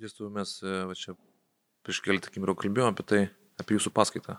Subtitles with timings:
[0.00, 1.12] Dėstytojų mes e, va čia
[1.84, 3.18] prieš keletą akimirų kalbėjome apie tai,
[3.60, 4.38] apie jūsų paskaitą,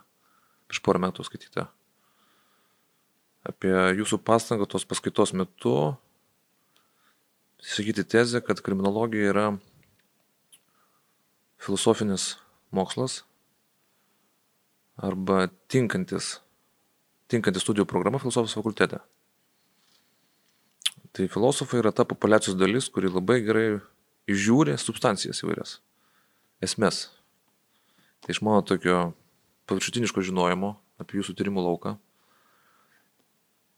[0.66, 1.67] prieš porą metų skaitytą.
[3.45, 5.75] Apie jūsų pastangą tos paskaitos metu
[7.61, 9.45] sakyti tezę, kad kriminologija yra
[11.62, 12.39] filosofinis
[12.73, 13.21] mokslas
[14.98, 16.39] arba tinkantis,
[17.30, 19.02] tinkantis studijų programa filosofijos fakultete.
[21.14, 23.68] Tai filosofai yra ta populiacijos dalis, kuri labai gerai
[24.38, 25.79] žiūri substancijas įvairias,
[26.64, 27.07] esmes.
[28.21, 29.11] Tai iš mano tokio
[29.69, 31.96] paviršutiniško žinojimo apie jūsų tyrimų lauką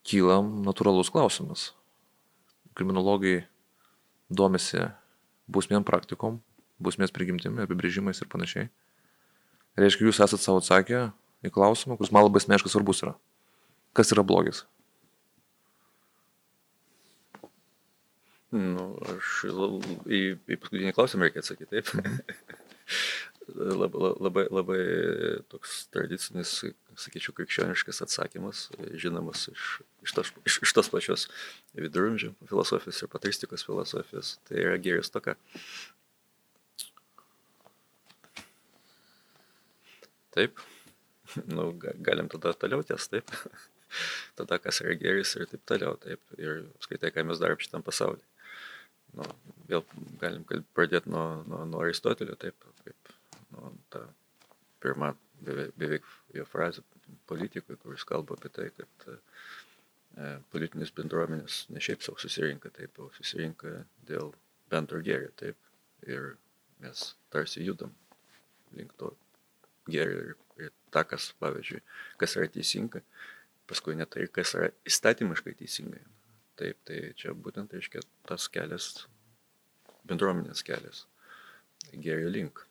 [0.03, 1.71] kyla natūralus klausimas.
[2.75, 3.45] Kriminologai
[4.29, 4.81] domisi
[5.47, 6.41] bausmėm praktikom,
[6.83, 8.69] bausmės prigimtimi, apibrėžimais ir panašiai.
[9.79, 11.07] Reiškia, jūs esate savo atsakę
[11.43, 13.15] į klausimą, kuris man labai asmeniškai svarbus yra.
[13.95, 14.63] Kas yra blogis?
[18.53, 19.47] Nu, aš
[20.05, 22.51] į, į paskutinį klausimą reikia atsakyti, taip.
[23.47, 24.83] labai, labai, labai
[25.49, 26.51] toks tradicinis,
[26.99, 28.67] sakyčiau, krikščioniškas atsakymas,
[29.01, 29.69] žinomas iš,
[30.05, 31.25] iš, tos, iš, iš tos pačios
[31.73, 34.35] viduramžių filosofijos ir patristikos filosofijos.
[34.47, 35.35] Tai yra gėris toka.
[40.33, 40.61] Taip.
[41.49, 43.33] Nu, galim tada toliau ties, taip.
[44.37, 46.21] tada kas yra gėris ir taip toliau, taip.
[46.37, 48.21] Ir skaitai, ką mes darom šitam pasauliu
[49.17, 49.27] nu,
[49.69, 49.85] vėl
[50.21, 53.13] galim pradėti nuo, nuo, nuo Aristotelio, taip, kaip
[53.53, 54.03] nuo ta
[54.83, 56.83] pirma beveik, beveik jo frazė
[57.29, 59.17] politikui, kuris kalba apie tai, kad e,
[60.53, 64.33] politinės bendruomenės ne šiaip savo susirinka, taip, o susirinka dėl
[64.71, 65.59] bendro gėrio, taip,
[66.07, 66.33] ir
[66.83, 67.93] mes tarsi judam
[68.77, 69.13] link to
[69.89, 70.35] gėrio ir,
[70.65, 71.81] ir ta, kas, pavyzdžiui,
[72.21, 73.03] kas yra teisinga,
[73.69, 76.03] paskui net tai, kas yra įstatymiškai teisingai.
[76.59, 79.07] Taip, tai čia būtent, reiškia, tas kelias,
[80.05, 81.05] bendruomenės kelias,
[81.93, 82.61] gėrio link.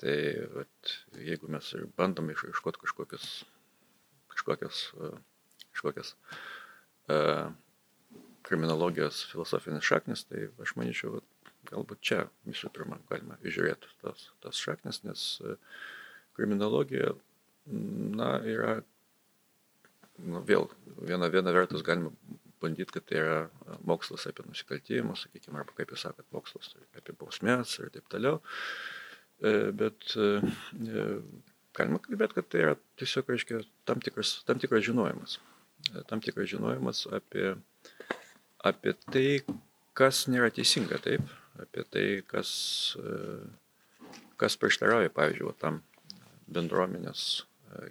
[0.00, 0.14] Tai
[0.54, 3.26] vat, jeigu mes ir bandome išaiškoti kažkokias,
[4.32, 4.78] kažkokias,
[5.74, 6.14] kažkokias
[7.12, 7.50] uh,
[8.48, 14.64] kriminologijos filosofinės šaknis, tai aš manyčiau, vat, galbūt čia visų pirma galima žiūrėti tas, tas
[14.64, 15.60] šaknis, nes uh,
[16.38, 17.12] kriminologija,
[18.16, 18.78] na, yra,
[20.24, 22.14] nu, vėl, viena, viena vertus galima
[22.62, 23.38] bandyti, kad tai yra
[23.88, 28.40] mokslas apie nusikaltimus, sakykime, arba kaip jūs sakot, mokslas apie bausmės ir taip toliau.
[29.40, 30.12] Bet
[31.76, 35.38] galima kalbėti, kad tai yra tiesiog, reiškia, tam tikras, tam tikras žinojimas.
[36.10, 37.54] Tam tikras žinojimas apie,
[38.66, 39.28] apie tai,
[39.96, 41.24] kas nėra teisinga, taip,
[41.60, 42.50] apie tai, kas,
[44.40, 45.80] kas prieštarauja, pavyzdžiui, tam
[46.50, 47.46] bendruomenės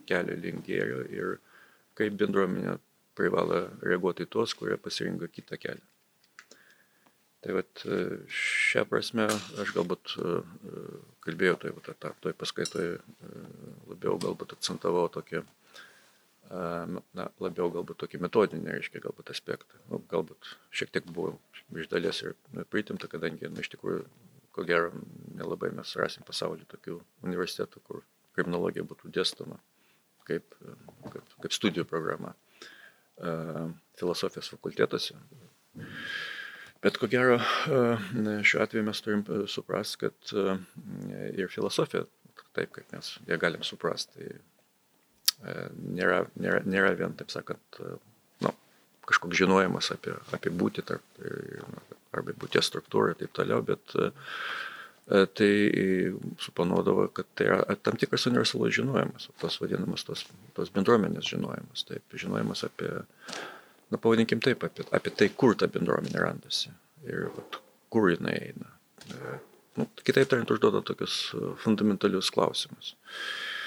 [0.09, 1.37] kelio link gėrio ir
[1.97, 2.77] kaip bendruomenė
[3.19, 5.85] privalo reaguoti į tuos, kurie pasirinko kitą kelią.
[7.39, 7.99] Tai vat e,
[8.35, 9.25] šią prasme
[9.63, 10.31] aš galbūt e,
[10.71, 10.81] e,
[11.23, 12.97] kalbėjau toj, toj, toj paskaitoje
[13.87, 15.45] labiau galbūt akcentavau tokį,
[16.49, 19.79] na, labiau galbūt tokį metodinį, reiškia, galbūt aspektą.
[19.91, 21.37] Nu, galbūt šiek tiek buvo
[21.77, 22.35] iš dalies ir
[22.73, 24.03] pritimta, kadangi, na, iš tikrųjų,
[24.55, 24.91] ko gero,
[25.37, 28.03] nelabai mes rasim pasaulyje tokių universitetų, kur
[28.35, 29.61] kriminologija būtų dėstoma
[30.27, 30.57] kaip,
[31.13, 32.33] kaip, kaip studijų programa
[33.99, 35.17] filosofijos fakultetuose.
[36.83, 40.33] Bet ko gero, šiuo atveju mes turim suprasti, kad
[41.35, 42.05] ir filosofija,
[42.55, 44.29] taip kaip mes ją galim suprasti,
[45.43, 45.65] tai
[45.99, 47.81] nėra, nėra, nėra vien, taip sakant,
[48.45, 48.53] nu,
[49.07, 51.19] kažkoks žinojimas apie, apie būti tarp,
[52.15, 54.11] arba būties struktūrą ir taip toliau, bet E,
[55.09, 55.51] tai
[56.37, 60.25] suponuodavo, kad tai yra tam tikras universalus žinojimas, tos vadinamas tos,
[60.57, 62.91] tos bendruomenės žinojimas, taip, žinojimas apie,
[63.89, 66.73] na pavadinkim taip, apie, apie tai, kur ta bendruomenė randasi
[67.09, 68.69] ir vat, kur jinai eina.
[69.09, 69.37] E,
[69.81, 71.17] nu, kitaip tariant, užduoda tokius
[71.63, 72.93] fundamentalius klausimus.
[72.93, 73.58] E,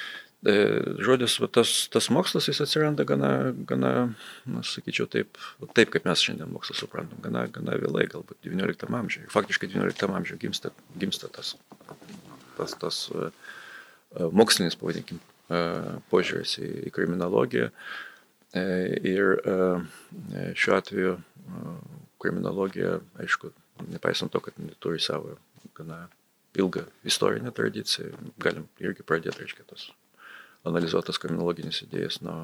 [0.42, 3.92] žodis, va, tas, tas mokslas jis atsiranda gana, gana
[4.44, 5.38] na, sakyčiau, taip,
[5.76, 9.28] taip, kaip mes šiandien mokslą suprantam, gana, gana vėlai, galbūt XIX amžiuje.
[9.30, 11.54] Faktiškai XIX amžiuje gimsta, gimsta tas,
[12.58, 13.30] tas, tas uh,
[14.34, 15.22] mokslinis, pavadinkim,
[16.10, 17.70] požiūris į, į kriminologiją.
[18.52, 19.38] Ir
[20.58, 21.14] šiuo atveju
[22.20, 23.52] kriminologija, aišku,
[23.88, 25.38] nepaisant to, kad turi savo
[25.76, 26.04] gana
[26.58, 28.12] ilgą istorinę tradiciją,
[28.42, 29.88] galim irgi pradėti, reiškia, tos
[30.68, 32.36] analizuotas kriminologinis idėjas nuo,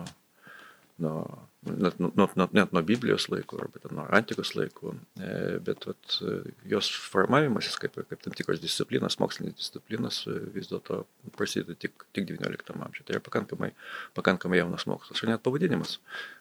[1.02, 1.20] nuo,
[1.62, 5.32] net, nuo, nuo, net nuo Biblijos laikų arba nuo antikos laikų, e,
[5.64, 6.16] bet vat,
[6.72, 10.22] jos formavimasis kaip, kaip tam tikros disciplinos, mokslinės disciplinos
[10.54, 11.04] vis dėlto
[11.38, 13.06] prasideda tik, tik XIX amžiuje.
[13.06, 13.70] Tai yra pakankamai,
[14.18, 15.22] pakankamai jaunas mokslas.
[15.22, 15.98] Ir net pavadinimas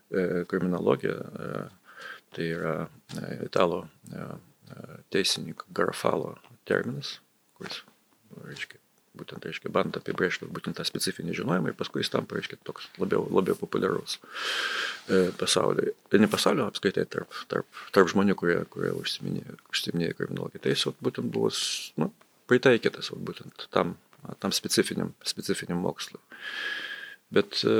[0.09, 1.67] e, kriminologija, e,
[2.35, 2.73] tai yra
[3.45, 3.85] italo
[5.13, 6.33] teisininko Garafalo
[6.67, 7.13] terminas,
[7.55, 7.79] kuris,
[8.43, 8.81] reiškia,
[9.17, 13.25] būtent, reiškia, bando apibrėžti būtent tą specifinį žinojimą ir paskui jis tampa, reiškia, toks labiau,
[13.33, 15.93] labiau populiarus e, pasaulyje.
[16.13, 20.63] Ir ne pasaulio apskaitai tarp, tarp, tarp žmonių, kurie, kurie užsiminėjo, užsiminėjo kriminologiją.
[20.63, 21.51] Tai jis būtent buvo,
[22.01, 22.11] nu,
[22.51, 23.95] pritaikytas būtent tam,
[24.43, 26.21] tam specifiniam, specifiniam mokslui.
[27.33, 27.75] Bet e,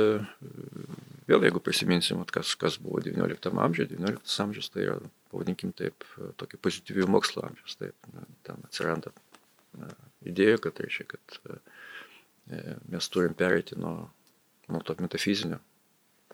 [1.29, 4.97] vėl, jeigu prisiminsim, kas, kas buvo XIX amžiuje, XIX amžius tai yra,
[5.31, 6.03] pavadinkim taip,
[6.41, 7.77] tokio pozityvių mokslo amžius.
[7.79, 8.11] Taip,
[8.47, 9.13] ten atsiranda
[10.25, 14.09] idėja, kad reiškia, kad e, mes turim pereiti nuo,
[14.67, 15.59] nuo to metafizinio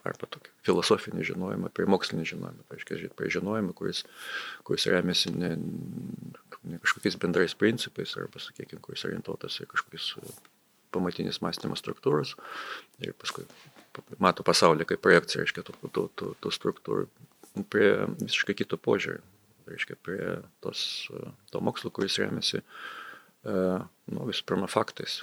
[0.03, 4.03] arba tokio filosofinio žinojimo prie mokslinio žinojimo, reiškia, prie žinojimo, kuris,
[4.67, 5.53] kuris remiasi ne,
[6.63, 10.33] ne kažkokiais bendrais principais arba, sakykime, kuris orientuotas į kažkokius e,
[10.93, 12.35] pamatinis mąstymo struktūros
[13.01, 13.47] ir paskui
[14.21, 17.07] mato pasaulį kaip projekciją, reiškia, tų, tų, tų, tų struktūrų
[17.71, 19.23] prie visiškai kito požiūrio,
[19.69, 20.19] reiškia, prie
[20.65, 20.83] tos,
[21.15, 23.02] e, to mokslo, kuris remiasi uh, E,
[23.45, 25.21] nu, visų pirma, faktais.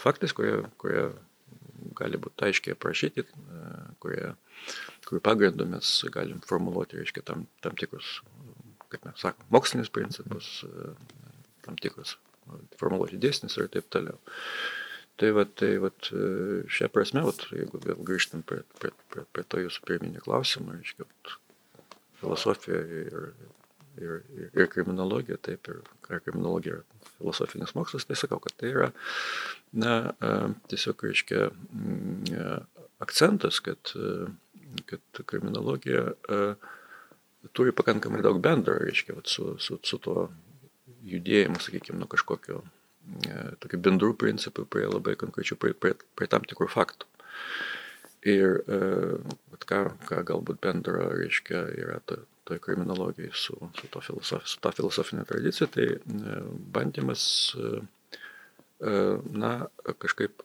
[0.00, 1.08] Faktais, kurie, kurie
[1.98, 3.70] gali būti aiškiai aprašyti, e,
[4.02, 4.32] kurie,
[5.08, 8.20] kurių pagrindų mes galim formuluoti, reiškia, tam, tam tikrus,
[8.92, 10.92] kaip mes sakom, mokslinius principus, e,
[11.66, 12.16] tam tikrus
[12.80, 14.18] formuluoti dėsnis ir taip toliau.
[15.20, 15.90] Tai va, tai va,
[16.72, 21.06] šią prasme, va, jeigu vėl grįžtam prie, prie, prie, prie to jūsų pirminį klausimą, reiškia,
[22.22, 23.28] filosofija ir,
[24.00, 28.72] ir, ir, ir kriminologija, taip, ir ar kriminologija yra filosofinis mokslas, tai sakau, kad tai
[28.72, 28.90] yra
[29.72, 30.12] na,
[30.70, 31.48] tiesiog, reiškia,
[33.02, 33.94] akcentas, kad,
[34.90, 36.12] kad kriminologija
[37.56, 40.28] turi pakankamai daug bendro, reiškia, vat, su, su, su tuo
[41.08, 42.62] judėjimu, sakykime, nuo kažkokio
[43.62, 47.08] tokių bendrų principų prie labai konkrečių, prie, prie, prie tam tikrų faktų.
[48.30, 48.60] Ir
[49.66, 52.20] ką, ką galbūt bendro, reiškia, yra ta,
[52.52, 56.40] toj kriminologijai su, su, to filosof, su ta filosofinė tradicija, tai e,
[56.74, 57.24] bandymas,
[57.56, 57.70] e,
[58.80, 58.98] e,
[59.44, 59.54] na,
[60.02, 60.44] kažkaip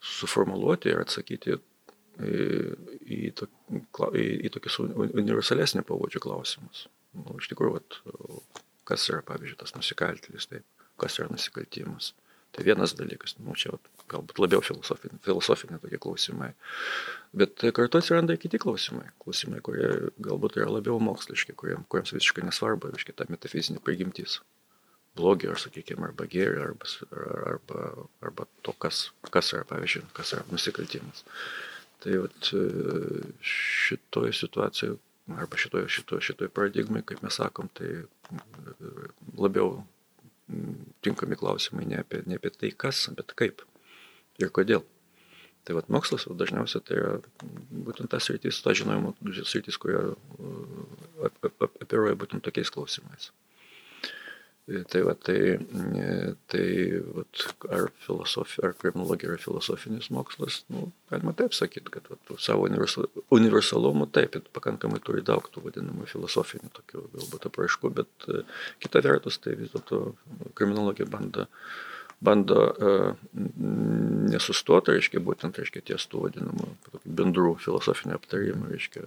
[0.00, 2.44] suformuluoti ir atsakyti į,
[3.04, 3.48] į, to,
[4.16, 6.86] į, į tokius universalesnį pavadžio klausimus.
[7.18, 7.98] Nu, iš tikrųjų, vat,
[8.88, 12.14] kas yra, pavyzdžiui, tas nusikaltėlis, taip, kas yra nusikaltimas.
[12.54, 13.74] Tai vienas dalykas, nu, čia
[14.10, 16.50] galbūt labiau filosofiniai, filosofiniai tokie klausimai.
[17.36, 19.10] Bet kartu atsiranda ir kiti klausimai.
[19.22, 24.38] Klausimai, kurie galbūt yra labiau moksliški, kuriems, kuriems visiškai nesvarbu, reiškia, ta metafizinė prigimtis.
[25.18, 26.92] Blogio, ar sakykime, arba gėrio, arba,
[27.52, 27.84] arba,
[28.22, 31.24] arba to, kas, kas yra, pavyzdžiui, kas yra nusikaltimas.
[32.04, 32.50] Tai vat,
[33.42, 34.98] šitoje situacijoje,
[35.36, 38.04] arba šitoje, šitoje, šitoje paradigmai, kaip mes sakom, tai
[39.36, 39.80] labiau
[41.04, 43.64] tinkami klausimai ne apie, ne apie tai kas, bet kaip
[44.42, 44.84] ir kodėl.
[45.66, 47.16] Tai vad mokslas dažniausiai tai yra
[47.84, 50.00] būtent tas rytis, ta žinojimo rytis, kurie
[51.82, 53.28] operuoja būtent tokiais klausimais.
[54.68, 55.56] Tai, va, tai,
[56.52, 56.64] tai
[57.16, 57.22] va,
[57.72, 62.66] ar filosofija, ar kriminologija yra filosofinis mokslas, nu, galima taip sakyti, kad va, savo
[63.32, 68.28] universalumu taip, pakankamai turi daug tų vadinamų filosofinių tokių galbūt apraiškų, bet
[68.84, 70.02] kita vertus, tai vis dėlto
[70.60, 71.48] kriminologija bando,
[72.24, 73.12] bando uh,
[74.32, 76.72] nesustoti, reiškia, būtent, reiškia, ties tų vadinamų
[77.04, 79.04] bendrų filosofinių aptarimų, reiškia,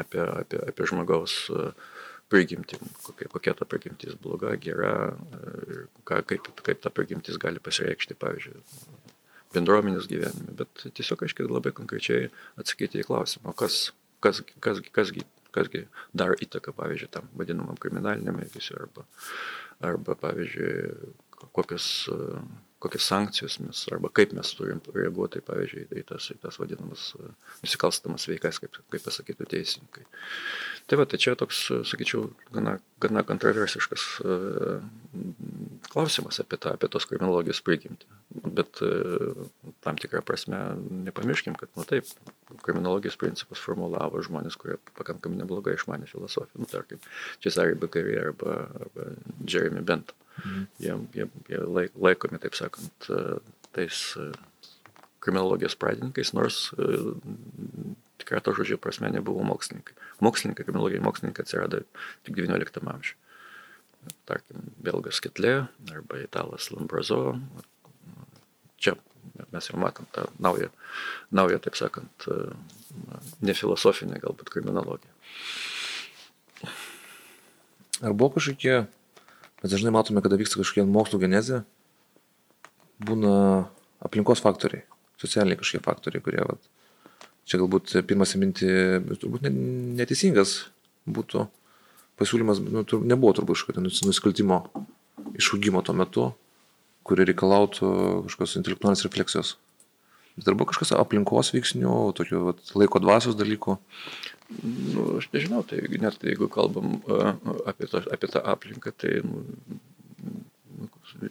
[0.00, 1.72] apie, apie, apie žmogaus uh,
[2.28, 4.94] prigimtim, kokia, kokia ta prigimtis bloga, gera,
[6.08, 8.64] ką, kaip, kaip ta prigimtis gali pasireikšti, pavyzdžiui,
[9.54, 12.28] bendruomenės gyvenime, bet tiesiog, aiškiai, labai konkrečiai
[12.60, 13.88] atsakyti į klausimą, kas,
[14.24, 15.24] kas, kas, kasgi,
[15.56, 19.06] kasgi daro įtaką, pavyzdžiui, tam vadinamam kriminaliniam elgesiu arba,
[19.88, 21.14] arba, pavyzdžiui,
[21.52, 22.06] kokios
[22.78, 27.30] kokias sankcijos mes arba kaip mes turim reaguoti, pavyzdžiui, į tas, į tas vadinamas e,
[27.64, 30.04] nusikalstamas veikas, kaip, kaip pasakytų teisininkai.
[30.86, 34.06] Tai va, tai čia toks, sakyčiau, gana, gana kontroversiškas
[35.90, 38.08] klausimas apie, tą, apie tos kriminologijos prigimtį.
[38.44, 39.46] Bet uh,
[39.84, 40.58] tam tikrą prasme
[41.08, 42.08] nepamirškim, kad, nu taip,
[42.66, 47.02] kriminologijos principus formulavo žmonės, kurie pakankamai neblogai išmanė filosofiją, nu, tarkim,
[47.44, 49.10] Cesare Beccaria arba, arba
[49.44, 50.16] Jeremy Bentham.
[50.44, 50.66] Mhm.
[50.78, 51.62] Jie, jie, jie
[51.96, 53.38] laikomi, taip sakant, e,
[53.74, 54.28] tais e,
[55.24, 56.98] kriminologijos pradininkais, nors e,
[58.22, 59.96] tikrai to žodžio prasme nebuvo mokslininkai.
[60.24, 61.82] Mokslininkai, kriminologijai mokslininkai atsirado
[62.26, 63.18] tik XIX amžiuje.
[64.28, 65.54] Tarkim, belgas Ketlė
[65.92, 67.38] arba italas Lambrazo.
[68.78, 68.96] Čia
[69.52, 70.68] mes jau matom tą naują,
[71.34, 72.28] naują taip sakant,
[73.44, 75.12] nefilosofinę galbūt kriminologiją.
[78.02, 78.86] Ar buvo kažkokie
[79.62, 81.64] Mes dažnai matome, kada vyksta kažkokia mokslo genezė,
[83.02, 83.32] būna
[84.06, 84.84] aplinkos faktoriai,
[85.18, 86.68] socialiniai kažkokie faktoriai, kurie, vat,
[87.42, 88.68] čia galbūt pirmas įminti,
[89.18, 89.48] turbūt
[89.98, 90.68] neteisingas
[91.10, 91.48] būtų
[92.22, 94.60] pasiūlymas, nu, tur, nebuvo turbūt kažkokio nusikaltimo
[95.38, 96.28] išaugimo tuo metu,
[97.08, 97.88] kuri reikalautų
[98.26, 99.56] kažkokios intelektualinės refleksijos.
[100.38, 103.74] Bet ar buvo kažkas aplinkos veiksnių, tokių vat, laiko dvasios dalykų?
[104.62, 107.00] Nu, aš nežinau, tai net jeigu kalbam
[107.66, 109.42] apie, tą, apie tą aplinką, tai nu,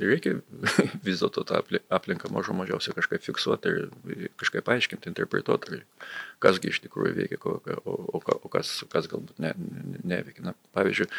[0.02, 0.36] reikia
[1.08, 1.62] vis dėlto tą
[1.94, 5.82] aplinką mažo mažiausiai kažkaip fiksuoti ir kažkaip paaiškinti, interpretuoti,
[6.44, 7.58] kasgi iš tikrųjų veikia, o,
[7.88, 10.50] o, o kas, kas galbūt ne, ne, neveikia.
[10.50, 11.10] Na, pavyzdžiui,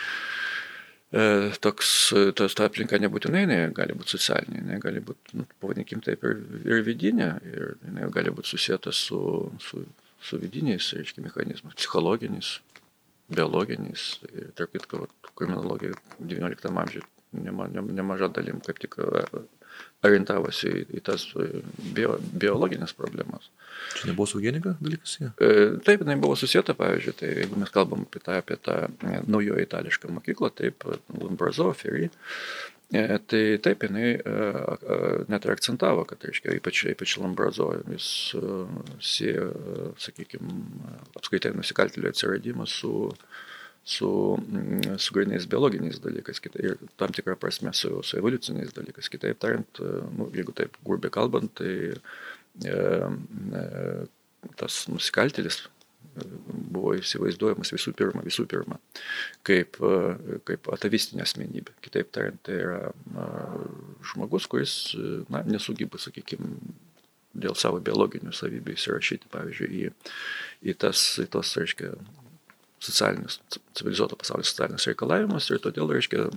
[1.64, 1.90] toks,
[2.36, 6.42] tos, ta aplinka nebūtinai ne, gali būti socialinė, ne, gali būti, nu, pavadinkim taip, ir,
[6.68, 9.20] ir vidinė, ir ne, gali būti susijęta su,
[9.64, 9.84] su,
[10.20, 12.58] su vidiniais, reiškia, mechanizmais, psichologiniais,
[13.32, 14.10] biologiniais.
[14.34, 15.06] Ir tarp kitko,
[15.38, 19.22] kriminologija XIX amžiuje nema, nemaža dalim kaip tik e,
[20.06, 21.62] orientavosi į, į tas e,
[21.96, 23.48] bio, biologinės problemas.
[23.96, 25.16] Čia nebuvo su genika dalykas?
[25.22, 25.32] Ja.
[25.42, 28.80] E, taip, jinai buvo susijęta, pavyzdžiui, tai jeigu mes kalbam apie tą, apie tą
[29.26, 30.86] naujojo itališką mokyklą, taip,
[31.18, 32.10] Lambrazo, Ferry,
[32.88, 34.14] tai taip, jinai
[35.28, 38.08] net ir akcentavo, kad, reiškia, ypač, ypač Lambrazo, jis
[39.04, 39.50] sieja,
[40.00, 40.54] sakykime,
[41.18, 43.10] apskaitai nusikaltėlių atsiradimą su
[43.88, 49.08] su, mm, su grinais biologiniais dalykais kitai, ir tam tikrą prasme su, su evoliuciniais dalykais.
[49.08, 53.62] Kitaip tariant, e, nu, jeigu taip grubiai kalbant, tai e, e,
[54.60, 56.26] tas nusikaltėlis e,
[56.74, 58.76] buvo įsivaizduojamas visų pirma, visų pirma,
[59.48, 61.78] kaip, e, kaip atavistinė asmenybė.
[61.88, 62.92] Kitaip tariant, tai yra
[64.12, 64.76] žmogus, kuris
[65.32, 66.52] na, nesugeba, sakykime,
[67.38, 69.90] dėl savo biologinių savybių įsirašyti, pavyzdžiui, į,
[70.68, 71.94] į tas, į tos, reiškia,
[72.80, 73.40] socialinius,
[73.76, 76.28] civilizuoto pasaulio socialinius reikalavimus ir todėl, reiškia,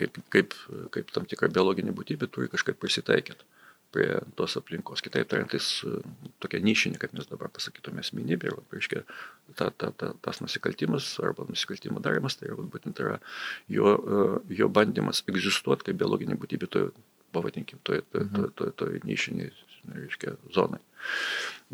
[0.00, 0.56] kaip, kaip,
[0.94, 3.46] kaip tam tikra biologinė būtybė turi kažkaip prisitaikyti
[3.94, 5.02] prie tos aplinkos.
[5.04, 5.84] Kitaip tariant, jis
[6.42, 9.02] tokia nišinė, kaip mes dabar pasakytume, asmenybė, ir, reiškia,
[9.54, 13.20] ta, ta, ta, tas nusikaltimas arba nusikaltimo darimas, tai yra, būtent yra
[13.72, 13.94] jo,
[14.60, 16.90] jo bandymas egzistuoti kaip biologinė būtybė toje,
[17.36, 19.54] pavadinkim, toje, toje, toje, toje, toje nišinėje,
[19.94, 20.80] reiškia, zonai.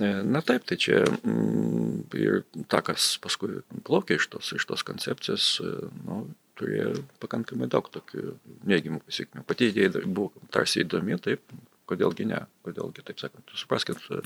[0.00, 2.42] E, na taip, tai čia mm, ir
[2.72, 6.22] ta, kas paskui plaukė iš tos, iš tos koncepcijos, e, nu,
[6.60, 8.36] turėjo pakankamai daug tokių
[8.68, 9.44] neigiamų pasiekmių.
[9.48, 11.44] Pati idėja buvo tarsi įdomi, taip,
[11.90, 14.22] kodėlgi ne, kodėlgi, taip sakant, supraskit, e,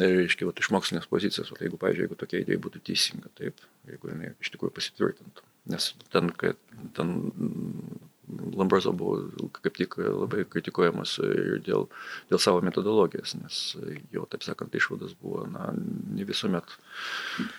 [0.00, 4.12] reiškia, vat, iš mokslinės pozicijos, vat, jeigu, pavyzdžiui, jeigu tokia idėja būtų teisinga, taip, jeigu
[4.12, 5.46] jinai iš tikrųjų pasitvirtintų.
[5.72, 6.60] Nes ten, kad
[6.96, 7.14] ten
[8.56, 11.86] Lambrazo buvo kaip tik labai kritikuojamas ir dėl,
[12.30, 13.60] dėl savo metodologijos, nes
[14.14, 16.76] jo, taip sakant, išvados buvo, na, ne visuomet,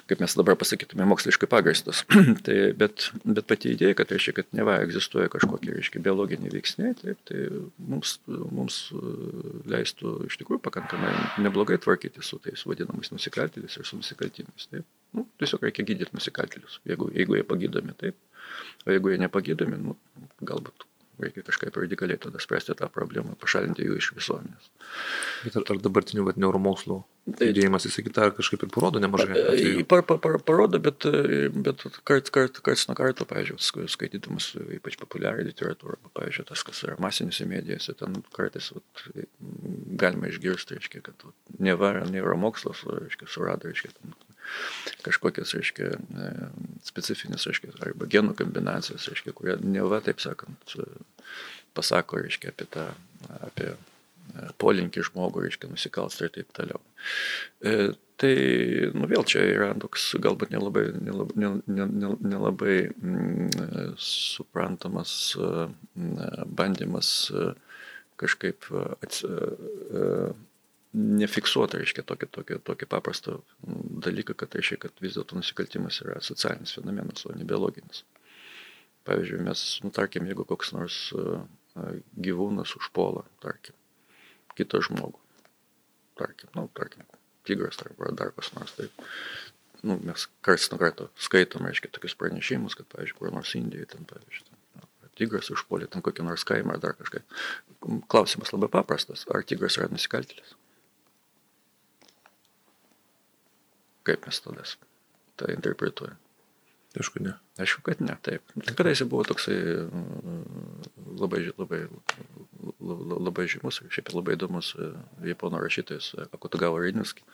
[0.10, 2.04] kaip mes dabar pasakytume, moksliškai pagristos.
[2.48, 7.22] tai, bet, bet pati idėja, kad reiškia, kad neva egzistuoja kažkokie, reiškia, biologiniai veiksniai, taip,
[7.30, 7.46] tai
[7.78, 8.82] mums, mums
[9.70, 11.14] leistų iš tikrųjų pakankamai
[11.46, 14.70] neblogai tvarkyti su tais vadinamais nusikaltėliais ir su nusikaltimais.
[14.72, 14.88] Taip.
[15.16, 18.18] Nu, tiesiog reikia gydyti nusikaltėlius, jeigu, jeigu jie pagydomi, taip.
[18.86, 19.98] O jeigu jie nepagydomi, nu,
[20.46, 20.86] galbūt
[21.20, 24.70] reikia kažkaip radikaliai tada spręsti tą problemą, pašalinti jų iš visuomenės.
[25.46, 26.98] Bet ar, ar dabartinių vat, neuromokslų
[27.38, 29.46] tai, judėjimas į kitą kažkaip ir parodo nemažai?
[29.90, 31.08] Par, par, par, parodo, bet,
[31.56, 37.00] bet kart, kart, karts nuo karto, pavyzdžiui, skaitydamas ypač populiarią literatūrą, pavyzdžiui, tas, kas yra
[37.04, 39.08] masinėse medijose, ten kartais vat,
[40.04, 44.18] galima išgirsti, reiškia, kad vat, neva neuromokslas, reiškia, surado, reiškia, ten,
[45.06, 46.30] kažkokias, reiškia, e,
[46.86, 50.75] specifinės, reiškia, arba genų kombinacijos, reiškia, kurie neva, taip sakant,
[51.78, 52.88] pasako, reiškia, apie tą,
[53.42, 56.82] apie e, polinkį žmogų, reiškia, nusikalstą ir taip toliau.
[57.62, 58.36] E, tai,
[58.96, 67.12] nu vėl čia yra toks galbūt nelabai, nelabai, nelabai, mm, suprantamas mm, bandymas
[68.16, 68.70] kažkaip
[69.04, 69.25] ats,
[70.96, 73.40] nefiksuota, reiškia, tokį, tokį, tokį paprastą
[74.06, 78.04] dalyką, kad reiškia, kad vis dėlto nusikaltimas yra socialinis fenomenas, o ne biologinis.
[79.06, 81.00] Pavyzdžiui, mes, nu, tarkim, jeigu koks nors
[82.28, 83.75] gyvūnas užpuola, tarkim,
[84.58, 85.20] kitą žmogų,
[86.20, 87.06] tarkim, nu, tarkim,
[87.46, 88.90] tigras arba dar kas nors, tai
[89.86, 94.08] nu, mes karts nuo karto skaitom, reiškia, tokius pranešimus, kad, pavyzdžiui, kur nors Indijoje, ten,
[94.10, 97.22] pavyzdžiui, ten, nu, tigras užpuolė ten kokį nors kaimą ar dar kažką.
[98.12, 100.56] Klausimas labai paprastas, ar tigras yra nusikaltėlis?
[104.06, 104.68] Kaip mes tada
[105.40, 106.20] tą interpretuojam?
[106.96, 107.34] Aišku, ne.
[107.60, 108.44] Aišku, kad ne, taip.
[108.78, 110.86] Kadaise buvo toksai mm,
[111.20, 111.82] labai, labai,
[112.80, 114.94] labai žymus ir šiaip labai įdomus e,
[115.28, 117.26] japonų rašytojas e, Akutagawa Rinuski.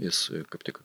[0.00, 0.80] Jis e, kaip tik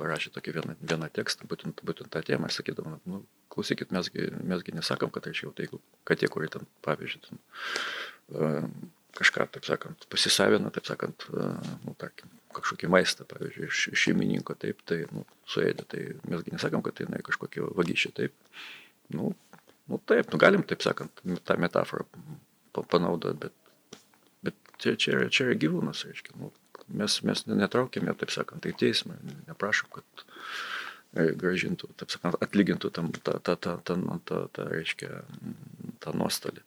[0.00, 3.20] parašė tokį vieną, vieną tekstą, būtent, būtent tą temą, sakydama, nu,
[3.52, 5.68] klausykit, mesgi, mesgi nesakom, kad aš jau tai,
[6.08, 7.44] kad tie, kurie ten, pavyzdžiui, ten,
[9.18, 11.26] kažką, taip sakant, pasisavina, taip sakant,
[11.84, 16.98] nu, tarkim, kažkokį maistą, pavyzdžiui, iš šeimininko, taip, tai, nu, suėdė, tai mesgi nesakom, kad
[16.98, 18.34] tai na, kažkokie vagysčiai, taip,
[19.14, 19.32] nu,
[19.90, 22.06] nu, taip, nu, galim taip sakant, tą metaforą
[22.90, 24.02] panaudoti, bet,
[24.46, 26.38] bet čia, čia, čia yra gyvūnas, reiškia.
[26.40, 26.52] Nu,
[27.00, 29.18] mes, mes netraukėme, taip sakant, į teismą,
[29.48, 30.33] neprašom, kad e,
[31.14, 35.20] gražintų, taip sakant, atlygintų tam, tą, tą, tą, tą, tą, tą, reiškia,
[36.02, 36.64] tą nuostolį.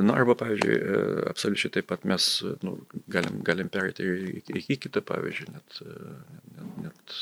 [0.00, 2.28] Na, arba, pavyzdžiui, e, absoliučiai taip pat mes
[2.64, 2.74] nu,
[3.12, 5.78] galim, galim perėti į, į, kitą pavyzdžių, net,
[6.56, 7.14] net, net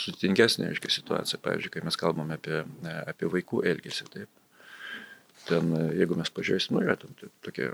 [0.00, 2.64] sutingesnė, reiškia, situacija, pavyzdžiui, kai mes kalbame apie,
[3.06, 4.36] apie vaikų elgesį, taip.
[5.48, 7.70] Ten, jeigu mes pažiūrėsim, nu, yra ten tokie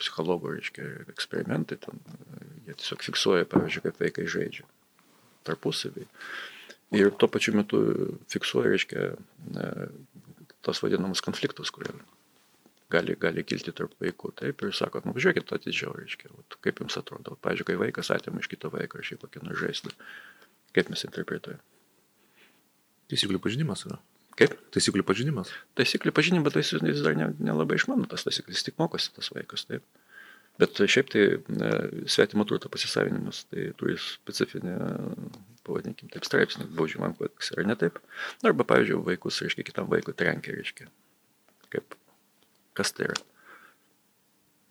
[0.00, 2.00] psichologų, reiškia, eksperimentai, ten,
[2.64, 4.64] jie tiesiog fiksuoja, pavyzdžiui, kaip vaikai žaidžia
[5.46, 6.06] tarpusavį.
[6.94, 7.80] Ir tuo pačiu metu
[8.30, 9.08] fiksuoja, reiškia,
[10.62, 11.94] tos vadinamus konfliktus, kurie
[12.90, 14.32] gali, gali kilti tarp vaikų.
[14.40, 17.36] Taip, ir sako, nu, žiūrėkit atidžiau, reiškia, vat, kaip jums atrodo.
[17.42, 19.94] Pavyzdžiui, kai vaikas atima iš kito vaiko šiaip kokį nors žaislą,
[20.76, 21.62] kaip mes interpretuojame.
[23.10, 24.00] Taisyklių pažinimas yra.
[24.36, 24.56] Kaip?
[24.74, 25.52] Taisyklių pažinimas.
[25.78, 29.64] Taisyklių pažinimas, bet jis dar nelabai ne išmano tas taisyklės, tik mokosi tas vaikas.
[29.70, 29.86] Taip.
[30.60, 31.24] Bet šiaip tai
[32.08, 34.76] svetimo turto pasisavinimas, tai turi specifinę,
[35.66, 38.00] pavadinkim, taip straipsnį, baudžiamam kodeks yra ne taip.
[38.46, 40.90] Arba, pavyzdžiui, vaikus, reiškia, kitam vaikui trenkia, reiškia.
[41.74, 41.96] Kaip,
[42.78, 43.18] kas tai yra?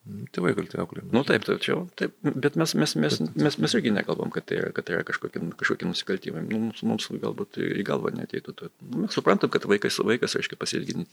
[0.06, 1.10] Tėvai kalti auklėjimai.
[1.16, 4.60] Nu taip, tai čia, taip, bet mes, mes, mes, mes, mes irgi nekalbam, kad tai
[4.60, 6.44] yra, kad tai yra kažkokie, kažkokie nusikaltimai.
[6.46, 8.54] Nu, mums, mums galbūt į galvą neteitų.
[8.86, 11.08] Nu, mes suprantam, kad vaikas, vaikas aiškiai, pasielgia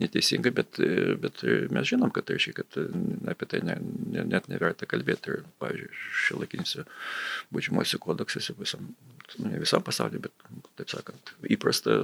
[0.00, 0.80] neteisingai, bet,
[1.20, 1.44] bet
[1.76, 2.80] mes žinom, kad reiškia, kad
[3.34, 3.76] apie tai ne,
[4.16, 5.36] ne, net neverta kalbėti.
[5.36, 6.88] Ir, pavyzdžiui, šiolaikinėse
[7.52, 8.92] būdžimuose kodeksuose visam,
[9.36, 10.48] nu, ne visam pasauliu, bet,
[10.80, 12.00] taip sakant, įprasta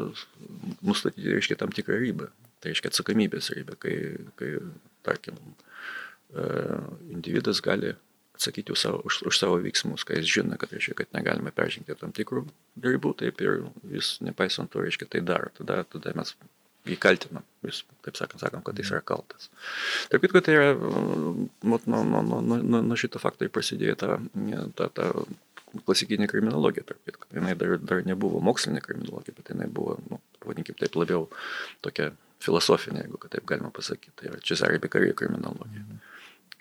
[0.84, 2.34] nustatyti, reiškia, tam tikrą ribą.
[2.60, 3.94] Tai reiškia atsakomybės ribą, kai,
[4.36, 4.58] kai
[5.04, 5.38] tarkim,
[6.34, 6.42] E,
[7.10, 7.94] individas gali
[8.34, 11.94] atsakyti už savo, už, už savo veiksmus, kai jis žino, kad, reiškia, kad negalime peržengti
[12.00, 12.42] tam tikrų
[12.82, 13.62] ribų, taip ir
[13.94, 15.52] jis nepaisant to, reiškia, tai daro.
[15.54, 16.34] Tada, tada mes
[16.90, 19.46] jį kaltinam, vis, taip sakant, sakom, kad jis yra kaltas.
[20.10, 24.18] Tarp kitko, tai yra, nuo, nuo, nuo, nuo, nuo šito fakto prasidėjo ta,
[24.74, 25.12] ta, ta
[25.86, 27.30] klasikinė kriminologija, tarp kitko.
[27.30, 31.30] Jis dar, dar nebuvo mokslinė kriminologija, bet jinai buvo, nu, pavadinkim taip, labiau
[31.86, 32.10] tokia
[32.44, 34.14] filosofinė, jeigu taip galima pasakyti.
[34.20, 35.86] Tai yra Cezarė Bekarė kriminologija.
[35.86, 36.02] Mhm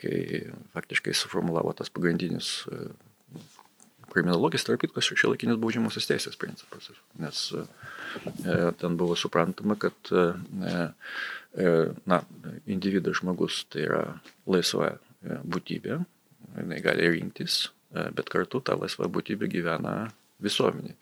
[0.04, 2.80] kai faktiškai suformulavo tas pagrindinius e,
[4.14, 6.90] kriminologijos, tarp kitko, šiuolaikinis baudžiamosios teisės principas.
[7.22, 7.64] Nes e,
[8.82, 10.26] ten buvo suprantama, kad e,
[11.58, 11.72] e,
[12.10, 12.22] na,
[12.70, 14.04] individas žmogus tai yra
[14.50, 16.02] laisva e, būtybė,
[16.60, 19.98] jinai gali rinktis, e, bet kartu ta laisva būtybė gyvena
[20.44, 20.98] visuomenė.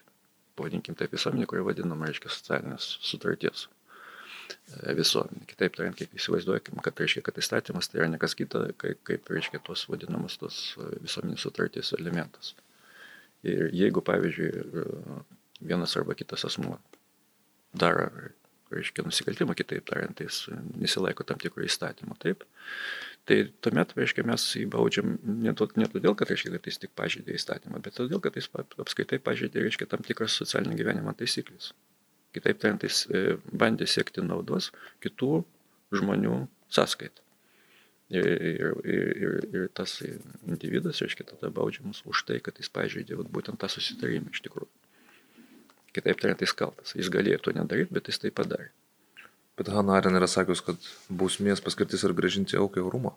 [0.59, 3.80] Pavadinkim taip visuomenė, kuri vadinama, reiškia, socialinės sutarties E,
[4.97, 5.45] visuomenė.
[5.49, 9.61] Kitaip tariant, kaip įsivaizduokim, kad reiškia, kad įstatymas tai yra nekas kita, kaip, kaip reiškia
[9.65, 12.53] tos vadinamas tos e, visuomenės sutarties elementas.
[13.47, 15.17] Ir jeigu, pavyzdžiui, e,
[15.71, 16.77] vienas arba kitas asmuo
[17.77, 18.09] daro,
[18.71, 20.45] reiškia, nusikaltimą, kitaip tariant, jis
[20.79, 22.45] nesilaiko tam tikrų įstatymų, taip,
[23.27, 26.93] tai tuomet, reiškia, mes jį baudžiam ne, to, ne todėl, kad, reiškia, kad jis tik
[26.97, 31.73] pažeidė įstatymą, bet todėl, kad jis apskaitai pažeidė, reiškia, tam tikras socialinio gyvenimo taisyklės.
[32.35, 34.69] Kitaip tariant, jis e, bandė siekti naudos
[35.03, 35.41] kitų
[35.95, 37.19] žmonių sąskaitą.
[38.11, 43.29] Ir, ir, ir, ir tas individas, reiškia, tada baudžiamas už tai, kad jis pažeidė vat,
[43.31, 44.71] būtent tą susitarimą iš tikrųjų.
[45.95, 46.95] Kitaip tariant, jis kaltas.
[46.95, 48.71] Jis galėjo to nedaryti, bet jis tai padarė.
[49.59, 53.13] Bet Hanna Aren yra sakius, kad bausmės paskirtis yra gražinti aukai orumą.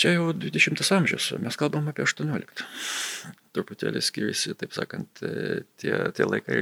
[0.00, 2.66] Čia jau 20 amžius, mes kalbam apie 18.
[3.50, 6.60] Truputėlį skiriasi, taip sakant, e, tie, tie laikai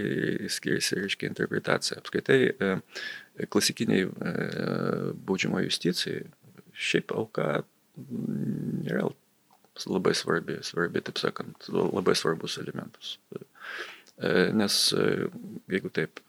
[0.48, 1.98] skiriasi, reiškia, interpretacija.
[2.00, 4.32] Apskaitai, e, klasikiniai e,
[5.28, 6.22] baudžiamo justicijai
[6.72, 7.60] šiaip auka
[7.98, 9.10] nėra
[9.84, 13.16] labai svarbi, svarbi, taip sakant, labai svarbus elementas.
[14.58, 14.76] Nes
[15.70, 16.22] jeigu taip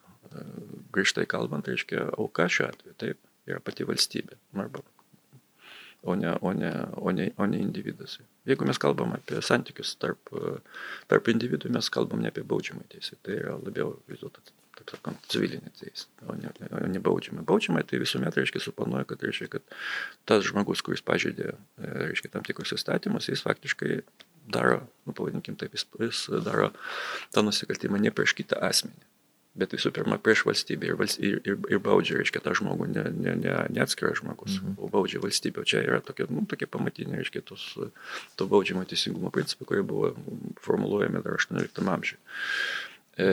[0.93, 4.37] grįžtai kalbant, reiškia, auka šiuo atveju, taip, yra pati valstybė.
[4.61, 4.83] Arba
[6.03, 8.19] o ne, o ne, o ne, o ne individas.
[8.47, 10.31] Jeigu mes kalbam apie santykius tarp,
[11.12, 14.43] tarp individų, mes kalbam ne apie baudžiamą teisę, tai yra labiau vis dėlto,
[14.79, 17.43] taip sakant, civilinė teisė, o ne, o ne baudžiamą.
[17.47, 19.77] Baudžiamą tai visuomet reiškia suponuoja, kad reiškia, kad
[20.29, 23.99] tas žmogus, kuris pažeidė, reiškia, tam tikrus įstatymus, jis faktiškai
[24.49, 26.71] daro, nu, pavadinkim taip, jis, jis daro
[27.35, 29.08] tą nusikaltimą ne prieš kitą asmenį
[29.59, 33.05] bet visų pirma prieš valstybę ir, valst, ir, ir, ir baudžia, reiškia, tą žmogų, ne,
[33.13, 34.77] ne, ne, ne atskiras žmogus, mhm.
[34.79, 35.65] o baudžia valstybę.
[35.69, 37.71] Čia yra tokia, nu, tokia pamatinė, reiškia, tos,
[38.39, 40.13] to baudžiamo teisingumo principai, kurie buvo
[40.65, 42.21] formuluojami dar 18 amžiuje.
[43.19, 43.25] E,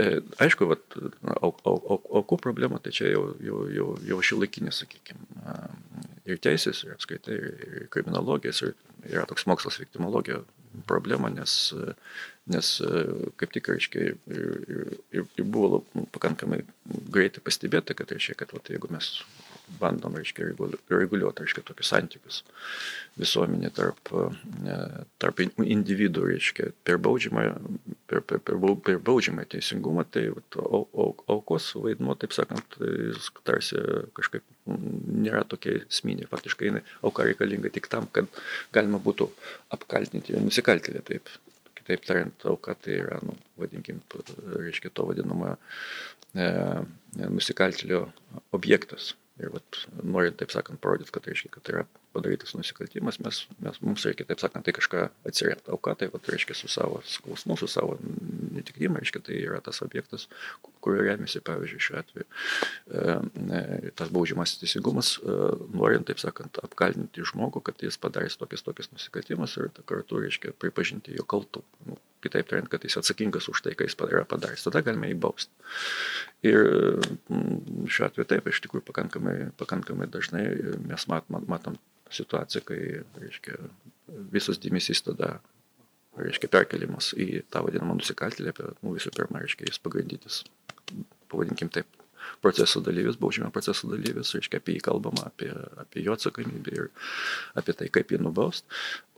[0.00, 0.04] e,
[0.40, 0.94] aišku, vat,
[1.34, 5.44] aukų au, au, au problema, tai čia jau, jau, jau, jau šilaikinė, sakykime,
[6.24, 8.72] ir teisės, ir apskaitai, ir kriminologijas, ir
[9.10, 10.40] yra toks mokslas viktimologija,
[10.88, 11.56] problemą, nes,
[12.50, 12.70] nes
[13.40, 14.18] kaip tik, reiškia, ir,
[14.68, 15.82] ir, ir, buvo
[16.14, 16.62] pakankamai
[17.14, 19.14] greitai pastebėta, kad, reiškia, kad vat, jeigu mes
[19.80, 20.50] bandom, reiškia,
[20.92, 22.42] reguliuoti, reiškia, tokius santykius
[23.20, 24.78] visuomenė tarp, e,
[25.22, 27.44] tarp individų, reiškia, per baudžiamą,
[28.10, 30.26] per, per, per, per baudžiamą teisingumą, tai
[30.58, 33.80] aukos vaidmo, taip sakant, jis tarsi
[34.18, 36.28] kažkaip nėra tokia esminė.
[36.30, 36.72] Faktiškai
[37.04, 38.28] auka reikalinga tik tam, kad
[38.74, 39.30] galima būtų
[39.76, 41.04] apkaltinti nusikaltėlį.
[41.10, 41.34] Taip.
[41.84, 43.98] Kitaip tariant, auka tai yra, nu, vadinkim,
[44.56, 45.58] reiškia to vadinamojo
[46.32, 46.46] e,
[47.28, 48.06] nusikaltėlio
[48.56, 49.12] objektas.
[49.42, 53.80] Ir vat, norint, taip sakant, parodyti, kad, reiškia, kad tai yra padarytas nusikaltimas, mes, mes,
[53.82, 55.66] mums reikia, taip sakant, tai kažką atsiremti.
[55.74, 57.96] Auka, tai vat, reiškia, su savo skausmu, su savo
[58.54, 60.28] netikrimu, reiškia, tai yra tas objektas,
[60.84, 63.18] kuriuo remiasi, pavyzdžiui, šiuo atveju e,
[63.58, 65.36] e, tas baudžiamas teisingumas, e,
[65.74, 71.18] norint, taip sakant, apkaltinti žmogų, kad jis padarys tokius tokius nusikaltimus ir kartu, reiškia, pripažinti
[71.18, 71.66] jo kaltų.
[71.88, 74.66] Nu, kitaip tariant, kad jis atsakingas už tai, ką jis yra padaręs.
[74.66, 75.52] Tada galime jį bausti.
[76.46, 76.60] Ir
[77.30, 80.46] mm, šiuo atveju taip, iš tikrųjų pakankamai, pakankamai dažnai
[80.84, 81.78] mes mat, mat, matom
[82.14, 82.80] situaciją, kai
[83.20, 83.58] reiškia,
[84.32, 85.38] visas dėmesys tada
[86.20, 90.42] reiškia, perkeliamas į tą vadinamą nusikaltėlį, nu, visų pirma, reiškia, jis pagrindytis,
[91.32, 91.88] pavadinkim taip,
[92.40, 96.90] proceso dalyvis, baudžiame proceso dalyvis, reiškia, apie jį kalbama, apie, apie jo atsakomybę ir
[97.58, 98.66] apie tai, kaip jį nubaust.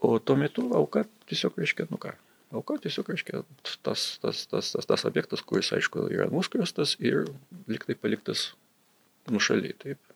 [0.03, 2.13] O tuo metu auka tiesiog reiškia, nu ką,
[2.55, 7.25] auka tiesiog reiškia tas, tas, tas, tas, tas objektas, kuris, aišku, yra nuskriostas ir
[7.67, 8.51] liktai paliktas
[9.31, 9.75] nušaliai.
[9.83, 10.06] Taip.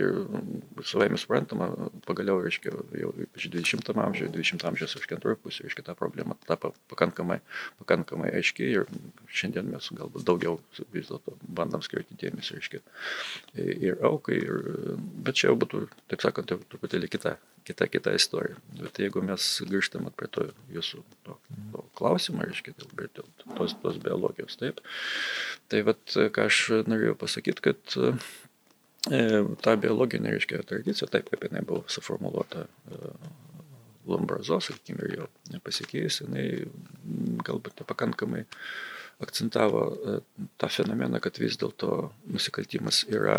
[0.00, 1.68] Ir savai mes suprantama,
[2.06, 7.40] pagaliau, reiškia, jau 20 amžiuje, 20 amžiaus, reiškia, antroje pusėje, reiškia, ta problema tapo pakankamai,
[7.82, 8.88] pakankamai aiškiai ir
[9.28, 10.58] šiandien mes galbūt daugiau
[10.94, 12.82] vis dėlto bandom skirti dėmesį, reiškia,
[13.90, 14.74] ir aukai, ir,
[15.26, 17.36] bet čia jau būtų, taip sakant, truputėlį kita,
[17.68, 18.58] kita, kita istorija.
[18.80, 21.36] Bet jeigu mes grįžtam prie to jūsų to,
[21.74, 24.80] to klausimo, reiškia, dėl, dėl tos, tos biologijos, taip,
[25.70, 27.98] tai vad, ką aš norėjau pasakyti, kad
[29.08, 29.20] E,
[29.64, 33.12] ta biologinė, reiškia, tradicija, taip kaip jinai buvo suformuoluota e,
[34.10, 36.44] Lambrazo, sakykime, ir jo pasikeis, jinai
[37.46, 38.44] galbūt nepakankamai
[39.24, 40.16] akcentavo e,
[40.60, 43.38] tą fenomeną, kad vis dėlto nusikaltimas yra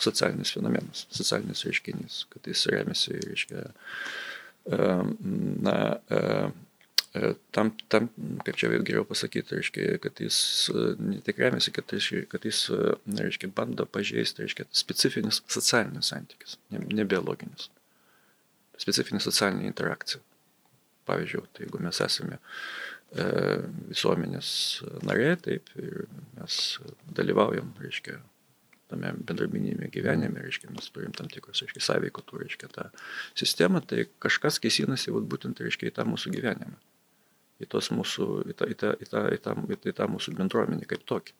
[0.00, 3.64] socialinis fenomenas, socialinis reiškinys, kad jis remiasi, reiškia,
[4.70, 5.74] na,
[7.50, 8.06] tam, tam,
[8.46, 12.94] kaip čia geriau pasakyti, reiškia, kad jis e, tik remiasi, kad, reiškia, kad jis e,
[13.18, 17.66] reiškia, bando pažeisti reiškia, specifinius socialinius santykius, ne, ne biologinius.
[18.80, 20.22] Specifinė socialinė interakcija.
[21.10, 23.26] Pavyzdžiui, tai jeigu mes esame e,
[23.90, 24.52] visuomenės
[25.08, 26.04] narė, taip, ir
[26.36, 26.60] mes
[27.16, 28.20] dalyvaujam, reiškia,
[28.90, 32.86] tame bendraminėme gyvenime, reiškia, mes turim tam tikrus, reiškia, sąveikotų, reiškia, tą
[33.34, 36.78] sistemą, tai kažkas kėsinasi, būtent, reiškia, į tą mūsų gyvenimą
[37.60, 39.54] į, mūsų, į, tą, į, tą, į, tą, į, tą,
[39.92, 41.36] į tą mūsų bendruomenį kaip tokį.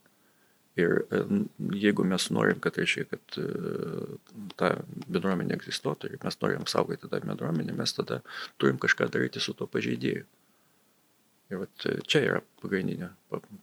[0.78, 1.22] Ir e,
[1.82, 3.46] jeigu mes norim, kad reiškia, kad e,
[4.60, 4.70] ta
[5.10, 8.20] bendruomenė egzistuotų ir mes norim saugoti tą bendruomenę, mes tada
[8.60, 10.26] turim kažką daryti su tuo pažeidėju.
[11.50, 13.08] Ir vat, e, čia yra pagrindinė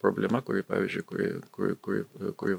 [0.01, 2.01] problema, kuri, pavyzdžiui, kuri, kuri, kuri,
[2.39, 2.55] kuri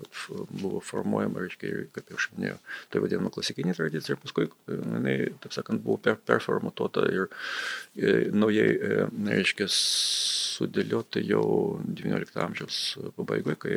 [0.62, 2.57] buvo formuojama, reiškia, kaip aš minėjau,
[2.88, 8.71] tai vadinama klasikinė tradicija ir paskui jinai, taip sakant, buvo per, performuota ir e, naujai,
[8.73, 11.45] e, reiškia, sudėliota jau
[11.85, 12.81] XIX amžiaus
[13.19, 13.77] pabaigoje, kai,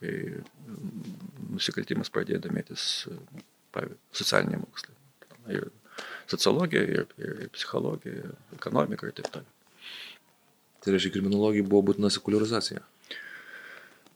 [0.00, 0.12] kai
[1.54, 3.06] nusikaltimas pradėjo domėtis
[4.14, 4.98] socialiniai mokslai.
[5.54, 5.70] Ir
[6.30, 9.53] sociologija, ir, ir, ir psichologija, ir ekonomika ir taip toliau.
[10.84, 12.82] Tai reiškia, kriminologijai buvo būtina sekularizacija.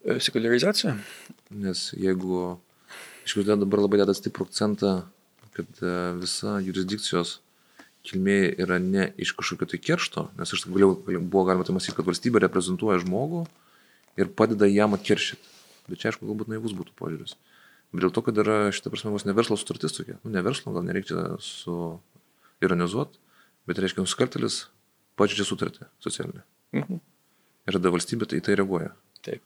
[0.05, 0.95] E, sekularizacija?
[1.65, 2.59] Nes jeigu,
[3.25, 4.93] iš tikrųjų, dabar labai deda stiprų akcentą,
[5.57, 7.39] kad e, visa jurisdikcijos
[8.09, 12.09] kilmė yra ne iš kažkokio tai keršto, nes aš vėliau buvo galima tai mąstyti, kad
[12.09, 13.47] valstybė reprezentuoja žmogų
[14.21, 15.57] ir padeda jam atkeršyti.
[15.89, 17.35] Bet čia, aišku, galbūt naivus būtų požiūris.
[17.93, 20.19] Bet dėl to, kad yra šitą prasme vos ne verslo sutartis tokia.
[20.21, 21.97] Nu, ne verslo, gal nereikia su
[22.65, 23.17] ironizuoti,
[23.69, 24.67] bet reiškia nusikaltelis
[25.17, 26.45] pažydžia sutartį socialinę.
[26.77, 27.01] Mhm.
[27.69, 28.93] Ir tada valstybė tai į tai reaguoja.
[29.25, 29.43] Taip.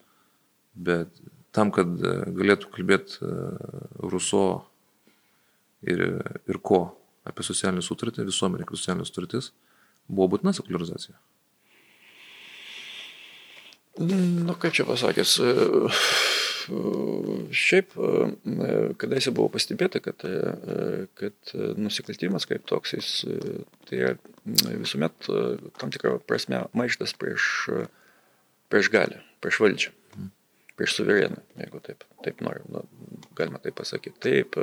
[0.74, 1.10] Bet
[1.54, 3.32] tam, kad e, galėtų kalbėti e,
[4.12, 4.44] Ruso
[5.82, 6.04] ir,
[6.48, 6.84] ir ko
[7.28, 9.52] apie socialinį sutartį, visuomenė kaip socialinė sutartis,
[10.08, 11.18] buvo būtina sekularizacija.
[14.02, 15.36] Nu, kaip čia pasakęs,
[17.54, 17.94] šiaip
[19.00, 20.24] kadaise buvo pastebėta, kad,
[21.18, 23.10] kad nusikaltimas kaip toks, jis
[23.88, 24.12] tai yra
[24.82, 25.28] visuomet
[25.80, 27.48] tam tikrą prasme maištas prieš,
[28.72, 29.94] prieš galę, prieš valdžią,
[30.78, 32.84] prieš suvereną, jeigu taip, taip norim, nu,
[33.38, 34.18] galima taip pasakyti.
[34.22, 34.58] Taip,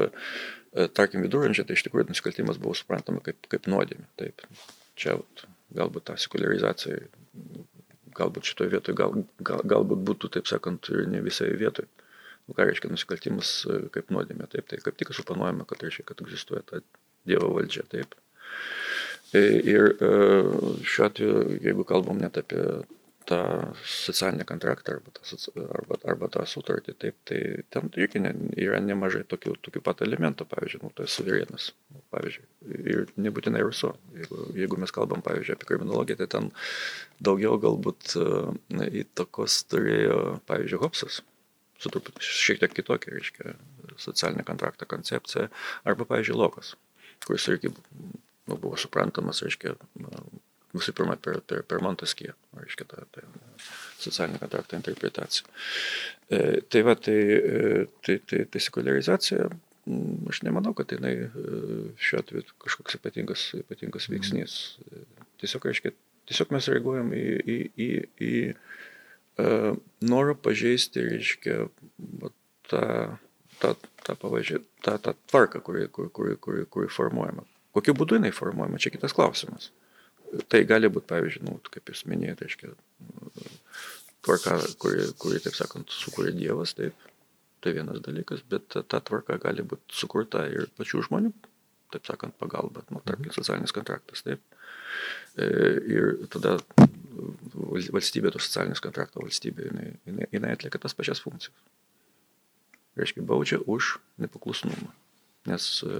[0.97, 4.07] tarkim, viduramžiai, tai iš tikrųjų nusikaltimas buvo suprantama kaip, kaip nuodėmė.
[4.19, 4.45] Taip,
[4.99, 5.17] čia
[5.75, 6.99] galbūt ta sekularizacija,
[8.19, 11.89] galbūt šitoje vietoje, gal, gal, galbūt būtų, taip sakant, ne visai vietoje.
[12.49, 16.23] Nu, ką reiškia nusikaltimas e, kaip nuodėmė, taip, tai kaip tik suponuojama, kad reiškia, kad
[16.25, 16.81] egzistuoja ta
[17.29, 18.15] Dievo valdžia, taip.
[19.37, 20.09] E, ir e,
[20.81, 22.63] šiuo atveju, jeigu kalbam net apie
[23.27, 23.39] tą
[23.85, 25.37] socialinį kontraktą arba tą,
[25.77, 27.39] arba, arba tą sutartį, taip, tai
[27.73, 32.45] ten irgi ne, yra nemažai tokių, tokių pat elementų, pavyzdžiui, nu, tai suverenas, nu, pavyzdžiui,
[32.93, 33.93] ir nebūtinai ruso.
[34.17, 36.51] Jeigu, jeigu mes kalbam, pavyzdžiui, apie kriminologiją, tai ten
[37.29, 38.15] daugiau galbūt
[39.03, 41.21] įtakos turėjo, pavyzdžiui, Hopsas,
[41.79, 43.55] su truputį šiek tiek kitokia, reiškia,
[43.99, 45.49] socialinė kontrakto koncepcija,
[45.87, 46.75] arba, pavyzdžiui, Lokas,
[47.27, 47.71] kuris irgi
[48.49, 49.75] nu, buvo suprantamas, reiškia,
[50.75, 53.23] visų pirma, per, per, per Monteskiją, reiškia, tą, tą
[54.03, 55.49] socialinį kontraktą interpretaciją.
[56.29, 59.47] E, tai va, tai, e, tai, tai, tai sekularizacija,
[60.29, 61.29] aš nemanau, kad jinai e,
[61.97, 64.17] šiuo atveju kažkoks ypatingas, ypatingas mhm.
[64.17, 64.59] veiksnys.
[65.41, 65.95] Tiesiog, reiškia,
[66.29, 67.89] tiesiog mes reaguojam į, į, į,
[68.29, 68.33] į
[69.39, 71.61] uh, norą pažeisti, reiškia,
[72.69, 72.83] tą,
[73.61, 77.45] tą, tą, pavadžią, tą, tą tvarką, kuri, kuri, kuri, kuri, kuri formuojama.
[77.75, 79.69] Kokiu būdu jinai formuojama, čia kitas klausimas.
[80.29, 82.71] Tai gali būti, pavyzdžiui, nu, kaip jūs minėjote, reiškia,
[84.25, 87.07] tvarka, kuri, kuri, taip sakant, sukūrė Dievas, taip,
[87.63, 91.33] tai vienas dalykas, bet ta, ta tvarka gali būti sukurta ir pačių žmonių,
[91.95, 93.35] taip sakant, pagalba, nu, tarkim, mhm.
[93.39, 94.43] socialinis kontraktas, taip.
[95.39, 95.49] E,
[95.89, 96.57] ir tada
[97.93, 101.55] valstybė, to socialinis kontrakto valstybė, jinai, jinai, jinai atlieka tas pačias funkcijas.
[102.99, 104.91] Reiškia, baudžia už nepaklusnumą.
[105.49, 105.99] Nes e,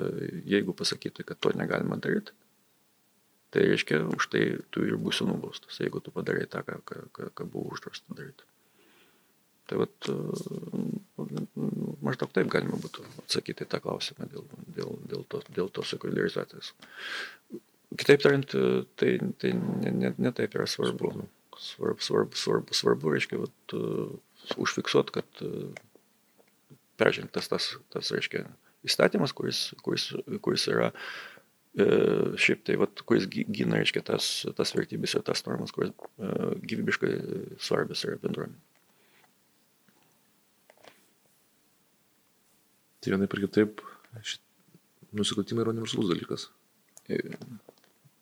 [0.52, 2.36] jeigu pasakytų, kad to negalima daryti,
[3.50, 7.30] Tai reiškia, už tai tu ir būsi nubaustas, jeigu tu padarai tą, ką, ką, ką,
[7.34, 8.46] ką buvo uždrausta daryti.
[9.70, 10.10] Tai vat,
[12.06, 14.46] maždaug taip galima būtų atsakyti tą klausimą dėl,
[14.78, 16.72] dėl, dėl, to, dėl tos sekuliarizacijos.
[17.98, 18.54] Kitaip tariant,
[19.02, 21.14] tai, tai ne, ne, ne taip yra svarbu.
[21.60, 23.76] Svarbu, svarbu, svarbu, svarbu reiškia, vat,
[24.62, 25.42] užfiksuot, kad
[27.02, 28.46] peržengtas tas, tas, reiškia,
[28.86, 30.12] įstatymas, kuris, kuris,
[30.46, 31.39] kuris yra E,
[31.78, 37.12] šiaip tai, vat, kuris gina, reiškia, tas, tas vertybės ir tas normas, kuris uh, gyvybiškai
[37.62, 38.58] svarbios yra bendruomenė.
[43.00, 43.84] Tai vienai per kitaip,
[45.16, 46.50] nusikaltimai yra universalus dalykas.
[47.08, 47.22] E,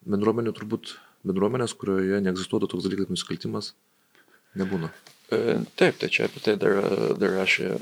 [0.06, 0.92] bendruomenė turbūt,
[1.26, 3.72] bendruomenės, kurioje neegzistuotų toks dalykas kaip nusikaltimas,
[4.60, 4.92] nebūna.
[5.28, 6.78] Taip, tai čia apie tai dar,
[7.20, 7.74] dar rašė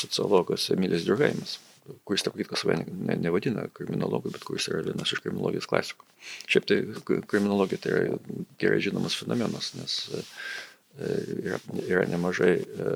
[0.00, 1.58] sociologas Emilis Dirgaimas
[2.04, 6.08] kuris, tarp kitko, save ne, nevadina kriminologu, bet kuris yra vienas iš kriminologijos klasikų.
[6.50, 6.80] Šiaip tai
[7.30, 8.18] kriminologija tai yra
[8.60, 10.24] gerai žinomas fenomenas, nes e,
[11.44, 12.94] yra, yra nemažai, e,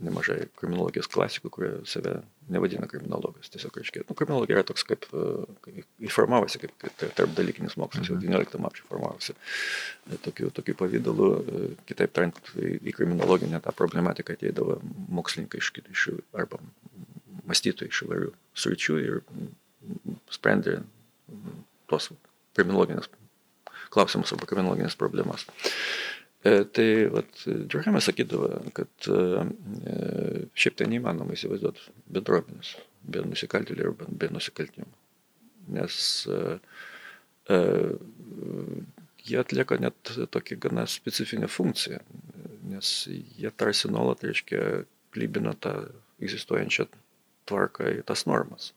[0.00, 3.50] nemažai kriminologijos klasikų, kurie save nevadina kriminologas.
[3.52, 5.06] Tiesiog, reiškia, nu, kriminologija yra toks kaip,
[5.64, 8.40] kaip įformavosi, kaip, tarp dalykinis mokslas, jau mhm.
[8.58, 9.36] amžiuje formavosi
[10.24, 11.30] tokiu, tokiu pavydalu.
[11.36, 14.80] E, kitaip tariant, į kriminologinę tą problematiką ateidavo
[15.20, 16.62] mokslininkai iš, iš arba
[17.50, 18.32] mąstytojai iš įvairių
[18.64, 19.20] sričių ir
[20.30, 20.80] sprendė
[21.90, 22.10] tos
[22.56, 23.10] kriminologinės
[23.90, 25.46] klausimus arba kriminologinės problemas.
[26.40, 29.24] E, tai vat, Džohamas sakydavo, kad e,
[30.56, 34.88] šiaip tai neįmanoma įsivaizduoti bendruomenės be nusikaltėlių ir be nusikaltimų.
[35.76, 35.98] Nes
[36.30, 36.40] e,
[37.52, 37.58] e,
[39.26, 42.00] jie atlieka net tokį gana specifinę funkciją,
[42.70, 45.74] nes jie tarsi nuolat, reiškia, klybina tą
[46.22, 46.86] egzistuojančią
[47.50, 48.72] tvarką į tas normas.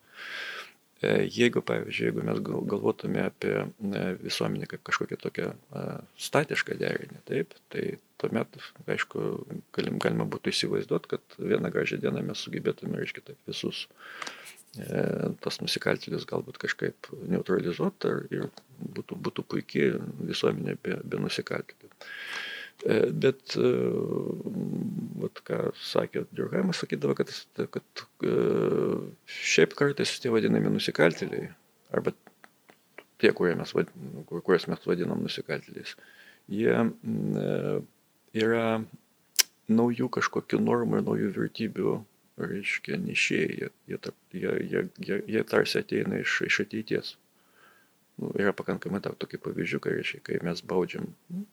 [1.04, 5.82] E, jeigu, pavyzdžiui, jeigu mes galvotume apie e, visuomenę kaip kažkokią tokią e,
[6.28, 7.84] statišką derinį, taip, tai
[8.22, 8.56] tuomet,
[8.88, 9.26] aišku,
[9.76, 13.88] galim, galima būtų įsivaizduoti, kad vieną gražią dieną mes sugebėtume, reiškia, taip visus
[15.44, 18.48] tas nusikaltėlis galbūt kažkaip neutralizuoti ir
[18.98, 21.92] būtų, būtų puikiai visuomenė be, be nusikaltėlių.
[22.86, 23.70] E, bet, e,
[25.24, 27.32] vat, ką sakė Džiurgaimas, sakydavo, kad,
[27.72, 28.34] kad e,
[29.32, 31.48] šiaip kartais tie vadinami nusikaltėliai,
[31.96, 32.12] arba
[33.24, 33.72] tie, mes,
[34.28, 35.96] kuriuos mes vadinam nusikaltėliais,
[36.52, 36.76] jie
[38.44, 38.68] yra
[39.72, 41.98] naujų kažkokių normų ir naujų vertybių,
[42.44, 44.00] reiškia, nešėjai, jie,
[44.36, 47.16] jie, jie, jie, jie tarsi ateina iš, iš ateities.
[48.20, 51.46] Nu, yra pakankamai daug tokių pavyzdžių, kai, reiškia, kai mes baudžiam nu,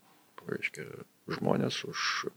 [0.48, 0.86] reiškia,
[1.30, 2.30] žmonės už,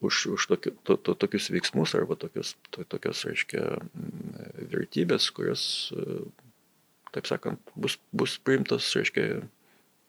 [0.00, 5.64] už, už tokiu, to, to, tokius veiksmus arba tokius, to, tokios, reiškia, mm, vertybės, kurios,
[7.14, 9.42] taip sakant, bus, bus priimtos, reiškia,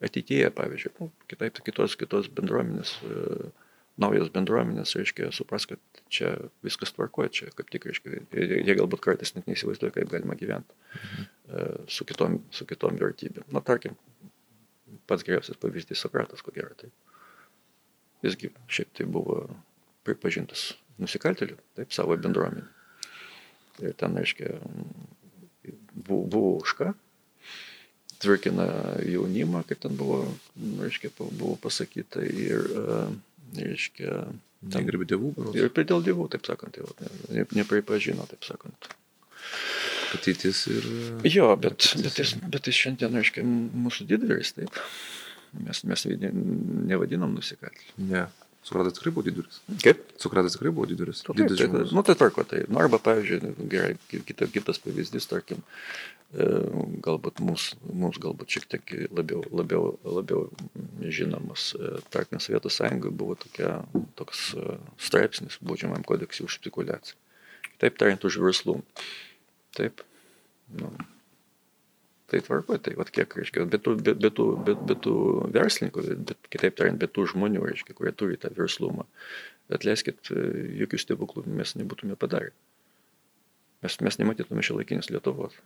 [0.02, 2.96] ateityje, pavyzdžiui, nu, kitaip, kitos, kitos bendruomenės,
[4.00, 6.32] naujos bendruomenės, reiškia, supras, kad čia
[6.64, 11.84] viskas tvarkoja, čia kaip tik, reiškia, jie galbūt kartais net neįsivaizduoja, kaip galima gyventi mhm.
[11.92, 13.46] su, kitom, su kitom vertybėm.
[13.54, 13.98] Na, tarkim,
[15.10, 16.74] pats geriausias pavyzdys Sokratas, ko gero.
[16.78, 16.92] Taip.
[18.22, 19.42] Visgi šiaip tai buvo
[20.06, 22.66] pripažintas nusikaltėliu, taip, savo bendruomenė.
[23.82, 24.58] Ir ten, reiškia,
[25.94, 26.92] buvo, buvo už ką,
[28.22, 28.66] tvirkina
[29.08, 30.22] jaunimą, kaip ten buvo,
[30.82, 32.68] reiškia, buvo pasakyta ir,
[33.58, 34.22] reiškia,
[34.70, 36.86] Ten ir dėl dievų, taip sakant, jau,
[37.34, 38.92] ne, nepripažino, taip sakant.
[40.18, 40.86] Ateitis ir...
[41.28, 44.78] Jo, bet, bet, jis, bet jis šiandien, reiškia, mūsų didvyris, taip.
[45.62, 46.30] Mes, mes vidi-
[46.88, 48.08] nevadinam nusikaltėlių.
[48.12, 48.26] Ne.
[48.62, 49.56] Sokratas tikrai buvo didvyris.
[49.82, 50.04] Kaip?
[50.22, 51.24] Sokratas tikrai buvo didvyris.
[51.26, 51.92] Nu, taip, tai, žmogus.
[51.96, 52.60] nu, tai tvarko, tai.
[52.70, 55.64] Nu, arba, pavyzdžiui, gerai, ki- kita, kitas pavyzdys, tarkim,
[56.30, 56.46] e,
[57.02, 60.44] galbūt mums, mums galbūt šiek tiek labiau, labiau, labiau
[61.02, 63.80] žinomas, e, tarkim, Sovietų sąjungoje buvo tokia,
[64.20, 67.18] toks e, straipsnis baudžiamam kodeksui už spekulaciją.
[67.82, 68.86] Taip tariant, už verslumą.
[69.76, 70.04] Taip.
[70.78, 70.88] Nu,
[72.32, 75.16] tai tvarko, tai vad kiek, reiškia, bet tų, bet, bet, bet, bet tų
[75.52, 79.04] verslininkų, bet, kitaip tariant, bet tų žmonių, reiškia, kurie turi tą verslumą,
[79.72, 80.32] atleiskit,
[80.80, 82.54] jokių stebuklų mes nebūtume padarę.
[83.84, 85.56] Mes, mes nematytume šiolaikinės Lietuvos.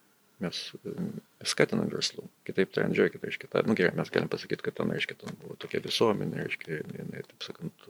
[0.43, 2.29] Mes, mes skatinam verslumą.
[2.49, 5.57] Kitaip tariant, žiūrėkit, reiškia, ta, nu gerai, mes galim pasakyti, kad ten, reiškia, ten buvo
[5.63, 7.87] tokia visuomenė, reiškia, jinai, taip sakant,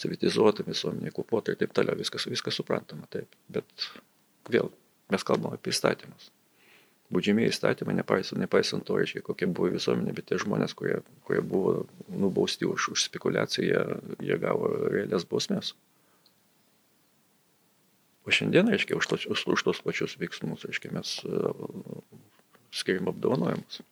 [0.00, 3.32] savitizuota visuomenė, kupuota ir taip toliau, viskas, viskas suprantama, taip.
[3.54, 3.86] Bet
[4.52, 4.68] vėl,
[5.12, 6.30] mes kalbam apie įstatymus
[7.14, 11.84] baudžiamieji įstatymai, nepaisant, nepaisant to, reiškia, kokia buvo visuomenė, bet tie žmonės, kurie, kurie buvo
[12.08, 13.84] nubausti už, už spekulaciją,
[14.24, 15.74] jie, gavo realias bausmės.
[18.24, 21.52] O šiandien, reiškia, už tos, už, už tos pačius veiksmus, reiškia, mes uh,
[22.72, 23.82] skiriam apdovanojimus.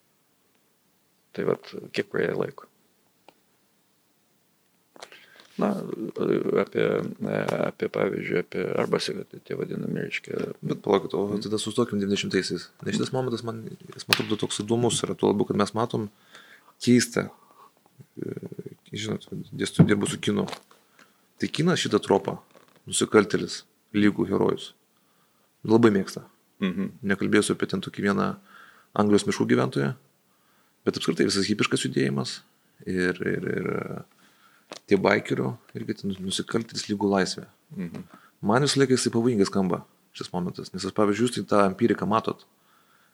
[1.36, 2.71] Tai vad, kiek praėjo laiko.
[5.60, 5.68] Na,
[6.62, 6.84] apie,
[7.60, 12.70] apie pavyzdžiui, apie arba tie vadinami, reiškia, Bet palaukit, o tada sustokim 90-aisiais.
[12.86, 13.60] Nes šitas momentas man,
[13.92, 16.06] jis man atrodo toks įdomus yra, tuo labiau, kad mes matom
[16.80, 17.26] keistą,
[18.16, 18.32] e,
[18.96, 20.46] žinot, dėstu dirbu su kinu.
[21.36, 22.38] Tai kinas šitą tropą,
[22.88, 23.62] nusikaltelis,
[23.92, 24.72] lygų herojus,
[25.68, 26.24] labai mėgsta.
[26.62, 26.94] Mhm.
[27.12, 28.30] Nekalbėsiu apie ten tokį vieną
[28.96, 29.92] Anglijos miškų gyventoją,
[30.86, 32.38] bet apskritai visas hipiškas judėjimas
[32.88, 33.70] ir, ir, ir
[34.90, 37.46] tie baikerių irgi ten nusikaltelis lygų laisvė.
[37.76, 38.04] Mhm.
[38.42, 39.84] Man visą laiką jisai pavojingai skamba
[40.16, 42.42] šis momentas, nes aš pavyzdžiui, jūs tai tą empiriką matot,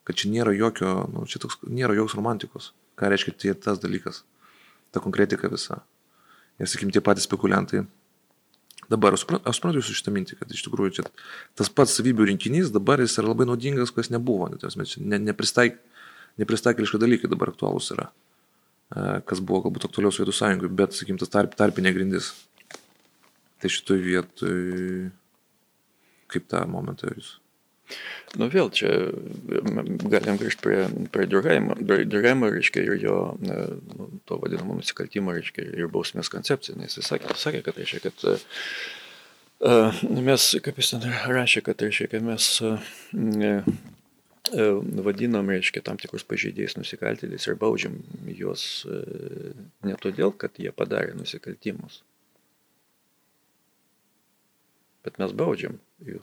[0.09, 2.73] kad čia nėra jokio, nu, čia toks, nėra jokios romantikos.
[2.99, 4.25] Ką reiškia tai tas dalykas,
[4.91, 5.83] ta konkretika visa.
[6.59, 7.85] Ir sakykim, tie patys spekuliantai.
[8.89, 11.05] Dabar aš suprantu, jūsų šitą mintį, kad iš tikrųjų čia
[11.59, 14.49] tas pats savybių rinkinys dabar jis yra labai naudingas, kas nebuvo.
[14.49, 15.77] Nu, čia Ne, nepristaik,
[16.41, 18.28] nepristaikeliški dalykai dabar aktualūs yra, e,
[18.89, 22.33] kas buvo galbūt aktualiau Sovietų sąjungoje, bet, sakykim, tas tarp, tarpinė grindis.
[23.59, 24.57] Tai šitoj vietoj,
[26.33, 27.37] kaip tą momentą jūs?
[28.37, 28.91] Nu vėl čia
[30.13, 30.81] galim grįžti prie,
[31.13, 33.61] prie Durheimo, Durheimo, reiškia, ir jo e,
[33.97, 36.77] nu, to vadinamo nusikaltimo, reiškia, ir bausmės koncepcija.
[36.85, 42.51] Jis sakė, sakė kad, reiškia, kad uh, mes, kaip jis ten rašė, kad, reiškia, mes
[42.69, 42.93] uh,
[45.05, 47.99] vadinam, reiškia, tam tikrus pažeidėjus nusikaltėliais ir baudžiam
[48.33, 48.87] juos
[49.85, 52.03] ne todėl, kad jie padarė nusikaltimus,
[55.07, 55.79] bet mes baudžiam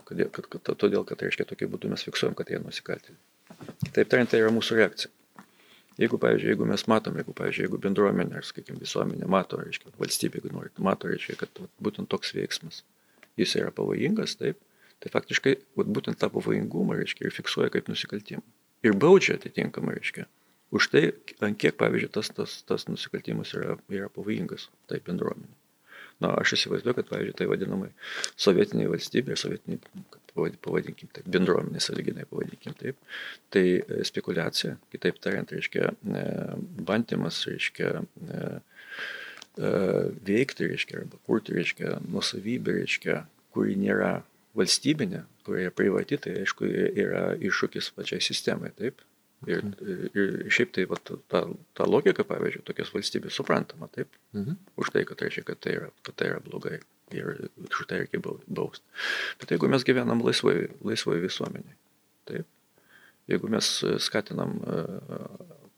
[0.06, 3.22] kad, kad, kad, todėl, kad reiškia tokiu būdu mes fiksuojam, kad jie nusikaltėliai.
[3.96, 5.12] Taip tariant, tai yra mūsų reakcija.
[6.00, 10.42] Jeigu, pavyzdžiui, jeigu mes matom, jeigu, pavyzdžiui, jeigu bendruomenė, ar, sakykime, visuomenė mato, reiškia, valstybė,
[10.42, 12.82] jeigu norit, mato, reiškia, kad vat, būtent toks veiksmas,
[13.40, 14.60] jis yra pavojingas, taip,
[15.04, 18.44] tai faktiškai, vat, būtent tą pavojingumą, reiškia, ir fiksuoja kaip nusikaltimą.
[18.86, 20.28] Ir baudžia atitinkamai, reiškia,
[20.76, 21.04] už tai,
[21.46, 25.54] ant kiek, pavyzdžiui, tas, tas, tas nusikaltimas yra, yra pavojingas tai bendruomenė.
[26.24, 27.90] Na, aš įsivaizduoju, kad, pavyzdžiui, tai vadinamai
[28.40, 29.82] sovietiniai valstybė, sovietiniai,
[30.36, 33.00] pavadinkim taip, bendruomenė, saliginai pavadinkim taip,
[33.52, 36.24] tai e, spekulacija, kitaip tariant, reiškia, e,
[36.88, 37.92] bandymas, reiškia,
[38.30, 38.46] e,
[40.28, 43.22] veikti, reiškia, arba kurti, reiškia, nusavybę, reiškia,
[43.56, 44.18] kuri nėra
[44.56, 46.66] valstybinė, kuri yra privati, tai aišku,
[47.06, 49.02] yra iššūkis pačiai sistemai, taip.
[49.52, 49.62] Ir,
[50.16, 51.42] ir šiaip tai va, ta,
[51.78, 54.56] ta logika, pavyzdžiui, tokios valstybės suprantama, taip, Mhm.
[54.82, 56.80] už tai, kad reiškia, kad tai yra, kad tai yra blogai
[57.14, 58.84] ir už tai reikia bau- bausti.
[59.40, 61.76] Bet jeigu mes gyvenam laisvai, laisvai visuomeniai,
[62.26, 62.48] taip,
[63.30, 64.80] jeigu mes e, skatinam, e,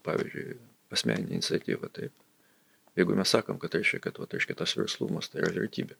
[0.07, 0.57] pavyzdžiui,
[0.95, 2.13] asmeninį iniciatyvą, taip,
[2.95, 5.97] jeigu mes sakom, kad reiškia, kad va, reiškia, tas verslumas tai yra vertybė,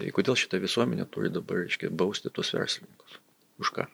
[0.00, 3.18] tai kodėl šita visuomenė turi dabar, reiškia, bausti tuos verslininkus?
[3.60, 3.86] Už ką?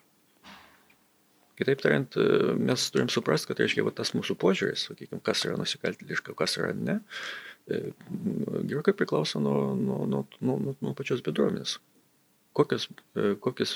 [1.57, 5.57] Kitaip tariant, e, mes turim suprasti, kad, reiškia, va, tas mūsų požiūris, sakykime, kas yra
[5.57, 6.99] nusikaltėliška, kas yra ne,
[7.65, 7.81] e,
[8.69, 11.79] gerokai priklauso nuo, nuo, nuo, nuo, nuo, pačios bendruomenės.
[12.57, 12.87] Kokios,
[13.17, 13.73] e, kokios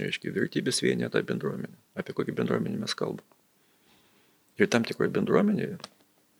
[0.00, 3.24] reiškia, vertybės vienyje tą bendruomenę, apie kokį bendruomenį mes kalbam.
[4.60, 5.76] Ir tam tikrai bendruomeniai,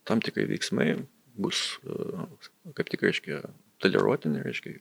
[0.09, 0.91] tam tikrai veiksmai
[1.41, 1.63] bus,
[2.77, 3.41] kaip tik reiškia,
[3.85, 4.77] toleruotini, reiškia,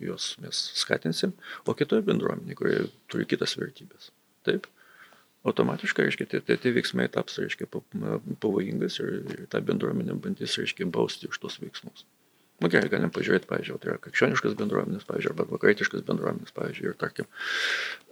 [0.00, 1.34] juos mes skatinsim,
[1.68, 2.76] o kitoje bendruomenėje, kurie
[3.12, 4.10] turi kitas vertybės.
[4.48, 4.68] Taip,
[5.48, 7.68] automatiškai, reiškia, tie, tie, tie veiksmai taps, reiškia,
[8.40, 12.06] pavojingas ir, ir ta bendruomenė bandys, reiškia, bausti už tos veiksmus.
[12.60, 16.90] Na nu, gerai, galim pažiūrėti, pavyzdžiui, tai yra krikščioniškas bendruomenės, pavyzdžiui, arba vakarietiškas bendruomenės, pavyzdžiui,
[16.90, 17.28] ir, tarkim,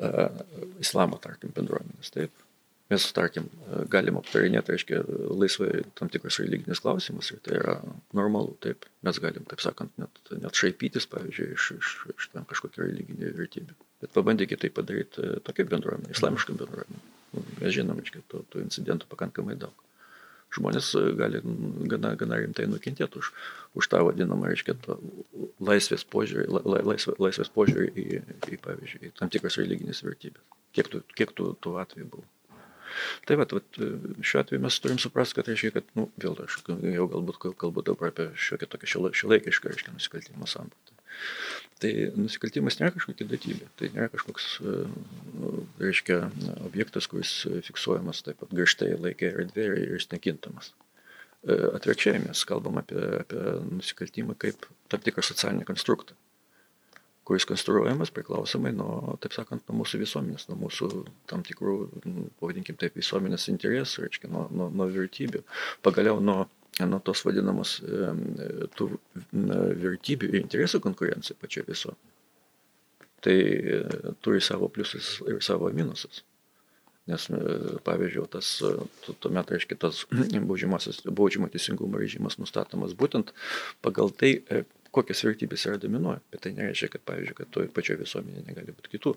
[0.00, 0.38] uh,
[0.80, 2.14] islamo, tarkim, bendruomenės.
[2.14, 2.47] Taip.
[2.88, 3.50] Mes, tarkim,
[3.92, 5.02] galim aptarinėti, reiškia,
[5.36, 7.74] laisvai tam tikrus religinės klausimus ir tai yra
[8.16, 8.86] normalu, taip.
[9.04, 13.76] Mes galim, taip sakant, net, net šaipytis, pavyzdžiui, iš, iš, iš tam kažkokią religinę vertybę.
[14.00, 17.02] Bet pabandykite tai padaryti tokia bendruomenė, islamiška bendruomenė.
[17.34, 19.84] Nu, mes žinom, reiškia, tų, tų incidentų pakankamai daug.
[20.56, 21.42] Žmonės gali
[21.92, 23.34] gana, gana rimtai nukentėti už,
[23.76, 24.78] už tą vadinamą, reiškia,
[25.60, 28.06] laisvės požiūrį, la, laisvės, laisvės požiūrį į,
[28.54, 30.56] į, pavyzdžiui, į tam tikras religinės vertybės.
[30.72, 32.24] Kiek tų, kiek tų, tų atvejų buvo.
[33.28, 33.80] Tai va, vat,
[34.24, 38.12] šiuo atveju mes turim suprasti, kad reiškia, kad, nu, vėl aš jau galbūt kalbu dabar
[38.12, 40.96] apie šiokią tokią šilaikišką, reiškia, nusikaltimo sampratą.
[41.82, 44.74] Tai nusikaltimas nėra kažkokia duotybė, tai nėra kažkoks, e,
[45.82, 46.18] reiškia,
[46.66, 47.32] objektas, kuris
[47.68, 50.72] fiksuojamas taip pat grįžtai laikė erdvė ir jis nekintamas.
[51.46, 56.18] E, atvirkščiai mes kalbam apie, apie nusikaltimą kaip tam tikrą socialinį konstruktą,
[57.28, 60.90] kuris konstruojamas priklausomai nuo, taip sakant, nuo mūsų visuomenės, nuo mūsų
[61.28, 65.44] tam tikrų, nu, pavadinkim taip, visuomenės interesų, reiškia, nuo, nuo, nuo vertybių,
[65.86, 66.46] pagaliau nuo
[66.86, 67.80] nuo tos vadinamos
[68.78, 68.86] tų
[69.82, 72.14] vertybių ir interesų konkurencija pačioje visuomenėje.
[73.20, 73.84] Tai e,
[74.22, 76.22] turi savo pliusus ir savo minusus.
[77.08, 80.04] Nes, e, pavyzdžiui, tas, e, tuomet, reiškia, tas
[81.18, 83.32] baudžiamo teisingumo režimas nustatomas būtent
[83.82, 84.36] pagal tai,
[84.94, 86.22] kokias vertybės yra dominuoja.
[86.32, 89.14] Bet tai nereiškia, kad, pavyzdžiui, kad toje pačioje visuomenėje negali būti kitų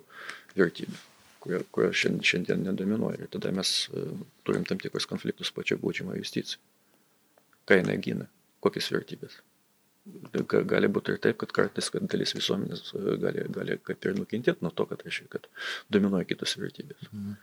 [0.57, 0.99] vertybių,
[1.43, 3.24] kurios kurio šiandien, šiandien nedominuoja.
[3.24, 3.74] Ir tada mes
[4.47, 6.61] turim tam tikrus konfliktus pačioje baudžiamo justicijoje
[7.72, 8.28] ką jinai gina,
[8.63, 9.39] kokias vertybės.
[10.72, 14.65] Gali būti ir taip, kad kartais, kad dalis visuomenės e, gali, gali kaip ir nukentėti
[14.65, 15.45] nuo to, kad, reiškia, kad
[15.93, 17.05] dominuoja kitos vertybės.
[17.11, 17.36] Mhm.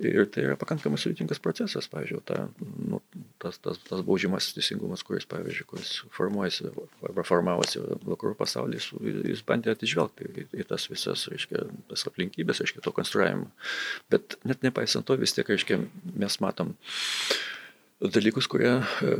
[0.00, 2.46] Ir tai yra pakankamai sudėtingas procesas, pavyzdžiui, ta,
[2.88, 3.02] nu,
[3.42, 6.70] tas, tas, tas baudžiamas teisingumas, kuris, pavyzdžiui, kuris formuojasi
[7.04, 12.62] arba formavosi vakarų pasaulyje, jis, jis bandė atižvelgti į, į tas visas, reiškia, tas aplinkybės,
[12.64, 13.50] reiškia, to konstruojimo.
[14.12, 15.82] Bet net nepaisant to, vis tiek, reiškia,
[16.16, 16.72] mes matom,
[18.00, 18.72] dalykus, kurie,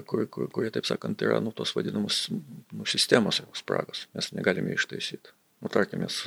[0.08, 4.06] kurie, kurie, kurie, taip sakant, yra nu, tos vadinamos nu, sistemos spragos.
[4.16, 5.36] Mes negalime ištaisyti.
[5.60, 6.22] Nu, tarkim, mes,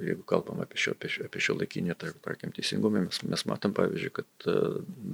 [0.00, 3.74] jeigu kalbam apie šio, apie šio, apie šio laikinį, tai, tarkim, teisingumą, mes, mes matom,
[3.76, 4.46] pavyzdžiui, kad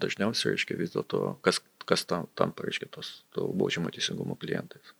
[0.04, 1.58] dažniausiai, reiškia, vis dėlto, kas,
[1.88, 4.94] kas tam, tam reiškia, tos to baudžiamo teisingumo klientais.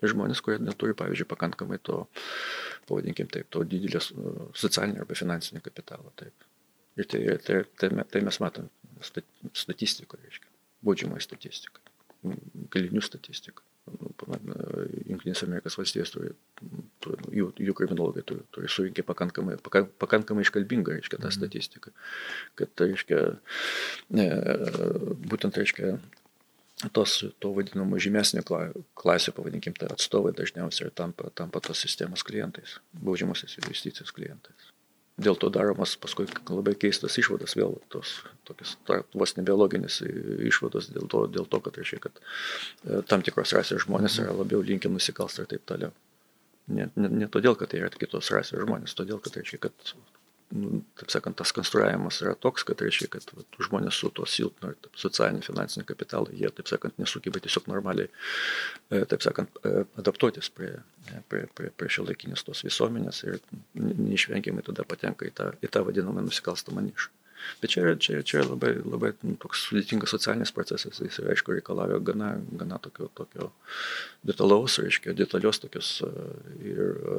[0.00, 2.04] Ir žmonės, kurie neturi, pavyzdžiui, pakankamai to,
[2.88, 4.12] pavadinkim taip, to didelės
[4.56, 6.14] socialinio arba finansinio kapitalo.
[6.16, 6.48] Taip.
[6.98, 8.70] Ir tai, tai, tai, tai mes matom
[9.04, 10.54] statistikoje, reiškia
[10.86, 11.82] baudžiamąją statistiką,
[12.72, 13.67] kalinių statistiką.
[15.08, 16.30] Junktinės Amerikos valstijos turi,
[17.34, 21.92] jų, jų kriminologai turi, turi surinkę pakankamai, pakankamai iškalbingą, reiškia, tą statistiką.
[22.58, 23.20] Kad, tai reiškia,
[25.32, 25.96] būtent, reiškia,
[26.96, 33.58] tos, to vadinamo žymesnė klasė, pavadinkim, tai atstovai dažniausiai tampa, tampa tos sistemos klientais, baudžiamosios
[33.62, 34.72] investicijos klientais
[35.18, 38.76] dėl to daromas paskui labai keistas išvadas, vėl tos tokios
[39.14, 40.00] vos nebiologinės
[40.48, 44.62] išvados dėl to, dėl to kad reiškia, kad e, tam tikros rasės žmonės yra labiau
[44.64, 45.92] linkę nusikalsti ir taip toliau.
[46.68, 49.94] Ne, ne, ne todėl, kad tai yra kitos rasės žmonės, todėl, kad reiškia, kad
[50.48, 55.44] taip sakant, tas konstruojamas yra toks, kad reiškia, kad vat, žmonės su to silpnu socialiniu,
[55.44, 58.08] finansiniu kapitalu, jie, taip sakant, nesugeba tiesiog normaliai,
[58.88, 60.72] e, taip sakant, e, adaptuotis prie,
[61.28, 63.38] prie, prie, prie šio laikinės tos visuomenės ir
[63.76, 67.12] neišvengiamai tada patenka į tą, į tą vadinamą nusikalstamą nišą.
[67.62, 72.32] Bet čia čia, čia labai, labai nu, toks sudėtingas socialinis procesas, jis aišku reikalauja gana,
[72.60, 73.50] gana tokio, tokio
[74.26, 76.12] detalaus, reiškia, detalios tokios e,
[76.72, 77.18] ir e,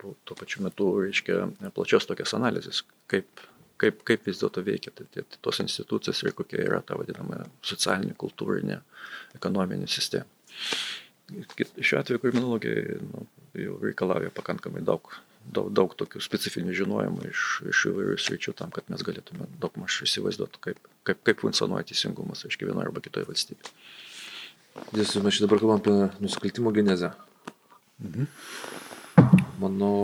[0.00, 1.42] tuo pačiu metu, reiškia,
[1.76, 3.44] plačios tokios analizės, kaip,
[3.80, 8.16] kaip, kaip vis dėlto veikia tai, tai, tos institucijos ir kokia yra ta vadinama socialinė,
[8.18, 8.80] kultūrinė,
[9.38, 10.28] ekonominė sistema.
[11.28, 13.26] Šiuo atveju kriminologija nu,
[13.58, 15.10] jau reikalauja pakankamai daug
[15.44, 20.02] daug, daug tokių specifinių žinojimų iš, iš įvairių sričių tam, kad mes galėtume daug maž
[20.06, 23.74] įsivaizduoti, kaip, kaip, kaip funkcionuoja teisingumas, aiškiai, vienoje arba kitoje valstybėje.
[24.94, 27.12] Dės, mes dabar kalbam apie nusikaltimo genezę.
[28.04, 28.28] Mhm.
[29.58, 29.94] Manau,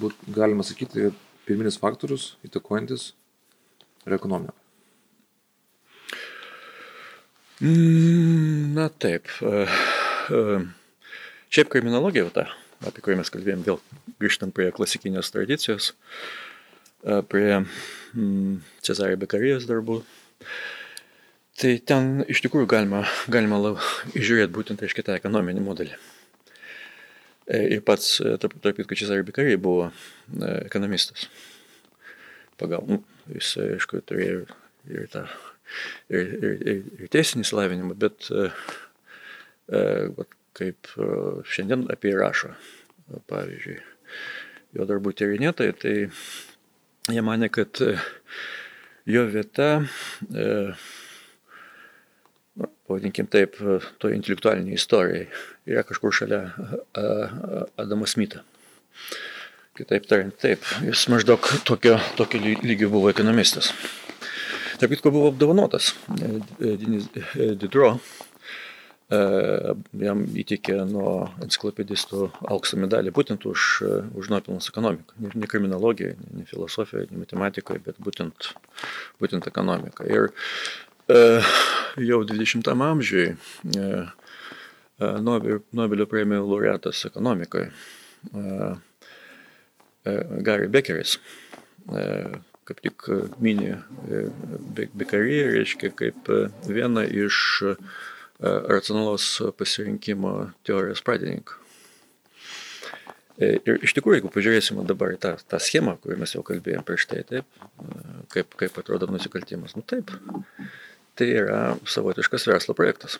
[0.00, 1.10] būt, galima sakyti,
[1.44, 3.10] pirminis faktorius įtakojantis
[4.06, 4.56] yra ekonomika.
[7.62, 9.28] Mm, na taip.
[11.52, 12.48] Šiaip kriminologija ta
[12.88, 13.80] apie kurį mes kalbėjom, vėl
[14.22, 15.92] grįžtant prie klasikinės tradicijos,
[17.02, 20.02] prie mm, Cezario Bekarijos darbų.
[21.62, 23.58] Tai ten iš tikrųjų galima, galima
[24.14, 25.98] žiūrėti būtent, reiškia, tą ekonominį modelį.
[27.46, 31.26] E, ir pats, e, tarp, tarp kitko, Česarė Bikariai buvo e, ekonomistas.
[32.60, 33.00] Pagal, nu,
[33.34, 34.44] jis, aišku, turėjo
[34.88, 35.24] ir, tą,
[36.08, 38.48] ir, ir, ir, ir teisinį slavinimą, bet e,
[40.56, 40.90] kaip
[41.48, 42.52] šiandien apie rašo,
[43.30, 43.78] pavyzdžiui,
[44.76, 45.94] jo darbų tyrinėtojai, tai
[47.12, 47.80] jie mane, kad
[49.08, 50.46] jo vieta e,
[52.86, 53.56] pavadinkim taip,
[53.98, 55.26] to intelektualiniai istorijai
[55.66, 56.44] yra kažkur šalia
[57.80, 58.44] Adamo Smito.
[59.72, 63.70] Kitaip tariant, taip, jis maždaug tokio, tokio lygio buvo ekonomistas.
[64.76, 66.28] Tarp kitko buvo apdovanotas e,
[66.60, 67.94] e, Dinis e, Didro,
[69.12, 71.10] jam įteikė nuo
[71.44, 73.66] enciklopedistų aukso medalį būtent už,
[74.16, 75.18] už nuopilnus ekonomiką.
[75.20, 78.54] Ne, ne kriminologijoje, ne, ne filosofijoje, ne matematikoje, bet būtent,
[79.20, 80.08] būtent ekonomiką.
[80.08, 80.30] Ir
[81.08, 81.42] E,
[81.98, 83.86] jau 20 amžiui e,
[85.02, 87.72] e, Nobelio premijų laureatas ekonomikoje
[90.46, 91.16] Gary Beckeris
[92.68, 93.08] kaip tik
[93.42, 93.74] mini
[94.94, 96.30] Beckerį, reiškia, kaip
[96.70, 97.40] vieną iš
[98.42, 99.26] racionalaus
[99.58, 100.32] pasirinkimo
[100.66, 101.58] teorijos pradininkų.
[103.42, 107.06] Ir iš tikrųjų, jeigu pažiūrėsime dabar į tą, tą schemą, kurią mes jau kalbėjome prieš
[107.10, 107.62] tai, taip,
[108.34, 110.12] kaip, kaip atrodo nusikaltimas, nu taip,
[111.18, 113.16] tai yra savotiškas verslo projektas.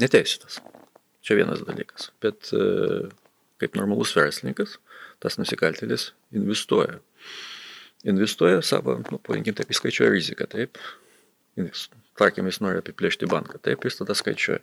[0.00, 0.60] Neteisėtas.
[1.24, 2.10] Čia vienas dalykas.
[2.22, 3.08] Bet e,
[3.62, 4.76] kaip normalus verslininkas,
[5.22, 7.00] tas nusikaltėlis investuoja.
[8.08, 10.80] Investuoja savo, nu, pavadinkim taip, įskaičiuoja riziką, taip.
[12.18, 14.60] Tarkim, jis nori apiplėšti banką, taip, jis tada skaičiuoja.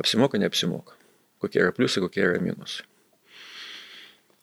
[0.00, 0.96] Apsimoka, neapsimoka.
[1.42, 2.86] Kokie yra pliusai, kokie yra minusai.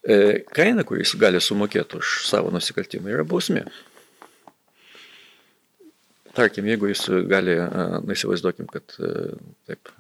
[0.02, 0.18] E,
[0.54, 3.66] kaina, kuris gali sumokėti už savo nusikaltimą, yra bausmė
[6.36, 8.96] tarkim, jeigu jis gali, na įsivaizduokim, kad
[9.68, 9.92] taip,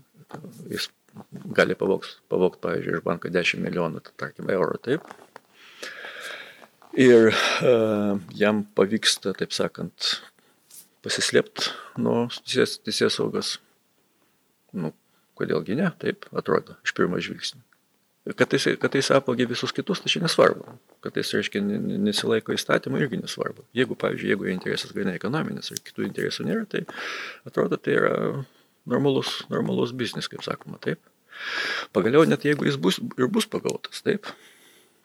[0.71, 0.89] jis
[1.55, 5.11] gali pavokt, pavokt pavyzdžiui, iš banko 10 milijonų, tai, tarkim, eurų, taip.
[6.99, 10.17] Ir uh, jam pavyksta, taip sakant,
[11.05, 11.71] pasislėpti
[12.01, 13.57] nuo teisės saugos.
[14.71, 14.93] Nu,
[15.39, 17.63] kodėlgi ne, taip atrodo, iš pirmo žvilgsnio.
[18.37, 20.75] Kad jis, kad jis apvogė visus kitus, tai čia nesvarbu.
[21.01, 21.61] Kad jis, reiškia,
[22.05, 23.65] nesilaiko įstatymų, irgi nesvarbu.
[23.73, 26.83] Jeigu, pavyzdžiui, jeigu interesas grinai ekonominis ir kitų interesų nėra, tai
[27.49, 28.13] atrodo, tai yra
[28.85, 31.01] normalus, normalus biznis, kaip sakoma, taip.
[31.97, 34.29] Pagaliau, net jeigu jis bus ir bus pagautas, taip,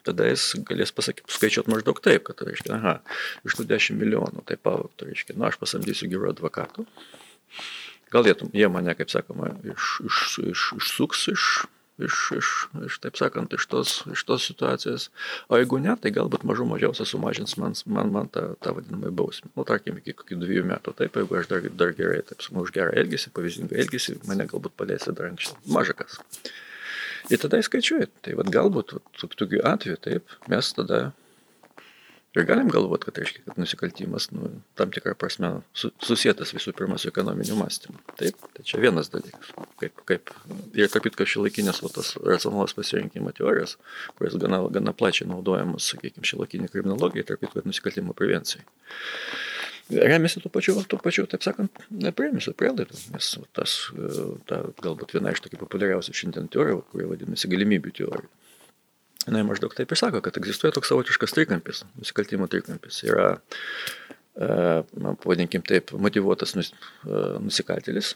[0.06, 2.96] tada jis galės pasakyti, skaičiuoti maždaug taip, kad, reiškia, aha,
[3.46, 6.86] iš tų 10 milijonų, tai pavogtų, reiškia, na, aš pasamdysiu gerų advokatų.
[8.14, 10.20] Gal jie, mane, kaip sakoma, iš, iš,
[10.52, 11.48] iš, išsuks iš
[11.98, 12.48] iš, iš,
[12.86, 15.08] iš taip sakant, iš tos, iš tos situacijos.
[15.48, 19.50] O jeigu ne, tai galbūt mažų mažiausia sumažins man, man, man tą, tą vadinamą bausmę.
[19.56, 20.96] Nu, tarkim, iki kokių dviejų metų.
[21.00, 25.16] Taip, jeigu aš dar, dar gerai, taip, už gerą elgesį, pavyzdingą elgesį, mane galbūt paleisi
[25.16, 25.56] dar anksčiau.
[25.72, 26.20] Mažakas.
[27.32, 28.10] Ir tada įskaičiuoju.
[28.22, 31.08] Tai vad galbūt tokiu atveju, taip, mes tada
[32.36, 36.98] Ir galim galvoti, kad, reiškia, kad nusikaltimas nu, tam tikrą prasme su, susijęs visų pirma
[37.00, 37.96] su ekonominiu mąstymu.
[38.20, 39.54] Taip, tai čia vienas dalykas.
[39.80, 40.32] Kaip, kaip,
[40.76, 43.78] ir kaip kitkas šilaikinės tos racionalos pasirinkimo teorijos,
[44.18, 48.68] kurios gana, gana plačiai naudojamos, sakykime, šilaikinė kriminologija, tarp kitko nusikaltimo prevencijai.
[49.86, 51.84] Remiasi tuo pačiu, tuo pačiu, taip sakant,
[52.18, 53.76] premisiu prielaidų, nes tas,
[54.50, 58.32] ta, galbūt viena iš tokių populiariausių šiandien teorijų, kuri vadinasi galimybių teorija
[59.26, 63.00] jinai maždaug taip ir sako, kad egzistuoja toks savotiškas trikampis, nusikaltimo trikampis.
[63.06, 63.26] Yra,
[64.38, 64.48] e,
[65.02, 66.72] pavadinkim taip, motivuotas nus,
[67.04, 68.14] e, nusikaltėlis,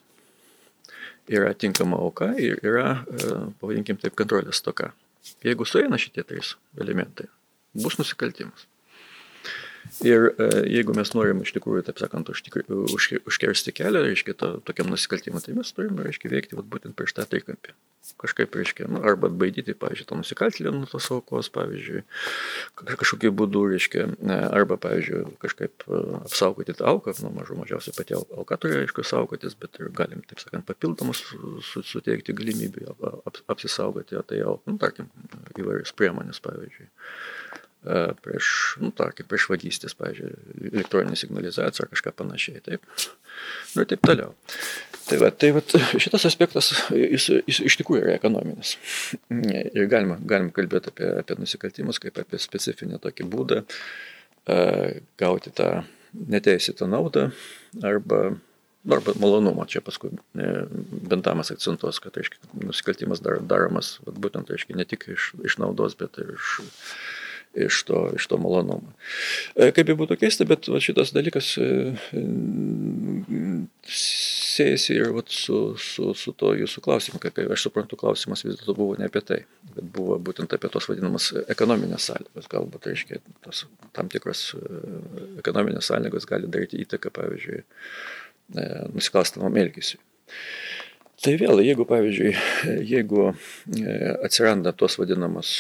[1.31, 4.93] yra tinkama auka ir yra, e, pavadinkim taip, kontrolės toka.
[5.45, 7.29] Jeigu sueina šitie trys elementai,
[7.75, 8.67] bus nusikaltimas.
[10.05, 14.51] Ir e, jeigu mes norim iš tikrųjų, taip sakant, užtikri, už, užkersti kelią, reiškia, to,
[14.65, 17.75] tokiam nusikaltimui, tai mes turime, reiškia, veikti vat, būtent prieš tą trikampį.
[18.21, 22.01] Kažkaip, reiškia, nu, arba atbaidyti, pavyzdžiui, tą nusikaltėlį nuo tos aukos, pavyzdžiui,
[22.89, 24.07] kažkokiu būdu, reiškia,
[24.49, 29.57] arba, pavyzdžiui, kažkaip e, apsaugoti tą auką, nu, mažų mažiausiai pati auka turi, aišku, saugotis,
[29.61, 31.25] bet ir galim, taip sakant, papildomus
[31.67, 35.13] su, suteikti galimybę ap, apsisaugoti, o tai jau, nu, tarkim,
[35.61, 36.89] įvairius priemonės, pavyzdžiui
[37.81, 40.31] prieš, nu, tarkim, prieš vagystės, pavyzdžiui,
[40.73, 42.85] elektroninė signalizacija ar kažką panašiai, taip.
[43.77, 44.35] Nu taip toliau.
[45.09, 45.63] Tai va, tai va,
[45.97, 48.77] šitas aspektas, jis, jis iš tikrųjų yra ekonominis.
[49.33, 53.65] Ir galima, galima kalbėti apie, apie nusikaltimus kaip apie specifinį tokį būdą
[55.21, 55.71] gauti tą
[56.13, 57.31] neteisėtą naudą
[57.87, 58.21] arba,
[58.91, 59.67] arba malonumą.
[59.71, 65.59] Čia paskui bentamas akcentuos, kad reiškia, nusikaltimas dar, daromas būtent reiškia, ne tik iš, iš
[65.63, 66.61] naudos, bet ir iš
[67.55, 68.93] iš to, iš to malonumo.
[69.57, 71.69] E, kaip jau būtų keista, bet va, šitas dalykas e,
[73.91, 78.77] siejasi ir vat, su, su, su to jūsų klausimu, kai aš suprantu, klausimas vis dėlto
[78.79, 79.41] buvo ne apie tai,
[79.75, 82.51] bet buvo būtent apie tos vadinamas ekonominės sąlygos.
[82.55, 83.65] Galbūt, reiškia, tos
[83.97, 84.83] tam tikros e,
[85.43, 89.99] ekonominės sąlygos gali daryti įtaką, pavyzdžiui, e, nusikalstamam elgesiui.
[91.21, 92.31] Tai vėl, jeigu, pavyzdžiui,
[92.89, 93.27] jeigu
[94.25, 95.51] atsiranda tos vadinamos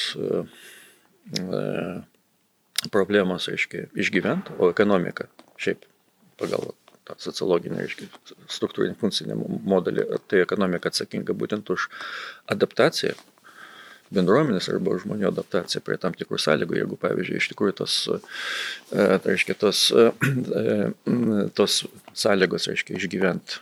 [2.91, 5.28] problemos, aiškiai, išgyventi, o ekonomika
[5.61, 5.85] šiaip
[6.41, 6.72] pagal
[7.09, 8.09] tą sociologinį, aiškiai,
[8.49, 9.37] struktūrinį funkcinį
[9.68, 11.91] modelį, tai ekonomika atsakinga būtent už
[12.53, 13.16] adaptaciją
[14.14, 17.97] bendruomenės arba žmonių adaptacija prie tam tikrų sąlygų, jeigu, pavyzdžiui, iš tikrųjų tos,
[18.91, 19.85] tai reiškia, tos,
[21.59, 21.81] tos
[22.24, 23.61] sąlygos, reiškia, išgyventi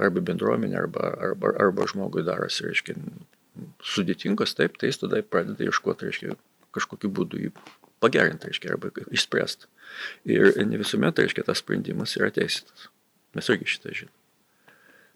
[0.00, 2.96] arba bendruomenė, arba, arba, arba žmogui darosi, reiškia,
[3.84, 6.36] sudėtingos, taip, tai jis tada pradeda ieškoti, reiškia,
[6.76, 7.52] kažkokiu būdu jį
[8.02, 9.70] pagerinti, reiškia, arba išspręsti.
[10.28, 12.88] Ir ne visuomet, reiškia, tas sprendimas yra teisėtas.
[13.36, 14.14] Mes irgi šitą žinom.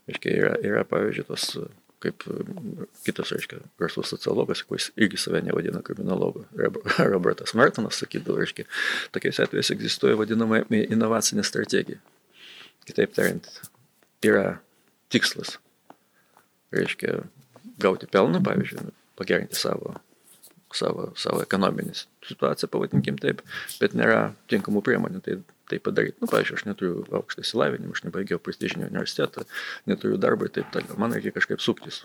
[0.09, 1.47] Reiškia, yra, yra pavyzdžiui, tos,
[2.03, 2.25] kaip
[3.07, 6.47] kitas, reiškia, garsus sociologas, kuris irgi save nevadina kriminologu,
[7.13, 8.67] Robertas Martinas sakydavo, reiškia,
[9.15, 12.01] tokiais atvejais egzistuoja vadinama inovacinė strategija.
[12.89, 13.47] Kitaip tariant,
[14.25, 14.57] yra
[15.13, 15.59] tikslas,
[16.75, 17.21] reiškia,
[17.81, 18.89] gauti pelną, pavyzdžiui,
[19.21, 19.99] pagerinti savo
[20.79, 21.97] savo, savo ekonominį
[22.27, 23.43] situaciją, pavadinkim taip,
[23.81, 25.37] bet nėra tinkamų priemonių tai,
[25.71, 26.19] tai padaryti.
[26.21, 29.47] Na, nu, pavyzdžiui, aš neturiu aukštą įsilavinimą, aš nebaigiau prestižinio universitetą,
[29.91, 30.99] neturiu darbo ir taip toliau.
[31.01, 32.05] Man reikia kažkaip suktis.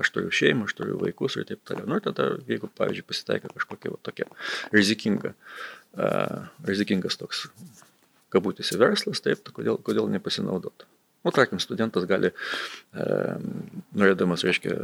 [0.00, 1.88] Aš turiu šeimą, aš turiu vaikus ir taip toliau.
[1.90, 4.28] Nu, tada, jeigu, pavyzdžiui, pasitaiko kažkokia va, tokia
[4.72, 5.34] rizikinga,
[5.98, 7.44] uh, rizikingas toks
[8.34, 10.88] kabutėsi verslas, taip, tai kodėl, kodėl nepasinaudoti.
[11.24, 12.30] Nu, tarkim, studentas gali,
[12.92, 13.04] e,
[13.96, 14.74] norėdamas, reiškia,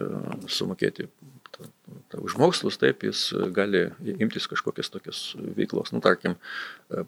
[0.49, 1.11] sumokėti
[1.53, 1.69] ta,
[2.13, 3.27] ta, už mokslus, taip, jis
[3.57, 5.21] gali imtis kažkokios tokios
[5.59, 6.39] veiklos, nu, tarkim,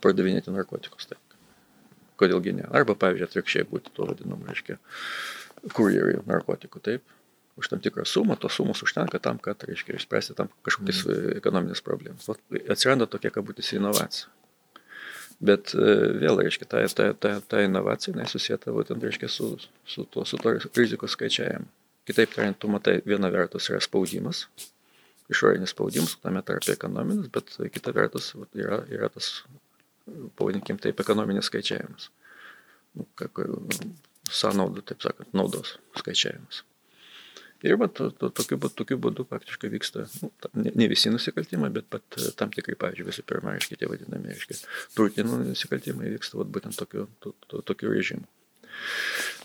[0.05, 1.39] pardavinėti narkotikus, taip.
[2.21, 2.69] Kodėlgi ne?
[2.77, 4.77] Arba, pavyzdžiui, atvirkščiai būti tuo vadinamu, reiškia,
[5.73, 7.19] kurjerių narkotikų, taip.
[7.61, 11.35] Už tam tikrą sumą, tos sumos užtenka tam, kad, reiškia, išspręsti tam kažkokias mm.
[11.41, 12.29] ekonominės problemas.
[12.73, 14.31] Atsiranda tokia, kabutėsi, inovacija.
[15.43, 19.55] Bet e, vėl, reiškia, ta, ta, ta, ta inovacija, jinai susijęta būtent, reiškia, su,
[19.89, 21.67] su, tuo, su to rizikos skaičiavimu.
[22.07, 24.45] Kitaip tariant, tu matai, viena vertus yra spaudimas,
[25.31, 29.33] išorinis spaudimas, tame tarp ekonominis, bet kita vertus yra, yra tas,
[30.39, 32.11] pavadinkim taip, ekonominis skaičiavimas.
[32.99, 33.07] Nu,
[34.31, 36.63] sąnaudų, taip sakant, naudos skaičiavimas.
[37.63, 41.87] Ir va, to, to, tokiu, tokiu būdu faktiškai vyksta, nu, ne, ne visi nusikaltimai, bet
[41.93, 44.57] pat e, tam tikrai, pavyzdžiui, visų pirma, reiškia tie vadinami, reiškia,
[44.97, 48.27] turtinų nusikaltimai vyksta vat, būtent tokiu, to, to, tokiu režimu.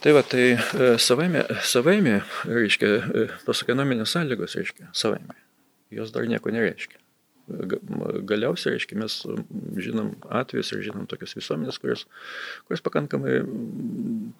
[0.02, 2.16] Tai va, tai e, savaime, savaime,
[2.48, 5.38] reiškia, e, tos ekonominės sąlygos, reiškia, savaime,
[5.94, 6.98] jos dar nieko nereiškia.
[8.28, 9.20] Galiausiai, reiškia, mes
[9.78, 10.10] žinom
[10.42, 12.04] atvejus ir žinom tokias visuomenės, kurios,
[12.66, 13.38] kurios pakankamai,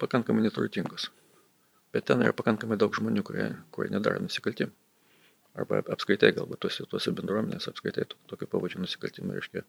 [0.03, 1.07] pakankamai neturtingos.
[1.95, 4.73] Bet ten yra pakankamai daug žmonių, kurie, kurie nedaro nusikaltimų.
[5.59, 9.63] Arba apskaitai galbūt tuose, tuose bendruomenėse apskaitai tokio pavadžio nusikaltimai, reiškia,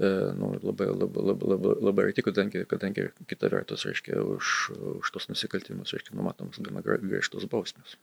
[0.00, 0.08] e,
[0.38, 4.54] nu, labai, labai, labai, labai, labai arti, kadangi, kadangi kita vertus, reiškia, už,
[5.02, 7.98] už tos nusikaltimus, reiškia, numatomas gana griežtos bausmės.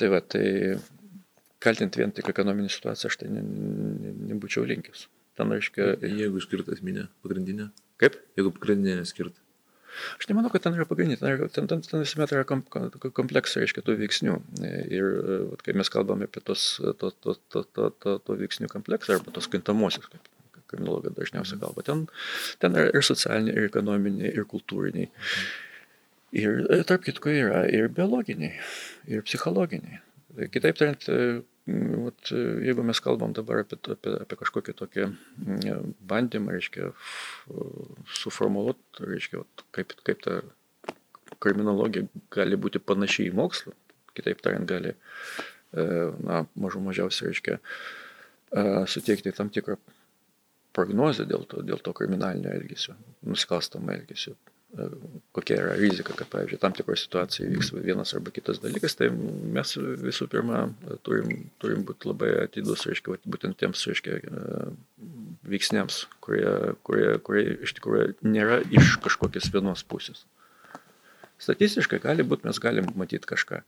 [0.00, 0.46] Tai va, tai
[1.62, 5.06] kaltinti vien tik ekonominį situaciją aš tai ne, ne, nebūčiau linkęs.
[5.38, 5.94] Ten, reiškia...
[6.04, 7.70] Jeigu išskirtas minė, pagrindinė.
[8.00, 8.18] Kaip?
[8.36, 9.38] Jeigu pagrindinė skirta.
[10.18, 13.84] Aš nemanau, kad ten yra pagrindinė, ten, ten, ten, ten visuomet yra kom, kompleksai, reiškia,
[13.86, 14.36] tų veiksnių.
[14.92, 15.08] Ir
[15.50, 19.34] vat, kai mes kalbame apie tos, to, to, to, to, to, to veiksnių kompleksą arba
[19.34, 20.30] tos kintamosius, kaip
[20.72, 22.06] kriminologai dažniausiai kalba, ten,
[22.62, 25.10] ten yra ir socialiniai, ir ekonominiai, ir kultūriniai.
[26.32, 28.54] Ir tarp kitko yra ir biologiniai,
[29.12, 30.00] ir psichologiniai.
[30.48, 31.04] Kitaip tariant,
[31.66, 32.32] vat,
[32.66, 35.06] jeigu mes kalbam dabar apie, apie, apie kažkokį tokį
[36.10, 36.90] bandymą, reiškia,
[38.18, 39.44] suformuoluoti, reiškia,
[39.76, 40.40] kaip, kaip ta
[41.42, 43.74] kriminologija gali būti panašiai į mokslą,
[44.16, 44.94] kitaip tariant, gali,
[45.72, 45.86] e,
[46.26, 49.78] na, mažų mažiausiai, reiškia, e, suteikti tam tikrą
[50.74, 52.96] prognozę dėl to, dėl to kriminalinio elgesio,
[53.28, 54.34] nusikalstamo elgesio
[55.36, 59.74] kokia yra rizika, kad, pavyzdžiui, tam tikroje situacijoje vyks vienas arba kitas dalykas, tai mes
[60.00, 60.62] visų pirma
[61.04, 64.20] turim, turim būti labai atidus, reiškia, būtent tiems, reiškia,
[65.52, 66.48] veiksniams, kurie,
[66.88, 70.24] kurie, kurie iš tikrųjų nėra iš kažkokios vienos pusės.
[71.42, 73.60] Statistiškai gali būti, mes galim matyti kažką.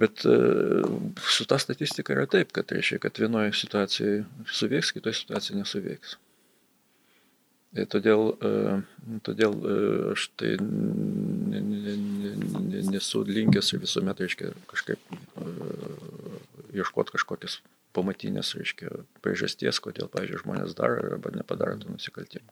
[0.00, 6.18] Bet su ta statistika yra taip, kad reiškia, kad vienoje situacijoje suveiks, kitoje situacijoje nesuveiks.
[7.70, 8.50] Todėl, e,
[9.22, 9.74] todėl e,
[10.10, 10.56] aš tai
[12.90, 15.52] nesu linkęs visuomet, reiškia, kažkaip e,
[16.80, 17.60] ieškoti kažkokias
[17.94, 18.90] pamatinės, reiškia,
[19.22, 22.50] priežasties, kodėl, pavyzdžiui, žmonės daro arba nepadaro tų nusikaltimų.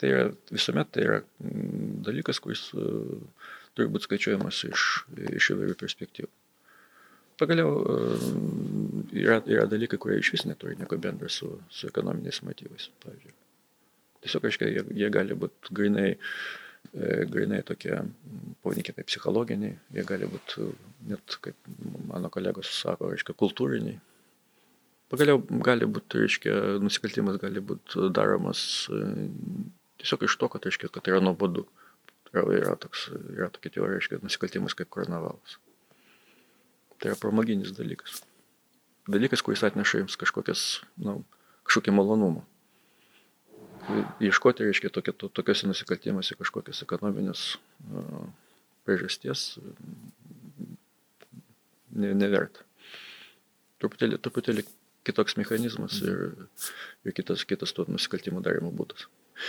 [0.00, 4.86] Tai yra, visuomet tai yra mm, dalykas, kuris turi būti skaičiuojamas iš,
[5.32, 6.32] iš įvairių perspektyvų.
[7.40, 7.72] Pagaliau
[9.16, 12.92] yra, yra dalykai, kurie iš vis neturi nieko bendro su, su ekonominiais motyvais.
[13.00, 13.39] Pavyzdžiui.
[14.20, 16.10] Tiesiog, aiškiai, jie, jie gali būti grinai
[16.90, 17.92] E, grinai tokie,
[18.64, 20.64] pavadinkime, psichologiniai, jie gali būti
[21.06, 21.68] net, kaip
[22.08, 24.00] mano kolegos sako, reiškia, kultūriniai.
[25.12, 29.28] Pagaliau gali būti, reiškia, nusikaltimas gali būti daromas e,
[30.02, 31.66] tiesiog iš to, kad, reiškia, kad tai yra nuobodu.
[32.32, 35.58] Yra, yra, toks, yra tokia teorija, reiškia, nusikaltimas kaip karnavalas.
[36.98, 38.18] Tai yra pramoginis dalykas.
[39.10, 40.64] Dalykas, kuris atneša jums kažkokias,
[40.98, 41.20] na,
[41.70, 42.42] kažkokį malonumą
[44.20, 47.44] ieškoti, reiškia, tokio, to, tokiuose nusikaltimuose kažkokios ekonominės
[47.90, 48.26] uh,
[48.88, 49.58] priežasties
[51.94, 52.66] ne, neverta.
[53.80, 54.66] Truputėlį, truputėlį
[55.08, 56.34] kitoks mechanizmas ir,
[57.08, 59.06] ir kitas, kitas to nusikaltimo darimo būdas.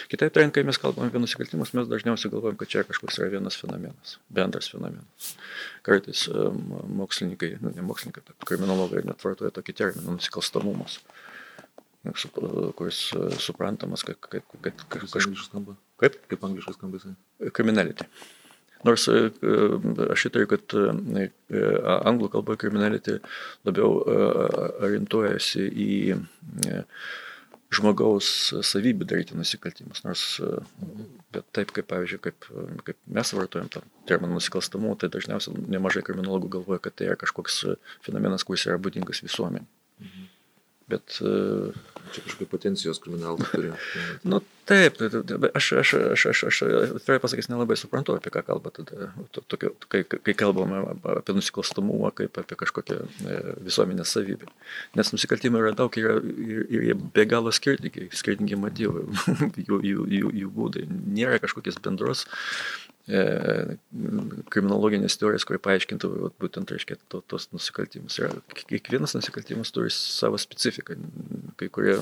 [0.08, 3.58] Kitaip tariant, kai mes kalbame apie nusikaltimus, mes dažniausiai galvojam, kad čia kažkoks yra vienas
[3.60, 5.34] fenomenas, bendras fenomenas.
[5.84, 11.02] Kartais mokslininkai, nu, ne mokslininkai, kriminologai net vartoja tokį terminą nusikalstamumas.
[11.02, 11.31] Uh,
[12.76, 13.00] kuris
[13.44, 15.76] suprantamas kaip, kaip, kaip, kaip kažkas skamba.
[16.02, 16.18] Kaip?
[16.32, 17.16] Kaip angliškas skamba jisai.
[17.54, 18.08] Criminality.
[18.88, 20.74] Nors aš įtariu, kad
[22.10, 23.20] anglų kalboje criminality
[23.68, 24.00] labiau
[24.82, 25.92] orientuojasi į
[27.72, 28.28] žmogaus
[28.68, 30.02] savybių daryti nusikaltimus.
[30.04, 30.26] Nors,
[31.32, 32.50] bet taip kaip, pavyzdžiui, kaip,
[32.90, 37.62] kaip mes vartojam tą terminą nusikalstamų, tai dažniausiai nemažai kriminologų galvoja, kad tai yra kažkoks
[38.04, 39.70] fenomenas, kuris yra būdingas visuomenė.
[40.02, 40.30] Mhm.
[40.92, 41.22] Bet...
[41.22, 43.78] Uh, Čia kažkokia potencijos kriminalų turėjo.
[44.28, 44.40] nu,
[44.70, 46.60] taip, tai, tai, tai, aš, aš, aš, aš, aš
[46.98, 50.84] atvirai pasakys, nelabai suprantu, apie ką kalba tada, tokio, kai, kai kalbame
[51.16, 54.52] apie nusikalstamumą, kaip apie kažkokią e, visuomenės savybę.
[55.00, 59.08] Nes nusikaltimų yra daug ir, ir, ir jie be galo skirtingi, skirtingi motyvai,
[59.68, 60.88] jų, jų, jų, jų būdai.
[60.90, 62.28] Nėra kažkokios bendros
[63.12, 68.18] kriminologinės teorijos, kurie paaiškintų vat, būtent, reiškia, to, tos nusikaltimus.
[68.22, 68.38] Ir
[68.70, 70.96] kiekvienas nusikaltimas turi savo specifiką.
[71.60, 71.98] Kai kurie,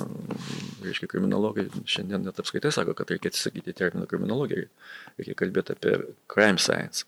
[0.86, 4.70] reiškia, kriminologai šiandien net apskaitai sako, kad reikia atsisakyti termino kriminologija,
[5.18, 5.96] reikia kalbėti apie
[6.32, 7.08] crime science,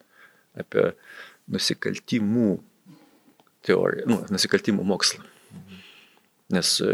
[0.57, 0.89] apie
[1.51, 2.55] nusikaltimų
[3.67, 5.27] teoriją, nu, nusikaltimų mokslą.
[6.51, 6.93] Nes e,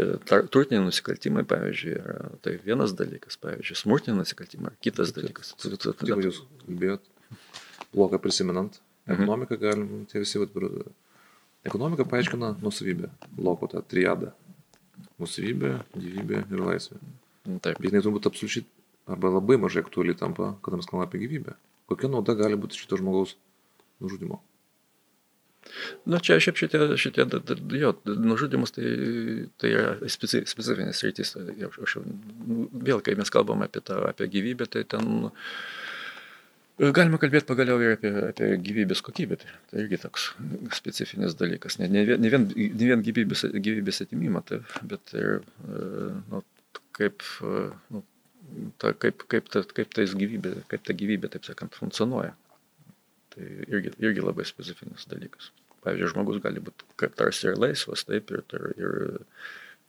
[0.54, 5.54] turtiniai nusikaltimai, pavyzdžiui, yra tai vienas dalykas, pavyzdžiui, smurtiniai nusikaltimai yra kitas dalykas.
[5.58, 7.08] Kaip jūs kalbėjot,
[7.94, 9.16] bloką prisimenant, mhm.
[9.16, 10.40] ekonomiką galim, tie visi,
[11.66, 13.10] ekonomika paaiškina nusavybę,
[13.42, 14.34] loko tą triadą.
[15.18, 16.98] Nusavybė, gyvybė ir laisvė.
[17.64, 17.78] Taip.
[17.80, 18.66] Bet jinai turbūt absoliučiai
[19.10, 21.56] arba labai mažai aktuali tampa, kada mes kalbame apie gyvybę.
[21.90, 23.34] Kokia nauda gali būti šito žmogaus
[24.02, 24.42] nužudimo?
[26.08, 27.26] Na čia šiaip šitie, šitie
[27.78, 28.88] jo, nužudimas tai,
[29.60, 31.34] tai yra speci, specifinis rytis.
[31.36, 35.28] Aš, nu, vėl, kai mes kalbame apie, tą, apie gyvybę, tai ten
[36.78, 39.40] galima kalbėti pagaliau ir apie, apie gyvybės kokybę.
[39.42, 40.30] Tai, tai irgi toks
[40.78, 41.78] specifinis dalykas.
[41.82, 45.42] Ne, ne, ne, vien, ne vien gyvybės, gyvybės atimimą, tai, bet ir
[46.32, 46.42] nu,
[46.98, 47.24] kaip,
[47.94, 48.04] nu,
[48.80, 52.34] ta, kaip, kaip, ta, kaip, tais gyvybė, kaip ta gyvybė, taip sakant, funkcionuoja.
[53.38, 55.52] Tai irgi, irgi labai specifinis dalykas.
[55.84, 58.96] Pavyzdžiui, žmogus gali būti tarsi ir laisvas, taip, ir, ir,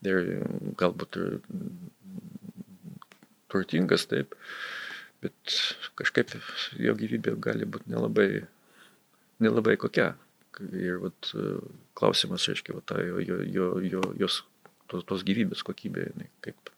[0.06, 0.44] ir, ir
[0.78, 1.40] galbūt ir
[3.50, 4.38] turtingas, taip,
[5.26, 5.56] bet
[5.98, 6.36] kažkaip
[6.78, 8.30] jo gyvybė gali būti nelabai,
[9.42, 10.12] nelabai kokia.
[10.76, 11.32] Ir vat,
[11.98, 14.44] klausimas, reiškia, vat, jo, jo, jo, jo, jos
[14.92, 16.70] tos, tos gyvybės kokybė, jinai, kaip,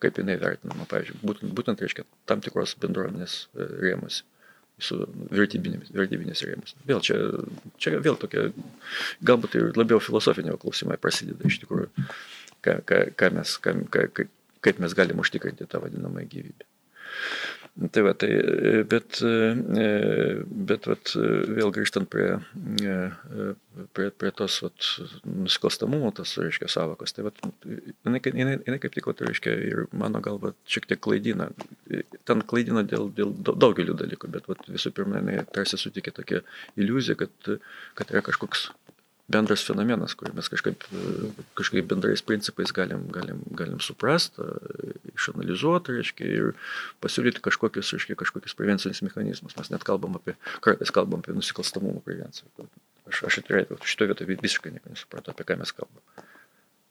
[0.00, 4.24] kaip jinai vertinama, pavyzdžiui, būtent, būtent reiškia, tam tikros bendruomenės rėmose
[4.82, 4.98] su
[5.30, 6.74] vertybinėmis, vertybinės rėmus.
[6.88, 7.18] Vėl čia,
[7.78, 8.48] čia vėl tokia,
[9.22, 11.90] galbūt ir labiau filosofinio klausimai prasideda iš tikrųjų,
[12.64, 14.26] ką, ką, ką mes, ką, ką,
[14.64, 16.66] kaip mes galim užtikrinti tą vadinamą gyvybę.
[17.74, 18.28] Tai va, tai,
[18.86, 19.16] bet,
[20.68, 21.10] bet vat,
[21.56, 22.28] vėl grįžtant prie,
[23.98, 24.86] prie, prie tos vat,
[25.26, 30.22] nusikalstamumo, tas, reiškia, savokos, tai vat, jinai, jinai, jinai kaip tik, vat, reiškia, ir mano
[30.22, 31.48] galva šiek tiek klaidina.
[32.30, 36.44] Ten klaidina dėl, dėl daugelių dalykų, bet vat, visų pirma, jinai tarsi sutikė tokią
[36.78, 37.54] iliuziją, kad,
[37.98, 38.68] kad yra kažkoks
[39.30, 40.84] bendras fenomenas, kurį mes kažkaip,
[41.56, 44.44] kažkaip bendrais principais galim, galim, galim suprasti,
[45.14, 46.50] išanalizuoti, reiškia, ir
[47.04, 49.56] pasiūlyti kažkokius, reiškia, kažkokius prevencinius mechanizmus.
[49.56, 52.68] Mes net kalbam apie, kartais kalbam apie nusikalstamumo prevenciją.
[53.08, 56.26] Aš, aš atvirai, šitoje vietoje visiškai nieko nesupratau, apie ką mes kalbam.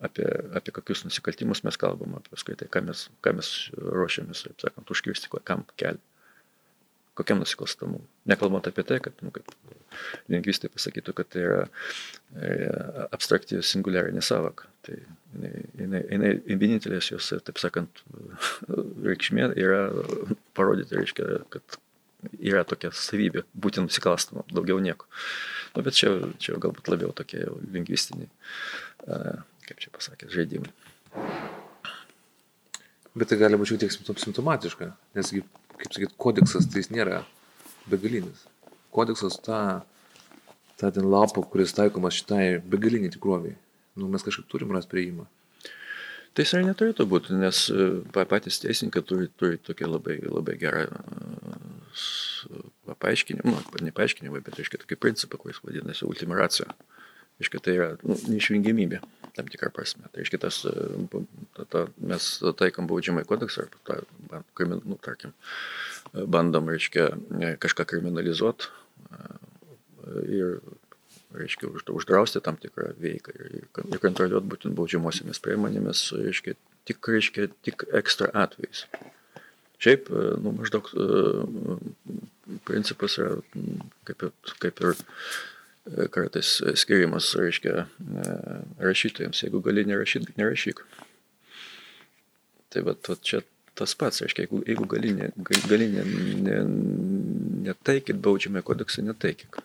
[0.04, 0.26] Apie,
[0.58, 5.30] apie kokius nusikaltimus mes kalbam, apie skaitai, ką mes, ką mes ruošiamės, taip sakant, užkirsti,
[5.46, 6.02] kam kelią
[7.18, 8.06] kokiam nusikalstamumui.
[8.30, 9.52] Nekalbant apie tai, kad, nu, kaip
[10.32, 11.60] lingvistai pasakytų, kad tai yra
[12.34, 12.54] e,
[13.14, 14.70] abstrakti singuliarinė savoka.
[14.84, 18.04] Tai jinai, jinai, jinai vienintelės jos, taip sakant,
[19.08, 19.86] reikšmė yra
[20.58, 21.80] parodyti, reiškia, kad
[22.40, 25.08] yra tokia savybė būti nusikalstama, daugiau nieko.
[25.76, 27.44] Nu, bet čia, čia galbūt labiau tokie
[27.74, 28.30] lingvistiniai,
[29.68, 30.72] kaip čia pasakė, žaidimai.
[33.14, 35.34] Bet tai gali būti šiek tiek simptomatiška, nes,
[35.80, 37.24] kaip sakyt, kodeksas tai jis nėra
[37.90, 38.46] begalinis.
[38.94, 39.60] Kodeksas ta,
[40.80, 43.56] ta ten lapo, kuris taikomas šitai begaliniai tikroviai.
[44.00, 45.28] Nu, mes kažkaip turim rasti prieimą.
[46.34, 50.88] Tai jis ir neturėtų būti, nes e, patys teisininkai turi, turi tokią labai, labai gerą
[53.04, 56.74] paaiškinimą, nu, ne paaiškinimą, bet, reiškia, tokį principą, kuris vadinasi ultimaracija.
[57.38, 59.04] Reiškia, tai yra nu, neišvengiamybė
[59.38, 60.08] tam tikrą prasme.
[60.12, 60.62] Tai reiškia, tas,
[61.58, 62.30] ta, ta, mes
[62.60, 65.34] taikam baudžiamai kodeksą, ar tą, krimin, nu, tarkim,
[66.14, 67.10] bandom, reiškia,
[67.64, 68.70] kažką kriminalizuoti
[70.30, 70.60] ir,
[71.34, 76.56] reiškia, uždrausti tam tikrą veiką ir, ir kontroliuoti būtent baudžiamosiamis priemonėmis, reiškia,
[76.90, 78.86] tik, reiškia, tik ekstra atvejais.
[79.84, 80.08] Šiaip,
[80.44, 80.88] nu, maždaug
[82.68, 83.34] principas yra
[84.08, 84.32] kaip ir,
[84.64, 84.94] kaip ir
[86.14, 87.88] kartais skiriamas, reiškia,
[88.80, 90.84] rašytojams, jeigu gali nerašyt, nerašyk.
[92.74, 93.44] Tai va, čia
[93.78, 95.30] tas pats, reiškia, jeigu, jeigu gali, ne,
[95.68, 96.06] gali ne,
[96.46, 96.58] ne,
[97.68, 99.60] netaikyt baudžiamą kodeksą, netaikyk.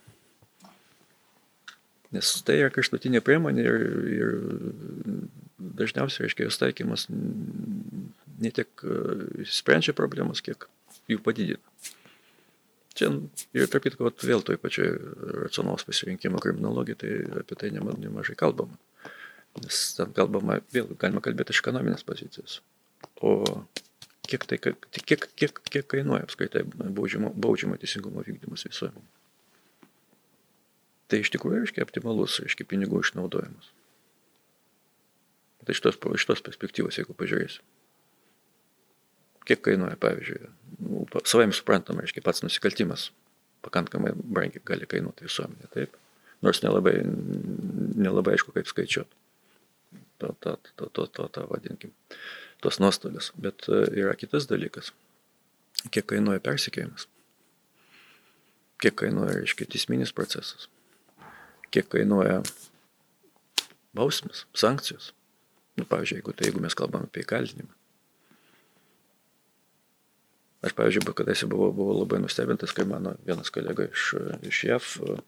[2.17, 3.83] Nes tai yra kraštutinė priemonė ir,
[4.17, 4.31] ir
[5.79, 8.85] dažniausiai, reiškia, jos taikymas ne tiek
[9.53, 10.67] sprendžia problemas, kiek
[11.11, 11.68] jų padidina.
[12.99, 13.13] Čia
[13.55, 14.89] ir tarp kitko, vėl toj pačioj
[15.45, 18.75] racionalos pasirinkimo kriminologijai, tai apie tai nemažai kalbama.
[19.63, 22.59] Nes ten kalbama, vėl galima kalbėti iš ekonominės pozicijos.
[23.23, 23.37] O
[24.29, 29.07] kiek tai, kiek, kiek, kiek kainuoja apskaitai baudžiamo, baudžiamo teisingumo vykdymas visuomenė.
[31.09, 33.71] Tai iš tikrųjų reiškia optimalus, reiškia pinigų išnaudojimas.
[35.65, 37.63] Tai iš tos, iš tos perspektyvos, jeigu pažiūrėsiu.
[39.49, 40.51] Kiek kainuoja, pavyzdžiui,
[40.85, 43.09] nu, savai suprantama, reiškia pats nusikaltimas
[43.65, 45.97] pakankamai brangiai gali kainuoti visuomenė, taip.
[46.45, 47.01] Nors nelabai,
[47.99, 49.17] nelabai aišku, kaip skaičiuoti.
[50.23, 51.93] To, to, to, to, to, to vadinkim,
[52.63, 53.33] tos nuostolius.
[53.39, 54.93] Bet e, yra kitas dalykas.
[55.95, 57.07] Kiek kainuoja persikėjimas.
[58.83, 60.69] Kiek kainuoja, reiškia, teisminis procesas.
[61.75, 62.41] Kiek kainuoja
[63.99, 65.13] bausmės, sankcijos.
[65.79, 67.78] Nu, pavyzdžiui, jeigu, tai, jeigu mes kalbame apie įkalinimą.
[70.59, 74.15] Aš, pavyzdžiui, kadaise buvau, buvau labai nustebintas, kai mano vienas kolega iš,
[74.49, 75.19] iš JAV e,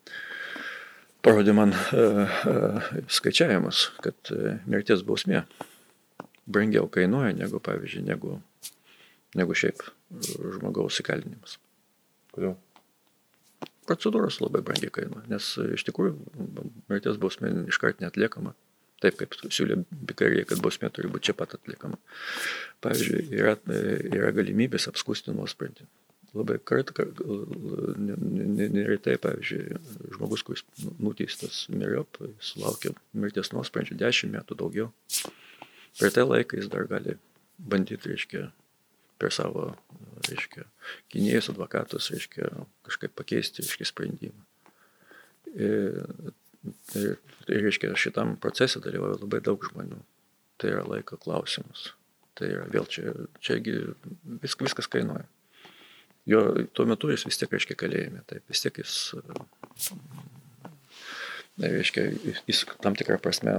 [1.22, 4.32] parodė man uh, uh, skaičiavimus, kad
[4.66, 5.44] mirties bausmė
[6.50, 8.40] brangiau kainuoja negu, pavyzdžiui, negu,
[9.38, 9.84] negu šiaip
[10.56, 11.60] žmogaus įkalinimas.
[12.34, 12.56] Kodėl?
[13.86, 16.16] Procedūros labai brangiai kainuoja, nes iš tikrųjų
[16.90, 18.56] mirties bausmė iškart netliekama
[19.00, 19.80] taip kaip siūlė
[20.10, 21.98] Bikarija, kad bausmė turi būti čia pat atlikama.
[22.84, 23.56] Pavyzdžiui, yra,
[24.12, 25.88] yra galimybės apskusti nuosprendį.
[26.36, 27.18] Labai kart, kart
[27.98, 29.80] neretai, pavyzdžiui,
[30.14, 30.62] žmogus, kuris
[31.02, 34.90] nuteistas miriop, sulaukia mirties nuosprendžio 10 metų daugiau.
[35.98, 37.16] Per tą laiką jis dar gali
[37.58, 38.44] bandyti, reiškia,
[39.20, 39.72] per savo,
[40.28, 40.68] reiškia,
[41.12, 42.52] gynėjus, advokatus, reiškia,
[42.86, 44.46] kažkaip pakeisti, reiškia, sprendimą.
[46.64, 47.02] Ir Tai,
[47.46, 50.00] tai reiškia, šitam procese dalyvauja labai daug žmonių.
[50.60, 51.90] Tai yra laiko klausimas.
[52.38, 53.76] Tai yra vėl čia, čiagi
[54.42, 55.24] vis, viskas kainuoja.
[56.28, 56.42] Jo
[56.76, 58.92] tuo metu jis vis tiek reiškia kalėjime, taip vis tiek jis,
[61.64, 62.04] reiškia,
[62.46, 63.54] jis tam tikrą prasme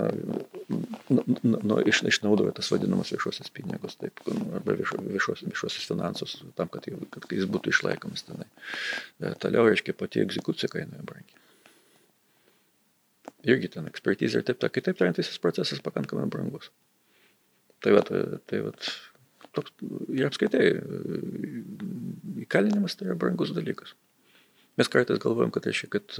[1.10, 6.86] nu, nu, iš, išnaudoja tas vadinamas viešuosius pinigus, taip, arba viešuosius, viešuosius finansus, tam, kad,
[7.18, 8.48] kad jis būtų išlaikomas tenai.
[9.42, 11.42] Toliau, reiškia, pati egzekucija kainuoja brangiai
[13.48, 14.76] irgi ten ekspertizė ir taip toliau.
[14.78, 16.72] Kitaip tariant, visas procesas pakankamai brangus.
[17.82, 18.74] Tai va, tai va,
[19.56, 19.74] toks,
[20.14, 20.66] ir apskaitai,
[22.46, 23.96] įkalinimas tai yra brangus dalykas.
[24.80, 26.20] Mes kartais galvojam, kad reiškia, kad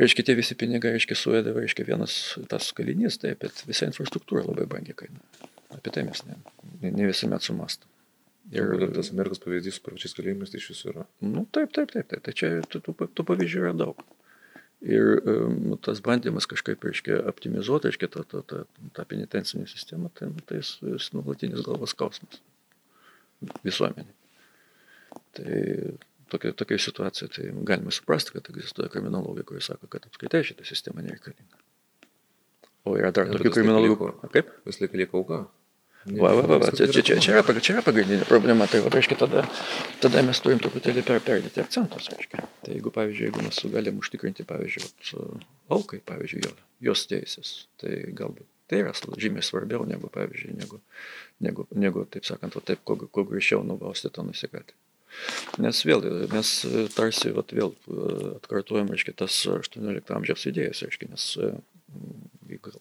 [0.00, 2.14] reiškia, tie visi pinigai, reiškia, suėdė, reiškia, vienas
[2.50, 5.50] tas kalinys, taip, bet visa infrastruktūra labai brangiai kainuoja.
[5.74, 6.38] Apie tai mes ne,
[6.80, 7.90] ne, ne visuomet sumastom.
[8.54, 11.06] Ir tas Amerikos pavyzdys su pačiais kalėjimais tai iš visų yra.
[11.24, 12.20] Nu, taip, taip, taip, taip.
[12.26, 14.04] Tai čia tų, tų, tų pavyzdžių yra daug.
[14.84, 18.64] Ir um, tas bandymas kažkaip, reiškia, optimizuoti, reiškia, tą, tą, tą,
[18.96, 22.42] tą penitencinę sistemą, tai, tai jis, jis nuolatinis galvos skausmas
[23.64, 24.12] visuomenė.
[25.34, 25.56] Tai
[26.32, 31.04] tokia, tokia situacija, tai galime suprasti, kad egzistuoja kriminologai, kurie sako, kad apskaitai šitą sistemą
[31.04, 31.60] nereikalinga.
[32.84, 34.10] O yra dar tokių kriminologų.
[34.34, 34.50] Kaip?
[34.68, 35.44] Vis laik lieka auka.
[36.04, 36.70] Va, va, va, va.
[36.76, 38.68] Čia, čia, čia, čia, yra, čia yra pagrindinė problema.
[38.70, 39.44] Tai, va, reiškia, tada,
[40.04, 42.10] tada mes turim truputėlį per, perdėti akcentus.
[42.12, 42.44] Reiškia.
[42.64, 45.22] Tai jeigu, pavyzdžiui, jeigu mes galim užtikrinti, pavyzdžiui,
[45.72, 46.52] aukai, pavyzdžiui, jo,
[46.90, 50.80] jos teisės, tai galbūt Tai yra žymiai svarbiau negu, pavyzdžiui, negu,
[51.44, 54.76] negu, negu taip sakant, va, taip, kuo, greičiau nubausti tą nusikaltį.
[55.62, 56.02] Nes vėl
[56.32, 56.52] mes
[56.96, 57.74] tarsi vat, vėl
[58.38, 61.26] atkartuojam, reiškia, tas 18 amžiaus idėjas, reiškia, nes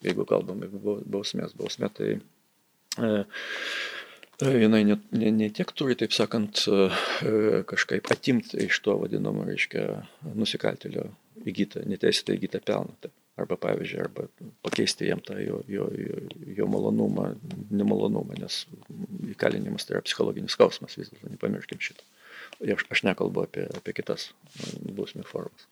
[0.07, 2.15] jeigu, kalbame bausmės, bausmė, tai
[4.41, 6.65] jinai ne, ne, ne tiek turi, taip sakant,
[7.69, 9.87] kažkaip atimti iš to vadinamo, reiškia,
[10.37, 11.09] nusikaltelio
[11.49, 13.11] įgytą, neteisėtą įgytą pelną.
[13.33, 14.27] Arba pavyzdžiui, arba
[14.61, 16.17] pakeisti jam tą jo, jo, jo,
[16.53, 17.31] jo malonumą,
[17.73, 18.59] nemalonumą, nes
[19.33, 22.05] įkalinimas tai yra psichologinis skausmas, vis dėlto nepamirškim šitą.
[22.75, 24.27] Aš, aš nekalbu apie, apie kitas
[24.85, 25.65] bausmių formas.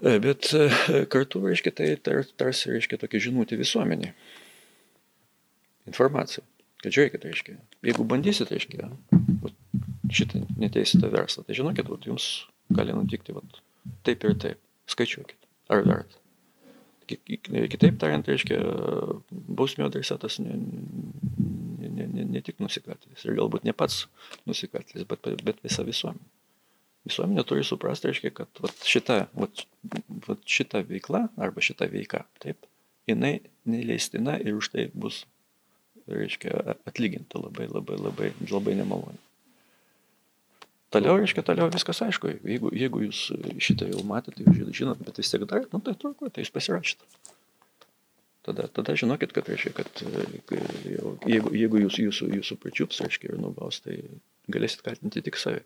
[0.00, 0.48] Bet
[1.12, 4.16] kartu, reiškia, tai tar, tarsi, reiškia, tokia žinutė visuomeniai.
[5.90, 6.44] Informacija.
[6.84, 7.54] Kad žiūrėkit, reiškia,
[7.86, 8.90] jeigu bandysit, reiškia,
[10.12, 12.26] šitą neteisėtą verslą, tai žinokit, vat, jums
[12.76, 13.62] gali nutikti vat,
[14.04, 14.60] taip ir taip.
[14.84, 15.38] Skaičiuokit
[15.72, 16.20] ar verta.
[17.08, 18.58] Kitaip tariant, reiškia,
[19.30, 24.06] bausmio adresatas ne, ne, ne, ne tik nusikaltėlis ir galbūt ne pats
[24.48, 26.24] nusikaltėlis, bet, bet visa visuomenė.
[27.04, 29.64] Visuomenė turi suprasti, reiškia, kad vat, šita, vat,
[30.28, 32.64] vat, šita veikla arba šita veika, taip,
[33.08, 33.34] jinai
[33.68, 35.24] neleistina ir už tai bus,
[36.10, 39.22] reiškia, atlyginta labai, labai, labai, labai nemaloniai.
[40.94, 42.36] Toliau, reiškia, toliau viskas aišku.
[42.46, 43.26] Jeigu, jeigu jūs
[43.62, 47.02] šitą jau matėte, jūs žinot, bet vis tiek darėt, nu tai tvarko, tai jūs pasirašyt.
[48.44, 53.40] Tada, tada žinokit, kad reiškia, kad jau, jeigu, jeigu jūs, jūsų, jūsų pačiups, reiškia, ir
[53.40, 53.96] nubaus, tai
[54.52, 55.64] galėsit kaltinti tik save.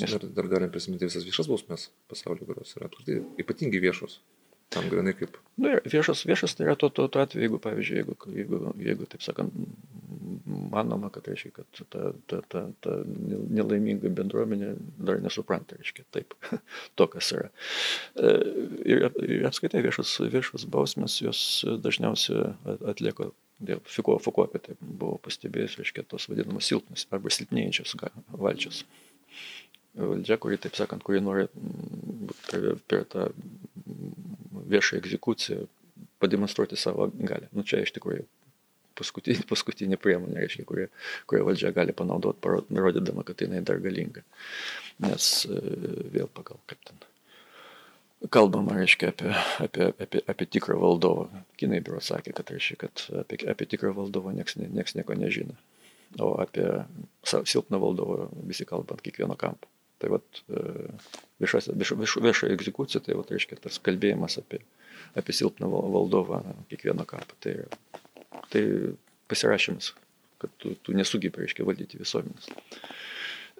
[0.00, 2.90] Nes dar, dar galim prisiminti visas viešas bausmes pasaulyje, kurios yra
[3.40, 4.18] ypatingai viešos.
[4.70, 5.34] Tam grinai kaip.
[5.58, 9.24] Nu, viešas, viešas tai yra tuo, tuo, tuo atveju, jeigu, pavyzdžiui, jeigu, jeigu, jeigu taip
[9.24, 9.56] sakant,
[10.70, 14.70] manoma, kad, reiškia, kad ta, ta, ta, ta nelaiminga bendruomenė
[15.02, 16.38] dar nesupranta, reiškia, taip,
[16.96, 17.50] to, kas yra.
[18.14, 18.32] E,
[18.86, 21.44] ir, ir apskaitai viešas, viešas bausmės jos
[21.84, 22.54] dažniausiai
[22.94, 27.92] atlieko, Fiko, Fiko apie tai buvo pastebėjęs, reiškia, tos vadinamos silpnas arba silpnėjančios
[28.32, 28.86] valdžios
[30.00, 31.46] valdžia, kuri, taip sakant, kuri nori
[32.48, 33.28] per, per tą
[34.70, 35.66] viešą egzekuciją
[36.20, 37.48] pademonstruoti savo galę.
[37.56, 38.26] Nu, čia iš tikrųjų
[39.00, 40.88] paskutinė, paskutinė priemonė, reiškia, kurią,
[41.30, 44.24] kurią valdžia gali panaudoti, nurodydama, kad jinai dar galinga.
[45.04, 47.00] Nes vėl pagal kaip ten.
[48.28, 49.30] Kalbama, reiškia, apie,
[49.64, 51.30] apie, apie, apie tikrą valdovą.
[51.60, 55.56] Kinai biuro sakė, kad, reiškia, kad apie, apie tikrą valdovą nieks, nieks nieko nežino.
[56.20, 56.66] O apie
[57.32, 59.69] silpną valdovą visi kalba ant kiekvieno kampo.
[60.00, 60.42] Tai vat
[61.40, 64.62] viešą vieš, vieš, vieš egzekuciją, tai vat reiškia tas kalbėjimas apie,
[65.18, 67.36] apie silpną valdovą kiekvieno kapą.
[67.44, 67.56] Tai,
[68.52, 68.62] tai
[69.30, 69.92] pasirašymas,
[70.40, 72.48] kad tu, tu nesugebi, reiškia, valdyti visuomenės.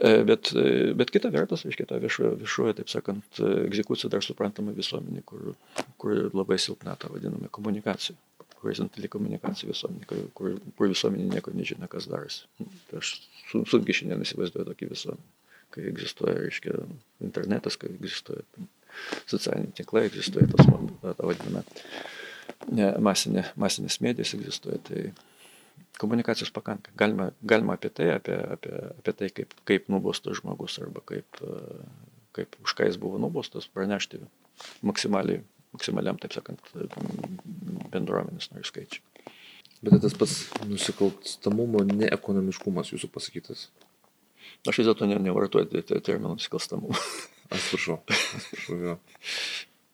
[0.01, 0.53] E, bet,
[0.97, 5.53] bet kita vertus, reiškia, ta viešoje, viešoje, taip sakant, egzekucija dar suprantama visuomenė, kur,
[6.01, 8.17] kur labai silpna ta vadinama komunikacija
[8.61, 12.45] horizontali komunikacija visuomenė, kur, kur, kur visuomenė nieko nežino, kas darosi.
[12.91, 13.15] Tai aš
[13.49, 15.40] sunkiai šiandien įsivaizduoju tokį visuomenę
[15.75, 16.77] kai egzistuoja, reiškia,
[17.25, 18.45] internetas, kai egzistuoja
[19.31, 20.71] socialiniai tinklai, egzistuoja tas,
[21.17, 21.63] ta vadinama,
[23.03, 25.05] masinė, masinės medijas egzistuoja, tai
[26.01, 26.93] komunikacijos pakanka.
[26.99, 31.43] Galima, galima apie tai, apie, apie, apie tai, kaip, kaip nubaustas žmogus arba kaip,
[32.37, 34.23] kaip už ką jis buvo nubaustas, pranešti
[34.87, 35.43] maksimaliai,
[35.77, 36.63] maksimaliam, taip sakant,
[37.93, 39.05] bendruomenės narių skaičiui.
[39.81, 40.35] Bet tas pats
[40.69, 43.69] nusikalstamumo neekonomiškumas jūsų pasakytas.
[44.69, 46.99] Aš vis dėlto ne, nevartoju terminų nusikalstamumą.
[47.55, 48.97] Atsiprašau, atsiprašau.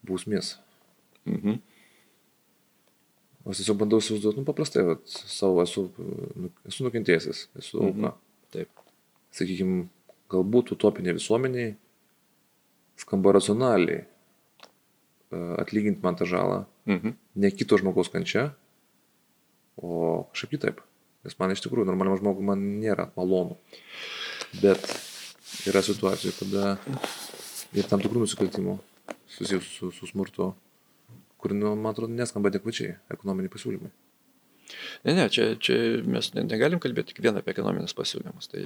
[0.07, 0.57] Bausmės.
[1.25, 1.61] Mhm.
[3.47, 5.87] Aš tiesiog bandau įsivaizduoti, nu paprastai, vat, savo esu,
[6.37, 8.11] nu, esu nukentėjęs, esu auka.
[8.11, 8.17] Mhm.
[8.53, 8.85] Taip.
[9.37, 9.87] Sakykime,
[10.33, 11.77] galbūt utopinė visuomeniai
[13.01, 14.07] skamba racionaliai e,
[15.63, 17.15] atlyginti man tą žalą, mhm.
[17.15, 18.51] ne kito žmogaus kančia,
[19.77, 20.83] o kažkaip kitaip.
[21.27, 23.59] Nes man iš tikrųjų normaliam žmogui man nėra malonu.
[24.63, 24.83] Bet
[25.69, 26.77] yra situacijų, kada
[27.77, 28.79] ir tam tikrų nusikaltimų
[29.37, 30.51] susijusių su, su smurtu,
[31.41, 33.93] kur, nu, man atrodo, neskamba adekvačiai ekonominiai pasiūlymai.
[35.05, 35.77] Ne, ne, čia, čia
[36.11, 38.49] mes negalim kalbėti tik vien apie ekonominius pasiūlymus.
[38.51, 38.63] Tai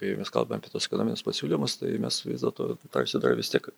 [0.00, 3.68] kai mes kalbame apie tos ekonominius pasiūlymus, tai mes vis dėlto tarsi dar vis tiek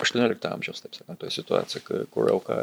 [0.00, 2.62] 18 amžiaus, taip sakant, toje situacijoje, kur auka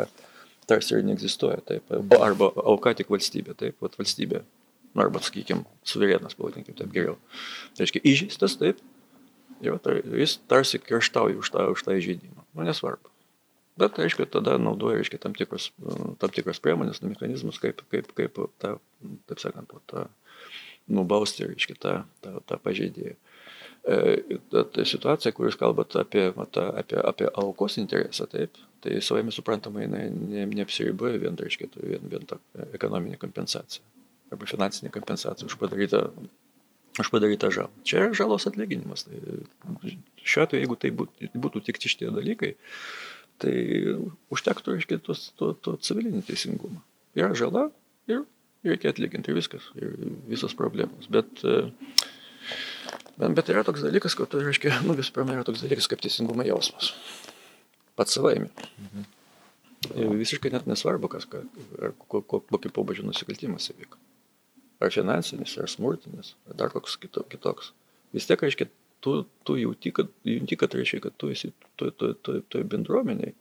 [0.68, 4.42] tarsi ir neegzistuoja, taip, arba auka tik valstybė, taip, valstybė
[4.96, 7.18] arba, sakykime, suverėnas, pavadinkim taip geriau.
[7.76, 8.80] Tai reiškia, įžeistas taip,
[9.64, 12.46] ir tar, jis tarsi kerštauja už tą, už tą įžeidimą.
[12.54, 13.12] Nu, nesvarbu.
[13.78, 15.70] Bet, reiškia, tada naudoja, reiškia, tam tikros,
[16.22, 18.78] tam tikros priemonės, nu, mechanizmus, kaip, kaip, kaip tą,
[19.30, 20.08] taip sakant, tą
[20.90, 23.18] nubausti, reiškia, tą, tą, tą pažeidėją.
[24.52, 29.32] ta, ta situacija, kur jūs kalbate apie, apie, apie, apie aukos interesą, taip, tai savame
[29.32, 32.42] suprantama, jinai ne, neapsiriboja vien, reiškia, vien, vien tą
[32.74, 33.86] ekonominę kompensaciją
[34.32, 36.02] arba finansinę kompensaciją už padarytą,
[37.00, 37.72] už padarytą žalą.
[37.88, 39.08] Čia yra žalos atlyginimas.
[39.08, 42.56] Tai šiuo atveju, jeigu tai būtų, būtų tik šitie dalykai,
[43.44, 43.56] tai
[44.34, 46.82] užtektų, reiškia, to, to, to civilinį teisingumą.
[47.18, 47.70] Yra žala
[48.10, 48.26] ir
[48.66, 49.94] reikia atlyginti ir viskas, ir
[50.28, 51.08] visos problemos.
[51.12, 51.46] Bet
[53.18, 56.04] Bet, bet yra toks dalykas, kad, tai reiškia, nu visų pirma, yra toks dalykas kaip
[56.04, 56.92] teisingumo jausmas.
[57.98, 58.52] Pats savaime.
[58.78, 59.08] Mhm.
[60.20, 64.00] Visiškai net nesvarbu, kas, kokio pobūdžio nusikaltimas įvyko.
[64.84, 67.72] Ar finansinis, ar smurtinis, ar dar koks kito, kitoks.
[68.14, 68.70] Vis tiek, reiškia,
[69.02, 73.34] tu, tu jauti, kad, jauti, kad reiškia, kad tu esi toj to, to, to bendruomeniai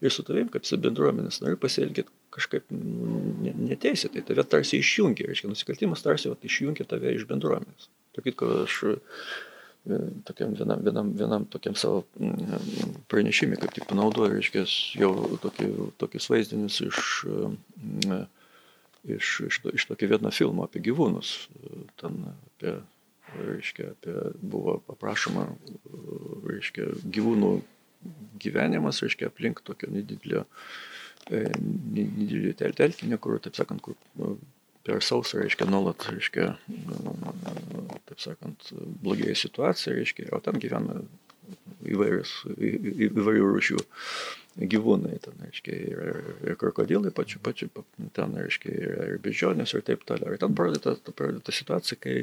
[0.00, 6.04] ir su tavim, kaip su bendruomenės nori pasielgti kažkaip neteisėtai, tave tarsi išjungia, reiškia, nusikaltimas
[6.04, 7.88] tarsi vat, išjungia tave iš bendruomenės.
[8.16, 8.94] Tarkit, aš e,
[10.28, 14.64] tokiam vienam, vienam, vienam tokiam savo mm, pranešimui kaip tik panaudoju, reiškia,
[15.02, 15.12] jau
[16.00, 18.22] tokius vaizdinius iš, mm,
[19.04, 21.34] iš, iš, iš tokio vieno filmo apie gyvūnus.
[22.00, 22.76] Ten apie,
[23.38, 25.46] reiškia, apie, buvo aprašoma,
[26.50, 27.52] reiškia, gyvūnų
[28.40, 30.46] gyvenimas, reiškia, aplink tokio nedidelio,
[31.30, 33.96] e, nedidelio telkinio, kur, taip sakant, kur
[34.86, 36.54] per sausą, reiškia, nuolat, reiškia,
[38.08, 38.70] taip sakant,
[39.04, 41.02] blogėja situacija, reiškia, o ten gyvena
[41.90, 43.80] įvairius, įvairių rūšių
[44.58, 47.70] gyvūnai, ten, reiškia, ir, ir krokodilai pačiu, pačiu,
[48.16, 50.34] ten, reiškia, ir, ir bežionės ir taip toliau.
[50.34, 52.16] Ir ten parodyta, parodyta situacija, kai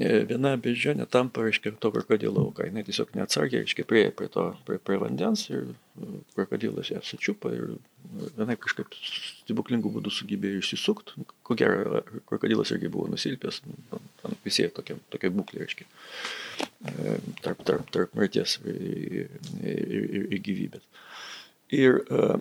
[0.00, 2.64] E, viena beždžionė tampa, reiškia, to krokodilo auka.
[2.64, 7.52] Jis tiesiog neatsargiai, reiškia, prieė prie to, prie, prie vandens ir e, krokodilas ją sučiupa
[7.52, 7.74] ir
[8.38, 11.26] vienai kažkaip stebuklingų būdų sugebėjo išsisukti.
[11.44, 13.60] Ko gero, krokodilas irgi buvo nusilpęs,
[14.46, 15.88] visieji tokia, tokia būklė, reiškia,
[16.64, 20.88] e, tarp, tarp, tarp mirties ir, ir, ir, ir gyvybės.
[21.76, 22.38] Ir uh,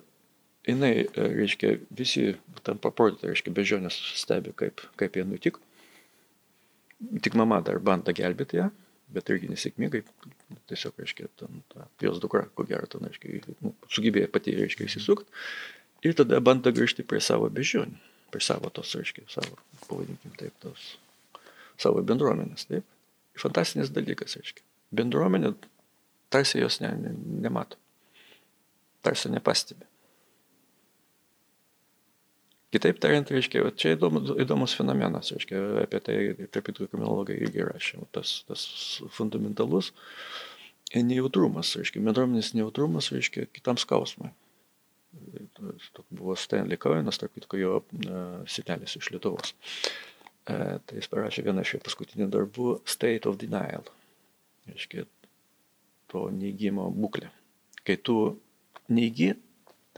[0.67, 2.31] jinai, reiškia, visi
[2.65, 5.61] tam paportą, reiškia, bežionės stebi, kaip, kaip jie nutiko
[7.23, 8.67] tik mama dar bando gelbėti ją,
[9.13, 10.03] bet irgi nesėkmingai,
[10.69, 15.39] tiesiog, reiškia, ten, ta, jos dukra, ko gero, ten, reiškia, nu, sugebėjo pati, reiškia, įsisukti.
[16.05, 17.97] Ir tada bando grįžti prie savo beždžionių,
[18.33, 19.57] prie savo tos, reiškia, savo,
[19.87, 20.93] pavadinkim taip, tos,
[21.79, 22.87] savo bendruomenės, taip.
[23.39, 24.63] Fantastinis dalykas, reiškia.
[24.99, 25.53] Bendruomenė
[26.33, 27.13] tarsi jos ne, ne,
[27.45, 27.79] nemato,
[29.05, 29.87] tarsi nepastebi.
[32.69, 36.17] Kitaip tariant, reiškia, čia įdomus, įdomus fenomenas, reiškia, apie tai,
[36.53, 38.65] tarp kitų kriminologai irgi rašė, tas, tas
[39.15, 39.89] fundamentalus
[40.93, 44.29] nejautrumas, reiškia, bendruomenės nejautrumas, reiškia, kitam skausmui.
[46.13, 47.73] Buvo Stanley Cohenas, tarp kitko jo
[48.49, 49.55] sitelis iš Lietuvos.
[50.49, 53.85] Uh, tai jis parašė vieną iš paskutinių darbų State of Denial,
[54.69, 55.05] reiškia,
[56.09, 57.29] to neįgymo būklę.
[57.85, 58.15] Kai tu
[58.91, 59.33] neįgy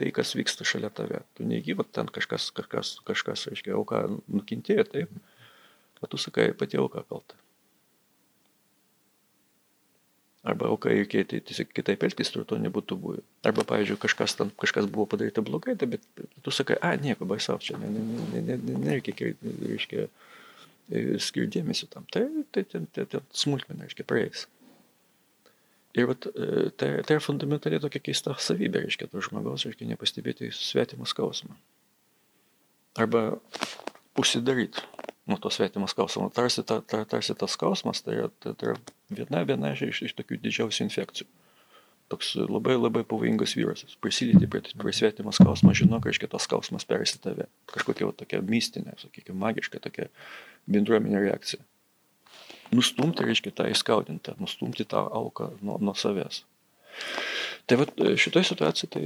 [0.00, 1.22] tai, kas vyksta šalia tave.
[1.36, 5.14] Tu neįgy, va ten kažkas, kažkas, kažkas, aiškiai, auka nukentėjo, taip,
[6.02, 7.38] o tu sakai, pati auka kalta.
[10.42, 13.20] Arba auka reikėtų tiesiog kitaip elgtis, ir to nebūtų buvę.
[13.46, 16.02] Arba, pavyzdžiui, kažkas, ten, kažkas buvo padaryta blogai, tai, bet
[16.42, 20.08] tu sakai, a, nieko, baisau, čia nereikia, ne, ne, ne, ne, reiškia,
[21.22, 22.08] skirti dėmesį tam.
[22.10, 24.48] Tai, tai ten, ten, ten smulkmena, reiškia, praeis.
[25.92, 30.48] Ir vat, e, tai, tai yra fundamentaliai tokia keista savybė, reiškia, to žmogaus, reiškia, nepastebėti
[30.56, 31.52] svetimą skausmą.
[33.00, 33.24] Arba
[34.20, 34.80] užsidaryti
[35.28, 36.30] nuo to svetimą skausmą.
[36.32, 38.78] Tarsi, ta, ta, tarsi tas skausmas tai yra, tai, tai yra
[39.12, 41.28] viena, viena iš, iš tokių didžiausių infekcijų.
[42.12, 43.92] Toks labai labai pavojingas virusas.
[44.00, 47.50] Prisilyti prie, prie svetimą skausmą, žinok, reiškia, tas skausmas persi tave.
[47.72, 50.08] Kažkokia va, tokia mistinė, sakykime, magiška tokia
[50.72, 51.64] bendruomenė reakcija
[52.72, 56.42] nustumti, reiškia, tą įskaudintą, nustumti tą auką nuo, nuo savęs.
[57.66, 57.86] Tai va,
[58.18, 59.02] šitoje situacijoje tai,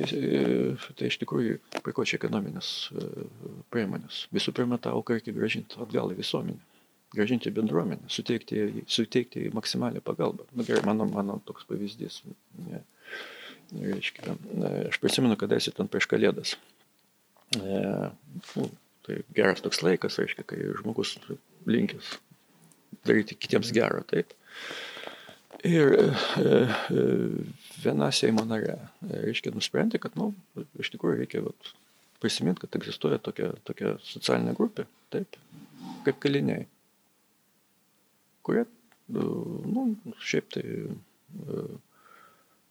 [0.99, 3.27] tai iš tikrųjų prikočia ekonominės e,
[3.73, 4.25] priemonės.
[4.35, 6.81] Visų pirma, tą auką reikia gražinti atgal į visuomenę,
[7.15, 10.49] gražinti bendruomenę, suteikti, suteikti maksimalią pagalbą.
[10.57, 12.23] Na gerai, mano, mano toks pavyzdys.
[12.65, 12.81] Ne,
[13.77, 14.39] reiškia,
[14.89, 16.57] aš prisimenu, kada esi ten prieš kalėdas.
[17.61, 17.83] E,
[18.57, 18.71] nu,
[19.07, 21.19] tai geras toks laikas, reiškia, kai žmogus
[21.69, 22.17] linkęs
[23.07, 24.33] daryti kitiems gerą, taip.
[25.65, 26.05] Ir e,
[26.43, 27.05] e,
[27.81, 31.71] viena Seimo narė, e, reiškia, nusprendė, kad, na, nu, iš tikrųjų reikia vat,
[32.23, 35.39] prisiminti, kad egzistuoja tokia, tokia socialinė grupė, taip,
[36.07, 36.67] kaip kaliniai,
[38.47, 38.67] kurie,
[39.09, 39.89] nu,
[40.23, 40.65] šiaip tai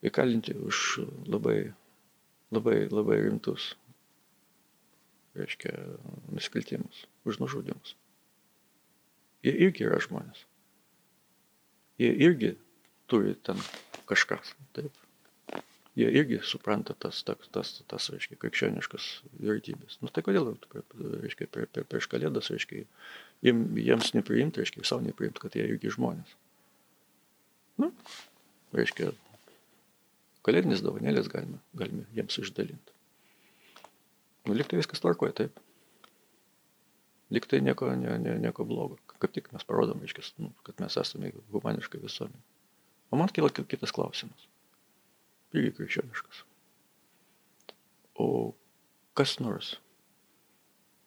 [0.06, 0.82] įkalinti už
[1.32, 1.60] labai,
[2.56, 3.74] labai, labai rimtus,
[5.36, 5.74] reiškia,
[6.32, 7.96] nusikaltimus, už nužudimus.
[9.46, 10.46] Jie irgi yra žmonės.
[12.02, 12.56] Jie irgi
[13.12, 13.60] turi ten
[14.10, 14.56] kažkas.
[14.76, 14.94] Taip.
[15.96, 19.06] Jie irgi supranta tas, tas, tas, tas reiškia, krikščioniškas
[19.40, 20.00] vertybės.
[20.02, 20.50] Nu tai kodėl,
[21.22, 22.84] reiškia, per, per, prieš kalėdas, reiškia,
[23.46, 26.34] jiems nepriimti, reiškia, savo nepriimti, kad jie irgi žmonės.
[27.80, 27.94] Nu,
[28.76, 29.14] reiškia,
[30.44, 32.96] kalėdinis dovanėlės galime, galime jiems išdalinti.
[34.46, 35.64] Nu, liktai viskas tvarkoja, taip.
[37.34, 39.00] Liktai nieko, ne, ne, nieko blogo.
[39.18, 42.44] Kaip tik mes parodom, reiškia, nu, kad mes esame humaniškai visuomenė.
[43.10, 44.46] O man kyla kitas klausimas
[45.56, 46.44] irgi krikščioniškas.
[48.20, 48.28] O
[49.18, 49.76] kas nors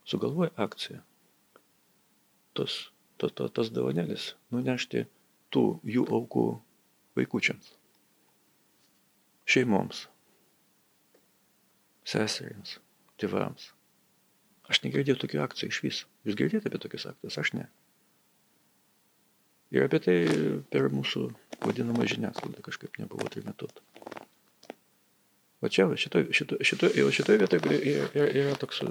[0.08, 1.02] sugalvoja akciją,
[2.56, 2.78] tos,
[3.20, 5.04] tos, tos, tos davanėlis nunešti
[5.52, 6.46] tų jų aukų
[7.18, 7.74] vaikučiams,
[9.48, 10.06] šeimoms,
[12.08, 12.78] seseriams,
[13.20, 13.72] tėvams.
[14.68, 16.08] Aš negirdėjau tokių akcijų iš viso.
[16.28, 17.68] Jūs girdėjote apie tokius aktus, aš ne.
[19.72, 20.16] Ir apie tai
[20.72, 21.28] per mūsų
[21.64, 23.84] vadinamą žiniasklaidą kažkaip nebuvo trimituota.
[25.58, 28.90] Va čia, šitoje šito, šito, šito vietoje yra, yra, yra toks e,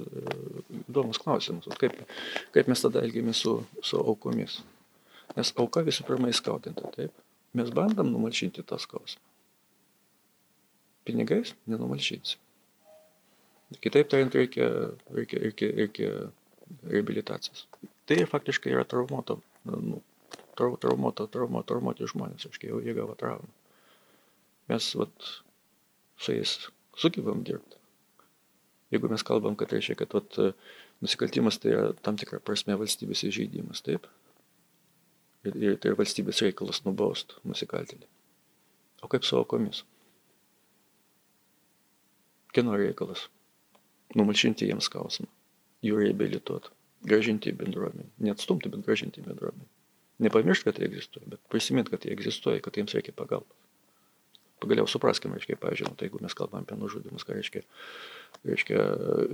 [0.84, 1.94] įdomus klausimas, kaip,
[2.52, 4.58] kaip mes tada elgiamės su, su aukomis.
[5.38, 7.14] Nes auka visų pirma įskautinta, taip?
[7.56, 9.22] Mes bandam numalšinti tą skausmą.
[11.08, 12.42] Pinigais nenumalšinsim.
[13.76, 14.68] Kitaip tariant, reikia,
[15.12, 16.12] reikia, reikia, reikia
[16.88, 17.66] reabilitacijos.
[18.08, 20.00] Tai faktiškai yra traumuoto, nu,
[20.56, 23.50] traumuoto, traumuoto, traumuoti žmonės, aiškiai, jau jie gavo traumą.
[24.72, 25.28] Mes, vat,
[26.16, 26.54] su jais
[26.96, 27.76] sugebam dirbti.
[28.92, 30.40] Jeigu mes kalbam, kad reiškia, kad vat,
[31.04, 34.08] nusikaltimas tai yra tam tikra prasme valstybės įžeidimas, taip?
[35.44, 38.08] Ir, ir tai yra valstybės reikalas nubaust nusikaltelį.
[39.04, 39.84] O kaip su aukomis?
[42.56, 43.28] Kieno reikalas?
[44.18, 45.28] Numalšinti jiems skausmą,
[45.86, 46.74] jų reabilituoti,
[47.06, 48.08] gražinti į bendruomenę.
[48.26, 49.68] Neatstumti, bet gražinti į bendruomenę.
[50.26, 53.68] Nepamiršti, kad jie egzistuoja, bet prisiminti, kad jie egzistuoja, kad jiems reikia pagalbos
[54.60, 57.62] pagaliau supraskim, reiškia, pavyzdžiui, tai jeigu mes kalbam apie nužudimus, ką reiškia,
[58.48, 58.80] reiškia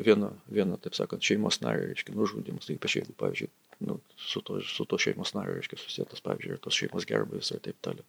[0.04, 3.50] vieno, vieno, taip sakant, šeimos nario, reiškia, nužudimus, tai ypač jeigu, pavyzdžiui,
[3.88, 7.64] nu, su, to, su to šeimos nario, reiškia, susijęs, pavyzdžiui, ir tos šeimos gerbėvis ir
[7.64, 8.06] taip toliau.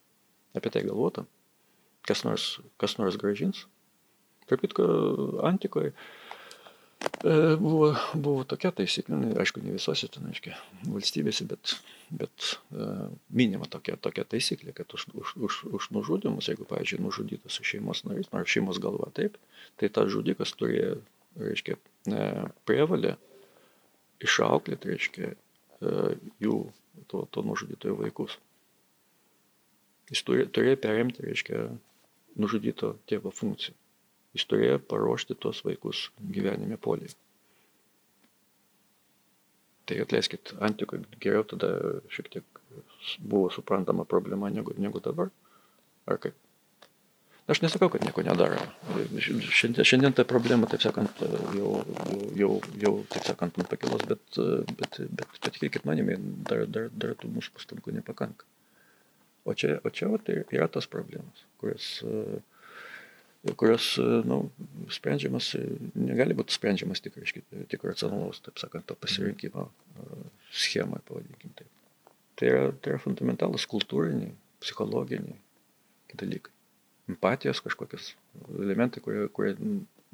[0.55, 1.25] Apie tai galvota,
[2.07, 2.49] kas nors,
[2.81, 3.65] kas nors gražins.
[4.49, 4.85] Tarp kitko,
[5.47, 5.95] antikoje
[7.59, 10.55] buvo, buvo tokia taisyklė, nu, aišku, ne visose ten, aiškiai,
[10.87, 11.75] valstybėse, bet,
[12.13, 17.59] bet uh, minima tokia, tokia taisyklė, kad už, už, už, už nužudimus, jeigu, pavyzdžiui, nužudytas
[17.61, 19.37] šeimos narys, ar šeimos galva taip,
[19.81, 20.97] tai tas žudikas turėjo,
[21.41, 21.77] reiškia,
[22.11, 23.15] uh, prievalę
[24.25, 25.31] išauklėti, reiškia,
[26.41, 26.59] jų,
[27.11, 28.37] to, to nužudytojo vaikus.
[30.09, 31.65] Jis turėjo, turėjo perimti, reiškia,
[32.39, 33.75] nužudyto tėvo funkciją
[34.35, 37.13] jis turėjo paruošti tuos vaikus gyvenime poliai.
[39.85, 41.69] Tai atleiskit, antikoje geriau tada
[42.13, 42.63] šiek tiek
[43.21, 45.29] buvo suprantama problema negu, negu dabar.
[46.09, 46.35] Ar kaip?
[47.45, 48.57] Aš nesakau, kad nieko nedaro.
[49.21, 51.19] Šiandien, šiandien ta problema, taip sakant,
[51.53, 51.75] jau,
[52.33, 54.39] jau, jau taip sakant, ant pakilos, bet,
[54.79, 56.17] bet, bet patikėkit manimi,
[56.49, 58.49] dar, dar, dar tų mūsų pastangų nepakanka.
[59.45, 62.41] O čia, o čia va, tai yra tos problemos, kurias uh,
[63.53, 64.39] kurios nu,
[64.89, 65.51] sprendžiamas,
[65.93, 69.67] negali būti sprendžiamas tik, reiškia, tik racionalaus, taip sakant, to pasirinkimo
[70.49, 71.69] schemai, pavadinkim taip.
[72.35, 75.37] Tai yra, tai yra fundamentalus kultūriniai, psichologiniai
[76.15, 76.51] dalykai.
[77.11, 78.13] Empatijos kažkokios
[78.57, 79.53] elementai, kurie, kurie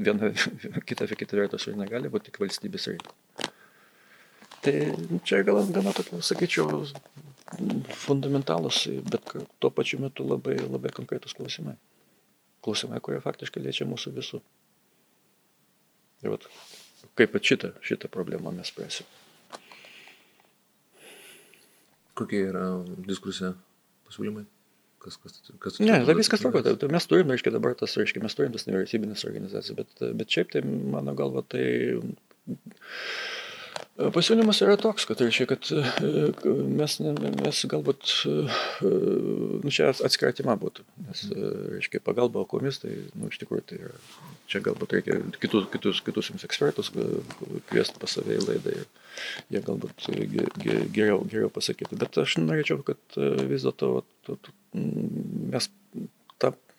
[0.01, 0.31] viena
[0.89, 3.53] kita, kita vertus ir negali būti tik valstybės reikalas.
[4.61, 4.73] Tai
[5.25, 6.83] čia gal gana tokia, sakyčiau,
[8.03, 9.31] fundamentalus, bet
[9.61, 11.77] tuo pačiu metu labai, labai konkretus klausimai
[12.65, 14.41] klausimai, kurie faktiškai liečia mūsų visų.
[16.21, 16.45] Ir vat,
[17.17, 19.09] kaip šitą, šitą problemą mes spręsim.
[22.17, 22.65] Kokie yra
[23.07, 23.55] diskusija
[24.09, 24.45] pasiūlymai?
[25.01, 26.61] Kas, kas, kas ne, tai viskas tvarko.
[26.77, 30.51] Tai mes turim, reiškia, dabar tas, reiškia, mes turim tas nevyriausybinės organizacijas, bet, bet šiaip
[30.53, 31.63] tai, mano galva, tai
[34.15, 35.81] Pasiūlymas yra toks, kad reiškia, kad e,
[36.79, 38.91] mes, mes galbūt, e,
[39.61, 43.79] nu čia atskira tema būtų, nes, e, reiškia, pagalba aukomis, tai, nu, iš tikrųjų, tai
[43.85, 43.99] yra,
[44.51, 46.91] čia galbūt reikia kitus, kitus, kitus jums ekspertus
[47.69, 48.87] kviesti pas save į laidą ir
[49.53, 50.09] jie galbūt
[50.95, 51.99] geriau, geriau pasakytų.
[52.01, 53.21] Bet aš norėčiau, kad
[53.51, 53.93] vis dėlto
[54.73, 55.69] mes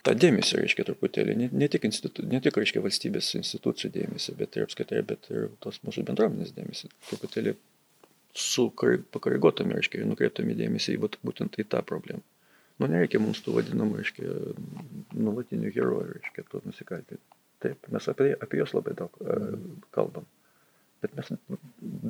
[0.06, 4.58] tą dėmesį, reiškia, truputėlį, ne, ne tik, institu, ne tik reiškia, valstybės institucijų dėmesį, bet
[4.58, 7.54] ir apskaitai, bet ir tos mūsų bendruomenės dėmesį, truputėlį
[8.38, 8.68] su
[9.14, 12.22] pakoreguotami, reiškia, nukreiptami dėmesį į būtent į tą problemą.
[12.80, 14.30] Nu, nereikia mums tų vadinamų, reiškia,
[15.14, 17.22] nulatinių herojų, reiškia, tų nusikaltėlių.
[17.62, 19.52] Taip, mes apie, apie juos labai daug uh,
[19.94, 20.24] kalbam.
[21.04, 21.28] Bet mes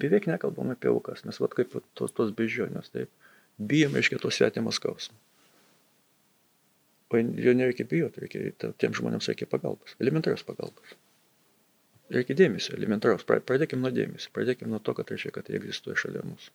[0.01, 3.13] beveik nekalbam apie aukas, nes vat kaip tos, tos bežionės, taip,
[3.61, 5.19] bijom, reiškia, tos svetimas skausmą
[7.13, 10.95] O jo nereikia bijoti, reikia, tiem žmonėms reikia pagalbos, elementarios pagalbos.
[12.13, 13.25] Reikia dėmesio, elementaraus.
[13.29, 16.55] Pradėkime nuo dėmesio, pradėkime nuo to, kad reiškia, kad jie egzistuoja šalia mūsų.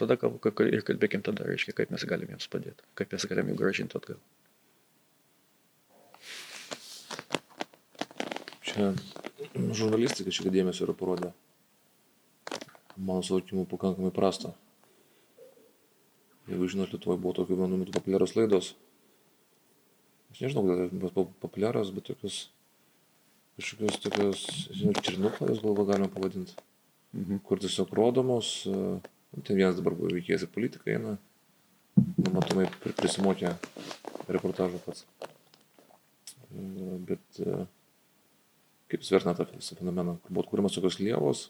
[0.00, 3.98] Tada ir kalbėkime tada, reiškia, kaip mes galime jiems padėti, kaip mes galime jų gražinti
[3.98, 4.20] atgal.
[8.64, 8.92] Čia
[9.76, 11.32] žurnalistika šitą dėmesio yra parodę.
[12.96, 14.52] Mano suvokimu pakankamai prasta.
[16.48, 18.72] Jeigu žinot, Lietuvoje buvo tokių vienu metu populiarios laidos.
[20.30, 22.44] Aš nežinau, kodėl populiarios, bet tokios
[23.60, 26.54] kažkokios tokios, žinau, černuklės galva galima pavadinti,
[27.16, 27.42] mhm.
[27.46, 29.00] kur tiesiog rodomos, e,
[29.44, 31.16] ten vienas dabar veikėjas ir politikai eina,
[32.00, 33.54] nu, matomai prisimokė
[34.30, 35.04] reportažą pats.
[35.20, 37.62] E, bet e,
[38.90, 41.48] kaip jūs vertinate tą visą fenomeną, kur buvo kūrimas tokios lievos,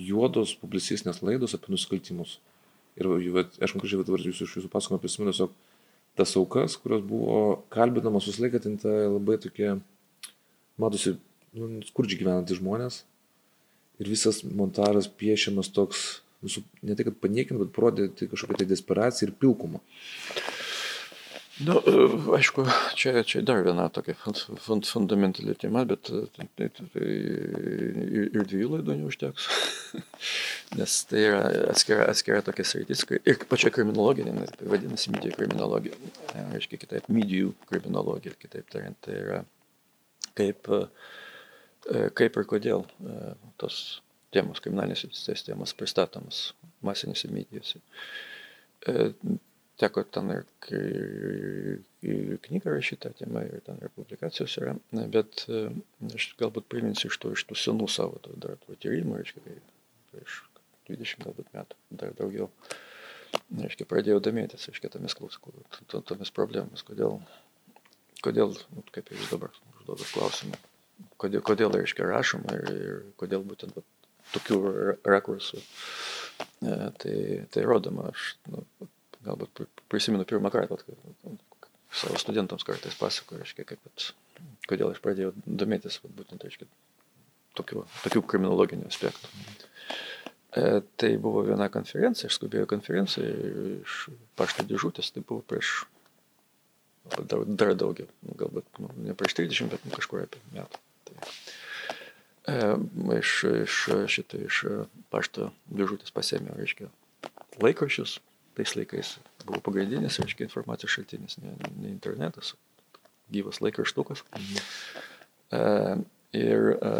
[0.00, 2.38] juodos publicistinės laidos apie nusikaltimus.
[3.00, 3.06] Ir
[3.62, 5.54] aš konkrečiai dabar jūsų iš jūsų pasakojimo prisimenu tiesiog
[6.20, 9.74] tas aukas, kurios buvo kalbinamos visą laiką, ten ta labai tokie,
[10.80, 11.16] matosi,
[11.56, 13.02] nu, skurdžiai gyvenantys žmonės.
[14.00, 19.28] Ir visas montažas piešiamas toks, nu, ne tai kad paniekint, bet parodyti kažkokią tai desperaciją
[19.28, 19.82] ir pilkumą.
[21.66, 22.64] Na, nu, aišku,
[22.98, 28.72] čia, čia dar viena tokia fund, fundamentali tema, bet tai, tai, tai, ir, ir dviejų
[28.76, 29.48] laidų neužteks.
[30.78, 31.40] Nes tai yra
[31.72, 33.04] atskira, atskira tokia sritis.
[33.20, 35.98] Ir pačia kriminologinė, tai vadinasi medijų kriminologija.
[36.50, 39.42] Aiškiai, kitaip, medijų kriminologija, kitaip tariant, tai yra
[40.38, 40.86] kaip uh,
[41.88, 43.76] E, kaip ir kodėl e, tos
[44.34, 45.06] temos, kriminalinės
[45.46, 46.50] temos pristatomas
[46.86, 47.80] masinėse medijose.
[49.80, 50.44] E, teko ten ir,
[52.04, 54.74] ir knygą rašytą temą, ir ten ir publikacijos yra,
[55.14, 59.56] bet aš galbūt priminsiu iš tų, iš tų senų savo to, dar tų tyrimų, reiškia,
[60.12, 60.40] prieš
[60.90, 62.50] 20 galbūt metų, dar daugiau,
[63.62, 65.80] reiškia, pradėjau domėtis, reiškia, tomis klausimus,
[66.12, 67.16] tomis problemomis, kodėl,
[68.26, 70.60] kodėl, nu, kaip jūs dabar užduodat klausimą,
[71.16, 73.86] kodėl, kodėl reiškia rašoma ir, ir kodėl būtent va,
[74.36, 74.62] tokių
[75.08, 75.64] rakursų.
[76.60, 77.14] E, tai,
[77.52, 78.66] tai rodoma, aš nu,
[79.26, 81.40] galbūt prisimenu pirmą kartą, kad
[81.90, 84.10] savo studentams kartais pasakoju, reiškia, kaip, at,
[84.70, 86.68] kodėl aš pradėjau domėtis va, būtent reiškia,
[87.58, 89.30] tokių, tokių kriminologinių aspektų.
[90.50, 93.32] E, tai buvo viena konferencija, aš skubėjau konferenciją
[93.80, 93.98] iš
[94.38, 95.82] pašto dėžutės, tai buvo prieš
[97.10, 100.82] dar, dar daugiau, nu, galbūt nu, ne prieš 30, bet nu, kažkur apie metų.
[101.10, 101.28] Tai,
[102.54, 102.72] e,
[103.18, 103.36] iš,
[103.66, 103.82] iš
[104.14, 104.64] šitą, iš
[105.10, 106.90] pašto dėžutės pasėmiau, reiškia,
[107.62, 108.20] laikraščius,
[108.60, 109.16] tais laikais
[109.46, 112.54] buvo pagrindinis, reiškia, informacijos šaltinis, ne, ne internetas,
[113.32, 114.24] gyvas laikraštukas.
[114.36, 114.64] Mhm.
[115.50, 115.62] E,
[116.38, 116.92] ir e,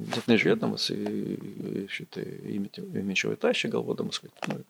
[0.00, 2.24] net nežiūrėdamas į, šitą
[2.54, 4.62] įmečiau į tašį, galvodamas, kad nu,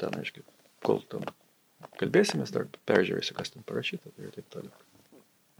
[0.00, 0.46] ten, aiškiai,
[0.86, 1.26] kol tam
[2.00, 4.74] kalbėsimės, dar peržiūrėsiu, kas ten parašyta ir taip toliau.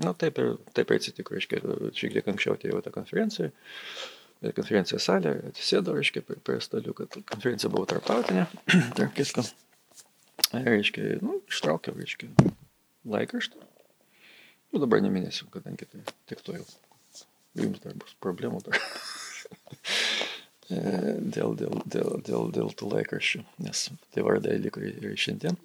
[0.03, 1.61] Na taip ir, taip ir atsitiko, reiškia,
[1.95, 3.53] šiek tiek anksčiau atėjau tą konferenciją.
[4.57, 8.49] Konferencijos salė, atsisėdo, reiškia, prie, prie stalių, kad konferencija buvo tarptautinė,
[8.99, 9.47] tarp kitko.
[10.55, 12.31] Reiškia, nu, ištraukiau, reiškia,
[13.11, 13.61] laikraštą.
[14.73, 16.67] Nu, dabar neminėsiu, kadangi tai tik to jau.
[17.55, 18.81] Jums dar bus problemų dar.
[21.37, 23.85] dėl, dėl, dėl, dėl, dėl tų laikraščių, nes
[24.15, 25.59] tie vardai liko ir šiandien.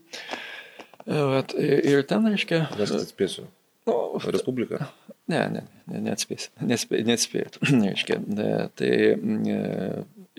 [1.09, 2.67] Vat, ir ten, reiškia.
[2.77, 3.47] Aš atspėsiu.
[3.89, 4.89] Nu, Respublika?
[5.29, 7.59] Ne, ne, ne neatspės, nespė, neatspėjot.
[7.69, 9.57] reiškia, ne, tai e,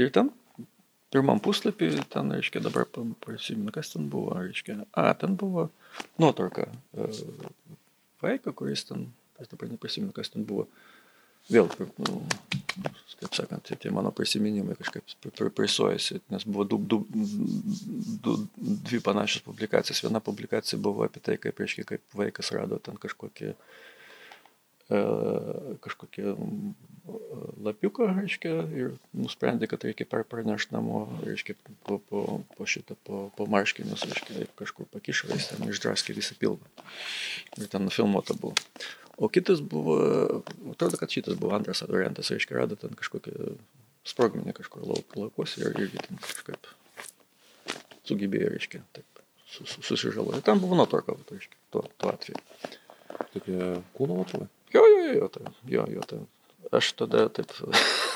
[0.02, 0.31] ir ten,
[1.11, 2.87] pirmam puslapį, ten, reiškia, dabar
[3.24, 5.69] prisimenu, kas ten buvo, reiškia, a, ten buvo
[6.23, 7.11] nuotrauka e,
[8.23, 9.09] vaiką, kuris ten,
[9.43, 10.69] aš dabar neprisimenu, kas ten buvo.
[11.51, 11.70] Vėl,
[12.05, 12.19] nu,
[13.19, 16.99] kaip sakant, tie, tie mano prisiminimai kažkaip prisuojasi, nes buvo du, du,
[18.23, 20.03] du, dvi panašios publikacijos.
[20.05, 23.81] Viena publikacija buvo apie tai, kaip, reiškia, kaip vaikas rado ten kažkokį, e,
[24.90, 26.34] kažkokį
[27.64, 31.56] lapiuką, reiškia, ir nusprendė, kad reikia pranešti namo, reiškia,
[31.86, 32.22] po, po,
[32.56, 36.86] po šitą, po, po marškinius, reiškia, kažkur pakišo, jis ten išdraskė visą pilvą.
[37.58, 38.58] Ir ten nufilmuota buvo.
[39.20, 39.98] O kitas buvo,
[40.72, 43.56] atrodo, kad šitas buvo antras variantas, reiškia, rado ten kažkokią
[44.08, 46.70] sprogmenį kažkur lauk, laukuose ir irgi ten kažkaip
[48.08, 50.40] sugebėjo, reiškia, taip, susižalojo.
[50.46, 52.40] Ten buvo nuotrauka, reiškia, tuo, tuo atveju.
[53.34, 54.48] Tokia kūno nuotrauka?
[54.74, 56.20] Jo, jo, jo, jo, tai, jo, jo, tai.
[56.70, 57.51] Aš tada taip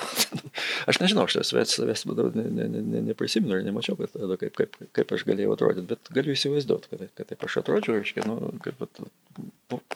[0.91, 2.05] aš nežinau, aš savęs, savęs
[2.37, 6.11] ne, ne, ne, neprisimenu ir nemačiau, kad, tada, kaip, kaip, kaip aš galėjau atrodyti, bet
[6.15, 9.01] galiu įsivaizduoti, kad, kad taip aš atrodžiau, reiškia, nu, kaip, bet,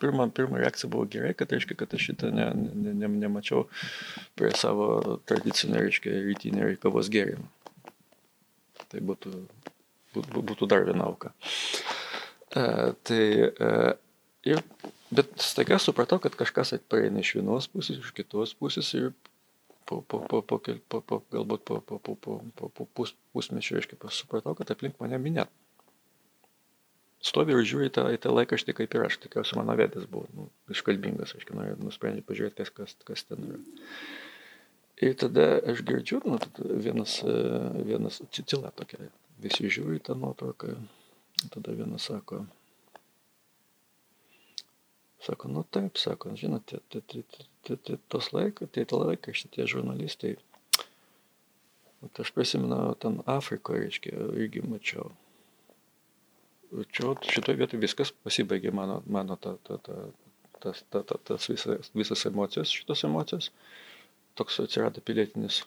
[0.01, 3.69] pirma, pirma reakcija buvo gerai, kad, reiškia, kad aš šitą ne, ne, ne, nemačiau
[4.39, 7.47] prie savo tradicinio, reiškia, rytinio kavos gėrimo.
[8.89, 9.37] Tai būtų,
[10.17, 11.37] būtų, būtų dar viena auka.
[12.57, 12.67] E,
[13.07, 13.23] tai,
[13.53, 13.73] e,
[14.47, 14.61] Ir,
[15.11, 19.13] bet staiga supratau, kad kažkas pareina iš vienos pusės, iš kitos pusės ir
[19.89, 23.79] po, po, po, po, po, po galbūt po, po, po, po, po, po pus, pusmečio,
[23.81, 25.53] aiškiai, supratau, kad aplink mane minėt.
[27.25, 31.35] Stovi ir žiūri tą, tą laikraštį kaip ir aš, tikriausiai mano vėdas buvo nu, iškalbingas,
[31.35, 31.49] aš
[31.83, 33.59] nusprendžiau pažiūrėti, kas, kas, kas ten yra.
[35.03, 36.39] Ir tada aš girdžiu, nu,
[36.85, 37.19] vienas,
[37.89, 39.09] vienas, tyla tokia,
[39.43, 40.77] visi žiūri tą nuotrauką,
[41.55, 42.45] tada vienas sako,
[45.21, 47.23] Sako, nu taip, sako, žinote, tai, tai,
[47.67, 50.37] tai, tai tos laikai, tai tą laiką šitie žurnalistai,
[52.07, 55.11] tai aš prisimenu, ten Afrikoje, reiškia, irgi mačiau.
[56.95, 59.99] Čia šitoje vietoje viskas pasibaigė mano, mano ta, ta, ta,
[60.63, 63.51] tas, ta, ta, tas visas, visas emocijos, šitos emocijos.
[64.39, 65.65] Toks atsirado pilietinis,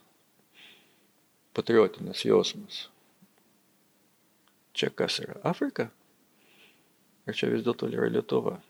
[1.58, 2.86] patriotinis jausmas.
[4.78, 5.90] Čia kas yra Afrika?
[7.28, 8.62] Ar čia vis dėlto yra Lietuva?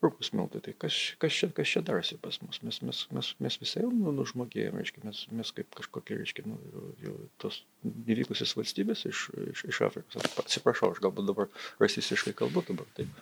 [0.00, 2.60] Rupūs miltai, tai kas, kas, čia, kas čia darosi pas mus?
[2.64, 6.56] Mes, mes, mes, mes visai jau nu, nužmogėjome, reiškia, mes, mes kaip kažkokie, reiškia, nu,
[6.72, 10.28] jau, jau tos įvykusios valstybės iš, iš, iš Afrikos.
[10.40, 11.50] Atsiprašau, aš galbūt dabar
[11.82, 13.12] rasistiškai kalbu dabar taip.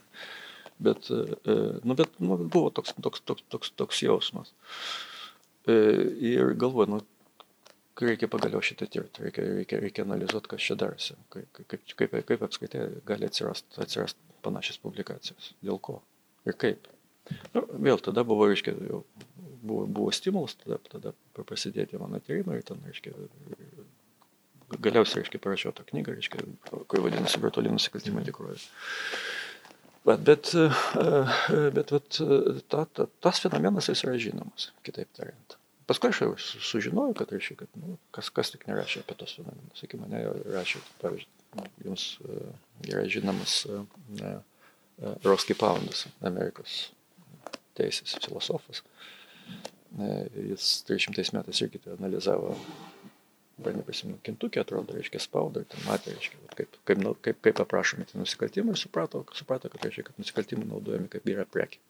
[0.79, 4.55] Bet, e, nu, bet nu, buvo toks, toks, toks, toks, toks jausmas.
[5.67, 5.75] E,
[6.31, 7.01] ir galvoju, nu,
[8.07, 12.47] reikia pagaliau šitą tirti, reikia, reikia, reikia analizuoti, kas čia darosi, kaip, kaip, kaip, kaip
[12.47, 15.99] apskaitai gali atsirasti atsirast panašias publikacijos, dėl ko
[16.49, 16.89] ir kaip.
[17.55, 19.03] Nu, vėl tada buvo, reiškia, jau
[19.63, 23.13] buvo, buvo stimulas, tada, tada prasidėti mano tyrimai ten, reiškia,
[24.77, 28.59] galiausiai, reiškia, parašiau tą knygą, reiškia, kuri vadinasi virtuali nusikaltimai tikrovė.
[30.09, 30.51] Bet, bet,
[31.77, 32.21] bet, bet
[32.73, 35.59] ta, ta, tas fenomenas jis yra žinomas, kitaip tariant.
[35.89, 39.81] Paskui aš jau sužinojau, kad, reiškia, kad nu, kas, kas tik nerašė apie tos fenomenus.
[39.81, 40.21] Sakykime, mane
[40.53, 42.05] rašė, pavyzdžiui, jums
[42.85, 43.63] yra žinomas
[44.21, 44.35] ne,
[45.25, 46.89] Roski Poundas, Amerikos
[47.79, 48.83] teisės filosofas.
[49.99, 52.55] Jis 300 metais irgi tai analizavo,
[53.59, 58.21] dar neprisimenu, kintukį atrodo, reiškia spaudą, ten matė, reiškia, kaip, kaip, kaip, kaip aprašomi tie
[58.21, 61.81] nusikaltimai ir suprato, suprato kad, reiškia, kad nusikaltimai naudojami kaip yra prekė.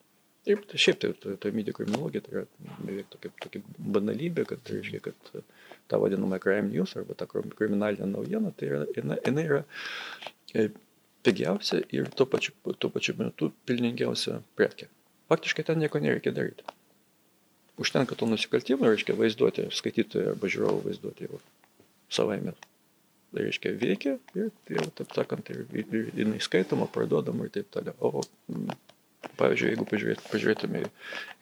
[0.48, 2.44] Ir tai šiaip tai, tai, tai mydė kriminologija, tai yra
[2.78, 3.60] beveik tokia, tokia
[3.96, 5.42] banalybė, kad, tai reiškia, kad
[5.90, 9.64] ta vadinama crime news arba ta kriminalinė naujiena, tai yra, jinai, jinai yra
[11.26, 14.88] pigiausia ir tuo pačiu, tuo pačiu metu pilningiausia prekė.
[15.28, 16.64] Faktiškai ten nieko nereikia daryti.
[17.78, 21.40] Užtenka to nusikaltimo, reiškia vaizduoti skaitytoją arba žiūrovų vaizduoti jau
[22.10, 22.54] savaime.
[23.28, 27.68] Tai reiškia veikia ir jau, taip sakant, ir, ir, ir jinai skaitoma, parduodama ir taip
[27.74, 27.94] toliau.
[28.00, 28.22] O
[29.38, 30.90] pavyzdžiui, jeigu pažiūrėt, pažiūrėtume į,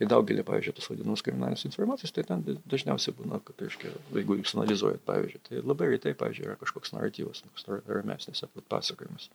[0.02, 4.54] į daugelį, pavyzdžiui, tos vadinamus kriminalinės informacijos, tai ten dažniausiai būna, kad, reiškia, jeigu jūs
[4.56, 8.42] analizuojat, pavyzdžiui, tai labai retai, pavyzdžiui, yra kažkoks naratyvas, kažkoks ramesnis
[8.72, 9.28] pasakojimas.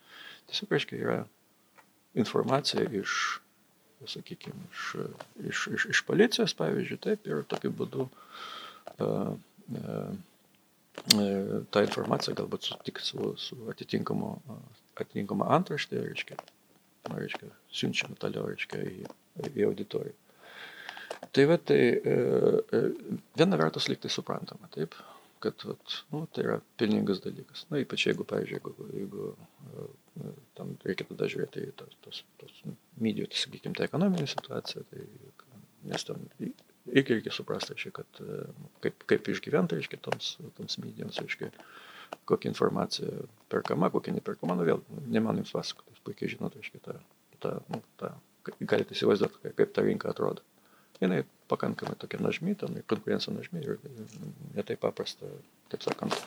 [0.51, 1.19] Tiesiog, reiškia, yra
[2.19, 3.19] informacija iš,
[4.09, 4.89] sakykime, iš,
[5.51, 10.11] iš, iš, iš policijos, pavyzdžiui, taip, ir tokiu būdu uh, uh,
[11.71, 14.33] tą informaciją galbūt sutiks su, su atitinkamu,
[14.99, 16.37] atitinkama antraštė, reiškia,
[17.09, 19.13] reiškia, siunčiama toliau, reiškia, į,
[19.55, 20.17] į auditoriją.
[21.31, 22.13] Tai va, tai e,
[22.73, 22.81] e,
[23.37, 24.95] viena vertus liktai suprantama, taip,
[25.43, 27.65] kad vat, nu, tai yra pelningas dalykas.
[27.71, 32.57] Na, ypač jeigu, pavyzdžiui, jeigu, jeigu e, tam reikia tada žiūrėti į tos, tos, tos
[33.01, 35.05] medijų, tai, sakykime, tą ekonominę situaciją, tai,
[35.91, 38.21] nes tam irgi reikia suprasti, reiškia, kad
[38.83, 41.51] kaip, kaip išgyventi, reiškia, toms, toms medijoms, reiškia,
[42.29, 46.97] kokia informacija perkama, kokia neperkama, nu vėl, ne man jums pasakoti puikiai žinot, reiškia, tą,
[47.43, 48.13] tą, nu, tą,
[48.61, 50.43] galite įsivaizduoti, kaip ta rinka atrodo.
[51.01, 53.79] Jinai pakankamai tokia nažmi, ten konkurencija nažmi ir
[54.55, 55.29] netaip paprasta,
[55.71, 56.17] taip sakant,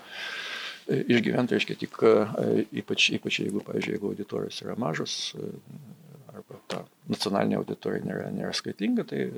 [0.88, 2.00] išgyventi, reiškia, tik
[2.82, 5.16] ypač, ypač jeigu, pavyzdžiui, jeigu auditorijos yra mažos
[6.34, 9.28] arba ta nacionalinė auditorija nėra, nėra skaitinga, tai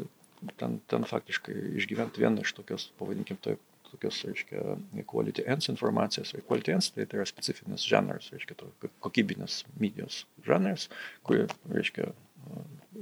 [0.60, 3.60] ten, ten faktiškai išgyventi vieną iš tokios, pavadinkim, taip,
[3.92, 4.76] tokios, reiškia,
[5.10, 6.34] quality ends informacijos.
[6.48, 8.70] Quality ends tai, tai yra specifinis žanras, reiškia, to,
[9.04, 10.88] kokybinės medijos žanras,
[11.26, 12.10] kuri, reiškia,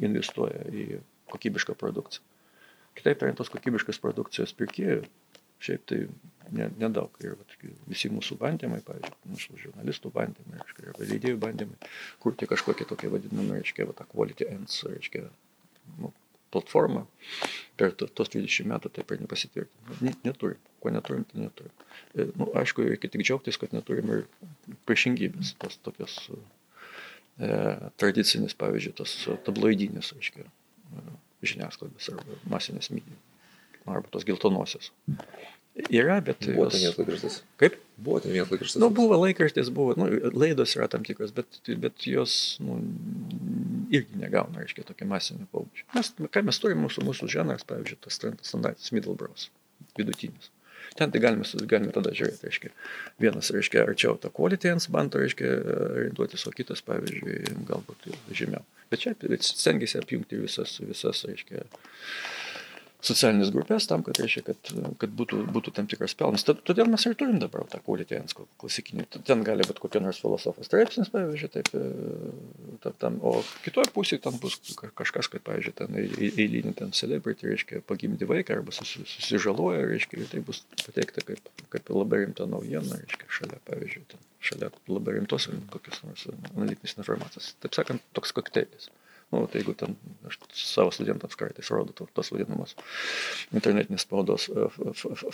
[0.05, 1.01] investuoja į
[1.33, 2.25] kokybišką produkciją.
[2.95, 5.03] Kitaip tariant, tos kokybiškos produkcijos pirkėjų
[5.65, 6.05] šiaip tai
[6.55, 7.15] nedaug.
[7.25, 7.55] Ir vat,
[7.89, 11.93] visi mūsų bandymai, pavyzdžiui, mūsų žurnalistų bandymai, reiškia, arba leidėjų bandymai,
[12.23, 15.25] kurti kažkokie tokie vadinami, reiškia, va, quality ends, reiškia,
[16.03, 16.13] nu,
[16.55, 17.05] platformą
[17.81, 20.15] per tos 20 metų taip ir nepasitvirtino.
[20.25, 20.61] Neturim.
[20.83, 21.73] Ko neturim, tai neturim.
[22.15, 24.25] E, nu, aišku, reikia tik džiaugtis, kad neturim ir
[24.89, 27.51] priešingybės, tos tokios e,
[28.01, 29.17] tradicinės, pavyzdžiui, tos
[29.47, 31.07] tabloidinės, aiškiai, e,
[31.45, 33.25] žiniasklaidos arba masinės medijos,
[33.91, 34.93] arba tos geltonosios.
[35.75, 36.47] Yra, bet...
[36.47, 37.37] Buvo ten jos- vienas laikraštis.
[37.59, 37.77] Kaip?
[37.97, 38.79] Buvo ten vienas laikraštis.
[38.79, 42.79] Nu, buvo laikraštis, buvo, nu, laidos yra tam tikros, bet, bet jos nu,
[43.95, 45.89] irgi negauna, reiškia, tokio masinio pobūdžio.
[45.97, 49.49] Mes, ką mes turime, mūsų, mūsų žanras, pavyzdžiui, tas standartinis Middlebrows,
[49.99, 50.53] vidutinis.
[50.95, 52.71] Ten tai galime, galime tada žiūrėti, reiškia,
[53.19, 55.49] vienas, reiškia, arčiau tą quality ends bando, reiškia,
[55.89, 58.63] orientuotis, o kitas, pavyzdžiui, galbūt žemiau.
[58.93, 61.65] Bet čia stengiasi apjungti visas, visas, reiškia,
[63.05, 64.71] socialinės grupės tam, kad, reiškia, kad,
[65.03, 66.45] kad būtų, būtų tam tikras pelnas.
[66.49, 67.81] Todėl mes ir turim dabar tą
[68.17, 69.07] ends klasikinį.
[69.29, 71.85] Ten gali būti kokia nors filosofas straipsnis, pavyzdžiui, taip, e,
[72.85, 76.75] tam, tam, o kitoje pusėje ten bus ka- kažkas, kad, pavyzdžiui, ten ei- ei- eilinį
[76.81, 81.41] ten celebrity, reiškia, pagimdė vaiką arba susi, susižaloja, reiškia, ir tai bus pateikta kaip,
[81.75, 87.53] kaip labai rimta naujiena, reiškia, šalia, pavyzdžiui, ten, šalia labai rimtos kokios nors analitinės informacijos.
[87.65, 88.91] Taip sakant, toks kokteilis.
[89.33, 89.97] Nu, tai jeigu ten,
[90.29, 92.77] aš savo studentams kartais rodau to- tos vadinamos
[93.57, 94.69] internetinės spaudos e,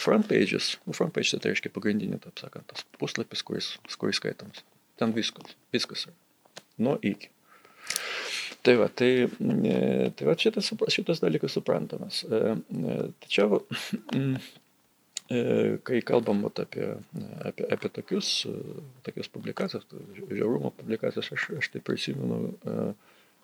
[0.01, 4.63] front pages, nu, front page tai reiškia pagrindinį, taip sakant, tas puslapis, kuris, kuris skaitomas.
[5.01, 6.17] Ten viskas, viskas yra.
[6.81, 7.29] Nuo iki.
[8.63, 9.77] Tai va, tai, e,
[10.17, 12.23] tai va šitas, šitas dalykas suprantamas.
[12.29, 12.57] E,
[13.25, 13.63] Tačiau,
[14.17, 14.35] mm,
[15.87, 16.89] kai kalbam apie,
[17.47, 18.33] apie, apie tokius,
[19.07, 19.87] tokias publikacijas,
[20.29, 22.77] žiaurumo publikacijas, aš, aš tai prisimenu e,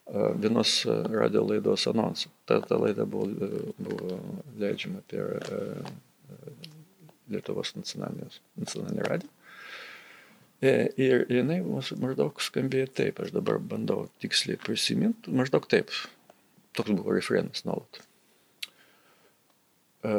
[0.07, 2.31] vienos e, radio laidos anonsą.
[2.47, 4.21] Ta, ta laida buvo, e, buvo
[4.59, 5.63] leidžiama per e,
[6.31, 6.57] e,
[7.35, 9.31] Lietuvos nacionalinį radiją.
[10.63, 11.59] E, Ir jinai
[12.01, 15.91] maždaug skambėjo taip, aš dabar bandau tiksliai prisiminti, maždaug taip.
[16.77, 18.01] Toks buvo refrenas nuolat.
[20.07, 20.15] E,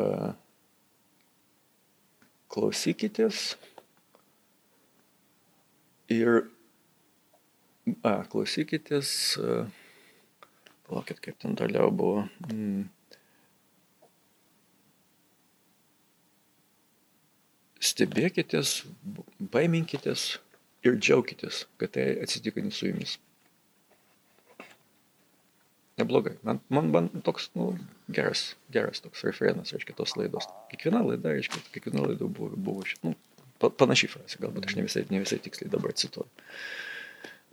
[2.52, 3.56] Klausykitės
[6.14, 6.48] ir,
[8.04, 9.10] a, klausykitės,
[10.88, 12.26] palaukit, kaip ten toliau buvo.
[12.50, 12.88] Mm.
[17.88, 18.82] Stebėkitės,
[19.54, 20.28] baiminkitės
[20.86, 23.18] ir džiaukitės, kad tai atsitiko ne su jumis.
[25.98, 26.36] Neblogai.
[26.46, 27.72] Man, man, man toks, nu,
[28.14, 30.46] geras, geras toks referenas, reiškia, tos laidos.
[30.70, 33.16] Kiekviena laida, reiškia, kiekviena laida buvo, buvo šit, nu,
[33.62, 36.30] pa- panaši frazė, galbūt aš ne visai, ne visai tiksliai dabar cituoju.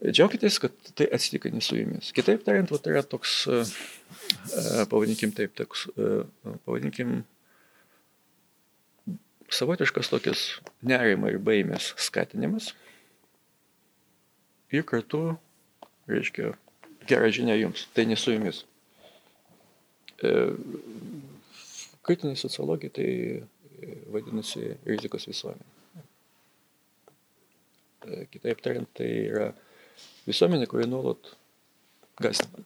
[0.03, 2.11] Džiaukitės, kad tai atsitiko ne su jumis.
[2.17, 6.25] Kitaip tariant, tai yra toks, e, e, pavadinkim taip, toks, e,
[6.67, 7.23] pavadinkim,
[9.55, 10.45] savotiškas tokias
[10.83, 12.73] nerimo ir baimės skatinimas.
[14.75, 15.39] Ir kartu,
[16.11, 16.53] reiškia,
[17.09, 18.65] gera žinia jums, tai ne su jumis.
[22.05, 23.09] Kritinė sociologija tai
[24.13, 25.71] vadinasi rizikos visuomenė.
[28.33, 29.53] Kitaip tariant, tai yra
[30.29, 31.35] visuomenė, kuri nuolat
[32.23, 32.65] gazdina.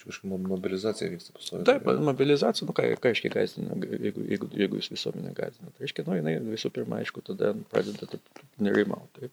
[0.00, 1.66] Čia kažkokia mo- mobilizacija vyksta pastoviai.
[1.68, 5.72] Taip, mobilizacija, nu ką, ką reiškia gazdina, jeigu, jeigu, jeigu jūs visuomenę gazdina.
[5.74, 8.20] Tai reiškia, nu, jinai visų pirma, aišku, tada pradeda
[8.64, 9.28] nerimauti.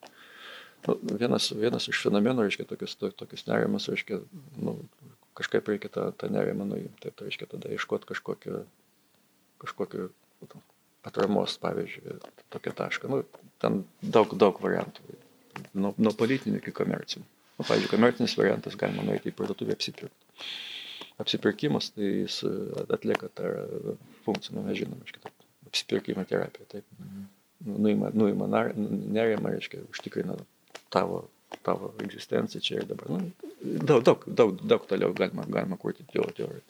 [0.87, 4.19] Nu, vienas, vienas iš fenomenų, reiškia, tokius, to, tokius nerimas, reiškia,
[4.59, 4.75] nu,
[5.39, 6.99] kažkaip reikia tą, tą nerimą nuimti.
[7.05, 8.65] Taip, tai reiškia, tada ieškoti kažkokio,
[9.63, 10.09] kažkokio
[10.43, 10.61] nu,
[11.07, 12.19] atramos, pavyzdžiui,
[12.53, 13.13] tokią tašką.
[13.13, 13.23] Nu,
[13.63, 15.15] ten daug, daug variantų.
[15.73, 17.25] Nuo, nuo politinių iki komercinių.
[17.57, 20.27] Nu, pavyzdžiui, komercinis variantas galima nueiti į parduotuvę apsipirkti
[21.21, 22.41] apsipirkimas, tai jis
[22.93, 23.49] atlieka tą
[24.25, 26.85] funkciją, nu, mes žinom, reiškia, taip, apsipirkimo terapija, taip.
[27.01, 27.25] Nu,
[27.81, 30.35] Nuima, nuima nerimą, reiškia, užtikrina
[30.93, 31.23] tavo,
[31.65, 33.11] tavo egzistenciją čia ir dabar.
[33.11, 33.31] Nu,
[33.63, 36.63] daug, daug, daug, daug toliau galima, galima kurti teo- teoriją,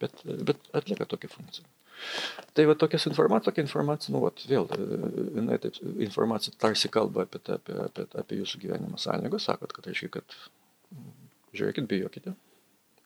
[0.00, 1.68] bet, bet atlieka tokią funkciją.
[2.54, 4.68] Tai va tokias informacija, tokia informacija, nu, vat, vėl,
[5.34, 10.12] jinai taip, informacija tarsi kalba apie, apie, apie, apie jūsų gyvenimo sąlygas, sakot, kad reiškia,
[10.20, 10.36] kad
[10.94, 11.16] mm,
[11.58, 12.36] žiūrėkit, bijokite,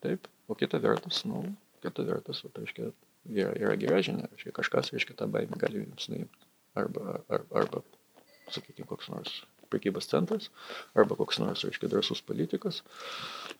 [0.03, 1.45] Taip, o kita vertus, nu,
[1.83, 2.89] kita vertus, va, reiškia,
[3.31, 6.49] yra, yra gera žinia, reiškia, kažkas, reiškia, tą baimę gali jums nuimti.
[6.79, 7.83] Arba, ar, arba
[8.51, 9.37] sakykime, koks nors
[9.73, 10.51] prekybos centras,
[10.99, 12.82] arba koks nors, reiškia, drąsus politikas,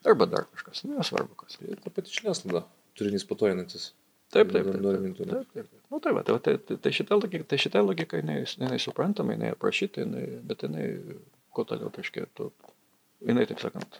[0.07, 1.59] arba dar kažkas, nesvarbu kas.
[1.65, 2.63] Ir ta pati žiniasklaida,
[2.99, 3.91] turinys patoinantis.
[4.33, 4.81] Taip, taip, taip.
[4.81, 5.41] Norimintų, Taip, ne?
[5.53, 5.81] taip, taip.
[5.93, 9.35] Nu, tai, va, tai, tai, tai, tai šita logika, tai šita logika, jinai, jinai suprantama,
[9.35, 10.87] jinai aprašyta, jinai, bet jinai,
[11.53, 12.49] kuo toliau, tai reiškia, tu,
[13.27, 13.99] jinai, taip sakant,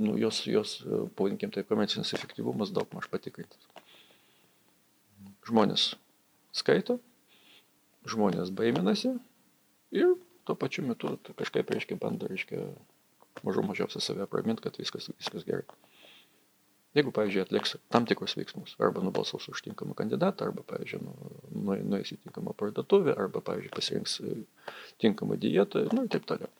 [0.00, 3.68] nu, jos, jos, e, pavadinkim, tai komercinis efektyvumas daug maž patikrintas.
[5.44, 5.90] Žmonės
[6.56, 6.96] skaito,
[8.08, 9.12] žmonės baiminasi
[9.94, 12.68] ir tuo pačiu metu kažkaip, reiškia, bando, reiškia,
[13.44, 15.66] mažų mažiausiai save praminti, kad viskas, viskas gerai.
[16.94, 21.14] Jeigu, pavyzdžiui, atliks tam tikrus veiksmus, arba nubalsaus už tinkamą kandidatą, arba, pavyzdžiui, nu,
[21.50, 24.36] nu, nueis į tinkamą parduotuvę, arba, pavyzdžiui, pasirinks e,
[25.02, 26.52] tinkamą dietą, nu ir taip toliau.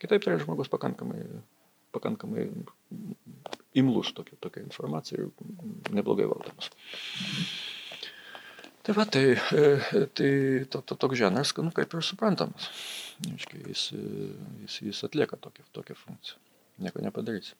[0.00, 1.20] Kitaip tariant, žmogus pakankamai,
[1.92, 2.46] pakankamai
[3.76, 6.72] imlus tokia, tokia informacija ir neblogai valdomas.
[8.86, 10.32] Tai va, tai, e, tai
[10.72, 12.70] to, to, toks žanras, nu, kaip ir suprantamas.
[13.24, 13.86] Aiškiai, jis,
[14.64, 16.42] jis, jis atlieka tokią, tokią funkciją.
[16.84, 17.56] Nieko nepadarysi.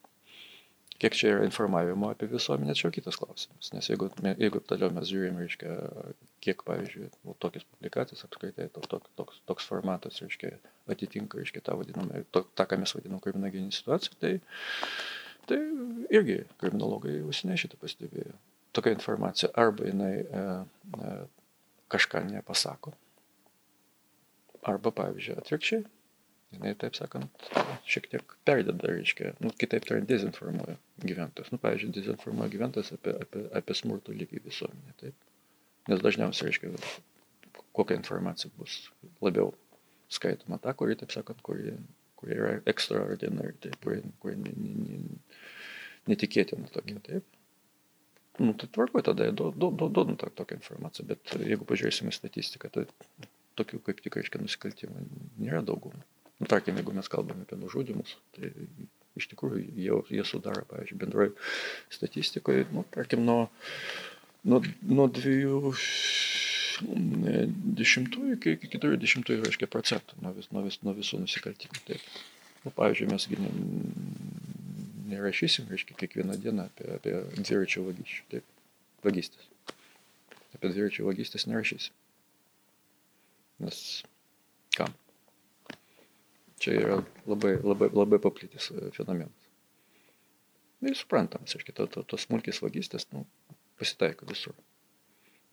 [0.96, 3.68] Kiek čia yra informavimo apie visuomenę, čia kitas klausimas.
[3.74, 4.08] Nes jeigu,
[4.40, 5.74] jeigu toliau mes žiūrime, reiškia,
[6.44, 10.54] kiek, pavyzdžiui, nu, tokias publikacijas apskritai, to, to, toks, toks formatas, reiškia,
[10.92, 14.32] atitinka, reiškia, tą vadinamą, to, tą, ką mes vadinam kriminogeninį situaciją, tai,
[15.50, 15.60] tai
[16.16, 18.32] irgi kriminologai užsienė šitą pastebėjo.
[18.76, 20.46] Tokia informacija arba jinai e,
[20.96, 21.16] e,
[21.92, 22.96] kažką nepasako,
[24.66, 25.84] arba, pavyzdžiui, atvirkščiai,
[26.55, 27.48] jinai, taip sakant,
[27.88, 31.52] šiek tiek perdeda, reiškia, nu, kitaip tariant, dezinformuoja gyventojus.
[31.55, 34.97] Nu, pavyzdžiui, dezinformuoja gyventojus apie, apie, apie smurto lygį visuomenė.
[35.02, 35.28] Taip.
[35.90, 36.72] Nes dažniausiai, reiškia,
[37.76, 38.78] kokia informacija bus
[39.24, 39.52] labiau
[40.12, 41.74] skaitoma, ta, kuri, taip sakant, kuri,
[42.18, 44.38] kuri yra extraordinary, taip, kuri, kuri
[46.10, 47.32] netikėtina tokia, taip.
[48.36, 52.84] Nu, tai tvarko tada, duodam do, do, do, tokią informaciją, bet jeigu pažiūrėsime statistiką, tai
[53.58, 55.06] tokių kaip tik, reiškia, nusikaltimų
[55.42, 56.02] nėra daugumą.
[56.40, 58.52] Nu, tarkim, jeigu mes kalbame apie nužudimus, tai
[59.16, 61.32] iš tikrųjų jie, jie sudaro, pavyzdžiui, bendroje
[61.94, 63.46] statistikoje, nu, tarkim, nuo,
[64.44, 65.72] nuo, nuo dviejų
[67.80, 71.80] dešimtųjų iki, iki keturių dešimtųjų, reiškia, procentų nuo, vis, nuo, vis, nuo visų nusikaltimų.
[71.88, 72.10] Taip.
[72.66, 73.38] Nu, pavyzdžiui, mes gi
[75.12, 78.48] nerašysim, reiškia, kiekvieną dieną apie, apie dviračio vagysčių, taip,
[79.06, 79.48] vagystės.
[80.56, 81.94] Apie dviračio vagystės nerašysim.
[83.62, 83.80] Nes
[84.76, 84.92] kam?
[86.60, 89.50] Čia yra labai, labai, labai paplitęs e, fenomenas.
[90.86, 93.24] Ir suprantamas, aiškiai, tos to, to smulkės vagystės nu,
[93.80, 94.56] pasitaiko visur.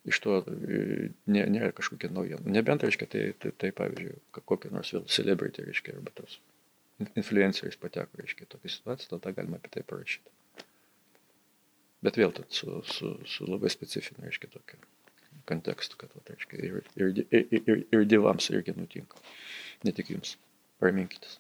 [0.08, 2.44] Iš to e, nė, nėra kažkokia naujiena.
[2.58, 6.40] Nebent, reiškia, tai, tai, tai pavyzdžiui, kokia nors vėl celebrity, reiškia, arba tos
[7.20, 10.36] influenceris pateko, reiškia, tokia situacija, tada galima apie tai parašyti.
[12.04, 14.80] Bet vėl tad su, su, su labai specifiniu, reiškia, tokiu
[15.50, 19.20] kontekstu, kad, va, reiškia, ir, ir, ir, ir, ir dievams irgi nutinka,
[19.88, 20.38] ne tik jums
[20.84, 21.40] raminkitės.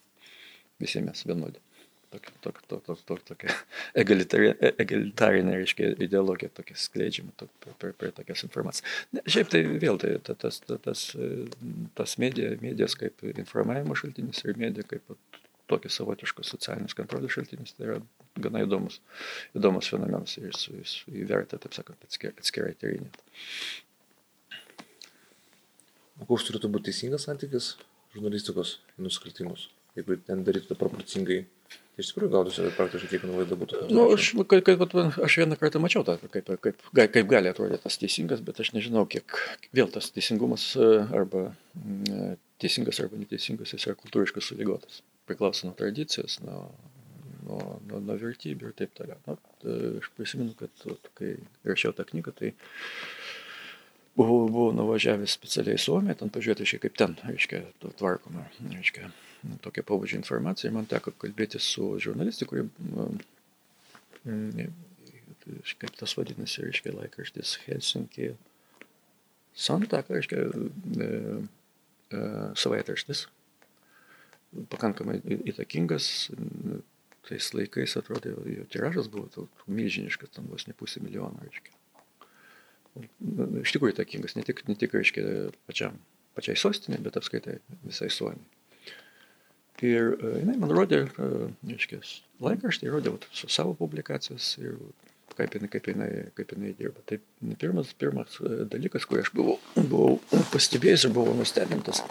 [0.82, 1.62] Visi mes vienodi.
[2.14, 3.54] Tokia, tokia, tokia, tokia, tokia
[4.04, 9.00] egalitarinė, egalitarinė reiškia, ideologija tokia skleidžiama to, per, per, per tokias informacijas.
[9.16, 11.08] Ne, šiaip tai vėl tai tas, tas,
[11.98, 15.10] tas medija, medijas kaip informavimo šaltinis ir medija kaip
[15.72, 17.98] tokis savotiškas socialinis kontrolės šaltinis, tai yra
[18.44, 19.00] gana įdomus,
[19.58, 23.26] įdomus fenomenas ir jis, jis įvertė, taip sakant, atskirai tyrinėti.
[26.22, 27.74] O koks turėtų būti teisingas santykis
[28.14, 29.68] žurnalistikos nusikaltimus,
[29.98, 31.44] jeigu ten darytų proporcingai.
[31.94, 33.80] Tai iš tikrųjų gautųsi praktiškai kiekviena laida būtų.
[33.84, 34.96] Na, nu, aš, kaip, kaip,
[35.26, 39.06] aš vieną kartą mačiau tą, kaip, kaip, kaip gali atrodyti tas teisingas, bet aš nežinau,
[39.10, 39.38] kiek
[39.78, 41.44] vėl tas teisingumas e, arba
[41.78, 42.32] e,
[42.62, 45.02] teisingas arba neteisingas, jis yra kultūriškai sulygotas.
[45.30, 46.64] Priklauso nuo tradicijos, nuo,
[47.46, 49.22] nuo, nuo, nuo vertybių ir taip toliau.
[49.30, 49.38] Na,
[50.02, 50.88] aš prisimenu, kad
[51.18, 51.36] kai
[51.70, 53.23] rašiau tą knygą, tai uh,
[54.18, 57.66] buvau, buvau nuvažiavęs specialiai į Suomiją, ten pažiūrėti, aiškiai, kaip ten, aiškiai,
[58.00, 58.46] tvarkoma,
[58.78, 59.10] aiškiai,
[59.66, 60.72] tokia pavadžia informacija.
[60.74, 62.68] Man teko kalbėti su žurnalistu, kuri,
[64.26, 64.72] mm,
[65.82, 68.34] kaip tas vadinasi, aiškiai, laikraštis Helsinki
[69.54, 70.50] Santaka, aiškiai,
[71.06, 71.12] e,
[72.14, 72.24] e,
[72.58, 73.28] savaitraštis,
[74.70, 75.20] pakankamai
[75.50, 76.06] įtakingas,
[77.26, 81.83] tais laikais atrodė, jo tiražas buvo milžiniškas, ten vos ne pusė milijono, aiškiai
[83.64, 85.24] iš tikrųjų įtakingas, ne tik, ne tik reiškia,
[85.70, 85.98] pačiam,
[86.38, 88.46] pačiai sostinė, bet apskaitai visai Suomijai.
[89.84, 92.00] Ir uh, jinai man rodė, uh, reiškia,
[92.44, 94.78] laikraštį, rodė vat, su savo publikacijos ir
[95.34, 97.02] kaip jinai, kaip jinai, kaip jinai dirba.
[97.10, 97.18] Tai
[97.60, 102.04] pirmas, pirmas uh, dalykas, kurį aš buvau, buvau pastebėjęs ir buvau nustebintas.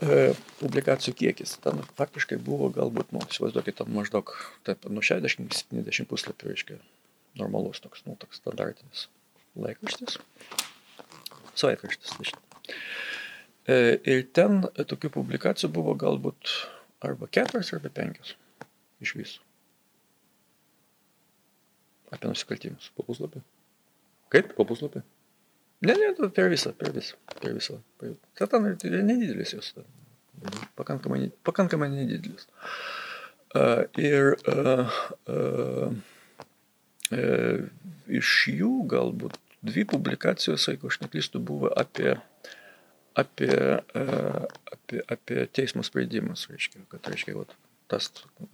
[0.00, 1.58] Publikacijų kiekis.
[1.60, 4.32] Ten faktiškai buvo galbūt, nu, įsivaizduokit, ten maždaug
[4.64, 6.78] taip, nuo 60-70 puslapių, reiškia,
[7.36, 9.10] normalus toks, nu, toks standartinis
[9.58, 10.18] laikraštis,
[11.54, 12.16] savaitraštis.
[12.20, 13.78] Tai
[14.08, 16.52] ir ten tokių publikacijų buvo galbūt
[17.06, 18.34] arba keturios, arba penkios
[19.04, 19.46] iš visų.
[22.10, 22.90] Apie nusikaltimus.
[22.96, 23.42] Po puslapį?
[24.34, 24.54] Kaip?
[24.56, 25.04] Po puslapį?
[25.86, 27.16] Ne, ne, per visą, per visą.
[27.38, 27.78] Per visą.
[28.00, 28.16] Per...
[28.40, 28.66] Ten
[29.06, 29.70] nedidelis jos.
[30.78, 32.48] Pakankamai, pakankamai nedidelis.
[33.54, 34.98] Uh, ir uh,
[35.30, 36.19] uh, E,
[37.10, 42.14] iš jų galbūt dvi publikacijos, jeigu aš neklystu, buvo apie,
[43.18, 43.56] apie,
[43.94, 44.04] e,
[44.72, 47.54] apie, apie teismo sprendimus, reiškia, kad, reiškia, vat,
[47.90, 48.10] tas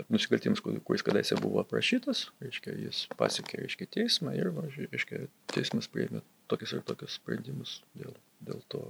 [0.09, 4.51] nusikaltimas, kuris kadaise buvo aprašytas, reiškia, jis pasiekė, reiškia, teismą ir,
[4.89, 8.17] reiškia, teismas priėmė tokius ir tokius sprendimus dėl,
[8.49, 8.83] dėl, to,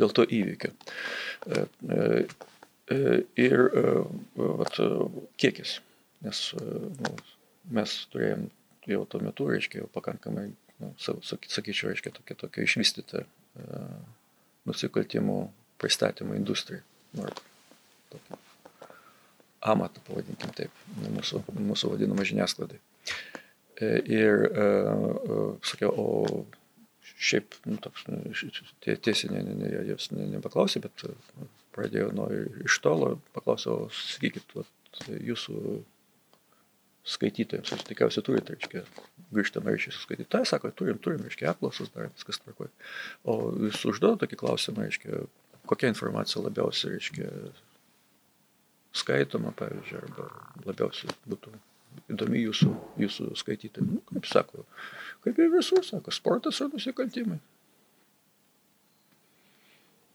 [0.00, 0.74] dėl to įvykio.
[1.46, 2.24] E,
[3.38, 3.60] ir
[4.34, 4.80] vat,
[5.38, 5.76] kiekis,
[6.26, 7.12] nes nu,
[7.68, 8.48] mes turėjom
[8.90, 10.48] jau tuo metu, reiškia, jau pakankamai
[10.80, 13.80] nu, sakyčiau, reiškia tokia, tokia išvystyta e,
[14.68, 15.40] nusikaltimų
[15.80, 16.84] pristatymo industrija.
[17.16, 17.26] Nu,
[18.12, 18.38] tokį
[19.70, 22.80] amatą, pavadinkim taip, mūsų, mūsų vadinamą žiniasklaidai.
[23.80, 24.46] E, ir,
[25.66, 26.44] sakiau, o
[27.20, 28.20] šiaip, nu, toks, nu,
[28.84, 31.04] tiesiai ne, ne, ne, jos ne, nepaklausė, bet
[31.76, 32.28] pradėjau nuo
[32.64, 34.70] iš tolo, paklausiau, sakykit, vat,
[35.20, 35.80] jūsų
[37.10, 38.84] skaitytojams, jūs tikriausiai turite, reiškia,
[39.34, 42.70] grįžtamą ryšį su skaitytojai, sako, turim, turim, reiškia, apklausus dar viskas tvarkoja.
[43.28, 45.24] O jūs užduodat tokį klausimą, reiškia,
[45.70, 47.30] kokia informacija labiausiai, reiškia,
[49.00, 50.28] skaitoma, pavyzdžiui, arba
[50.66, 51.54] labiausiai būtų
[52.14, 52.74] įdomi jūsų,
[53.04, 53.86] jūsų skaitytojai.
[53.86, 54.66] Nu, kaip sako,
[55.24, 57.38] kaip ir visur, sako, sportas ar nusikaltimai.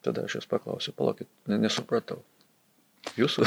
[0.05, 2.21] Tada aš jas paklausiu, palaukit, ne, nesupratau.
[3.19, 3.45] Jūsų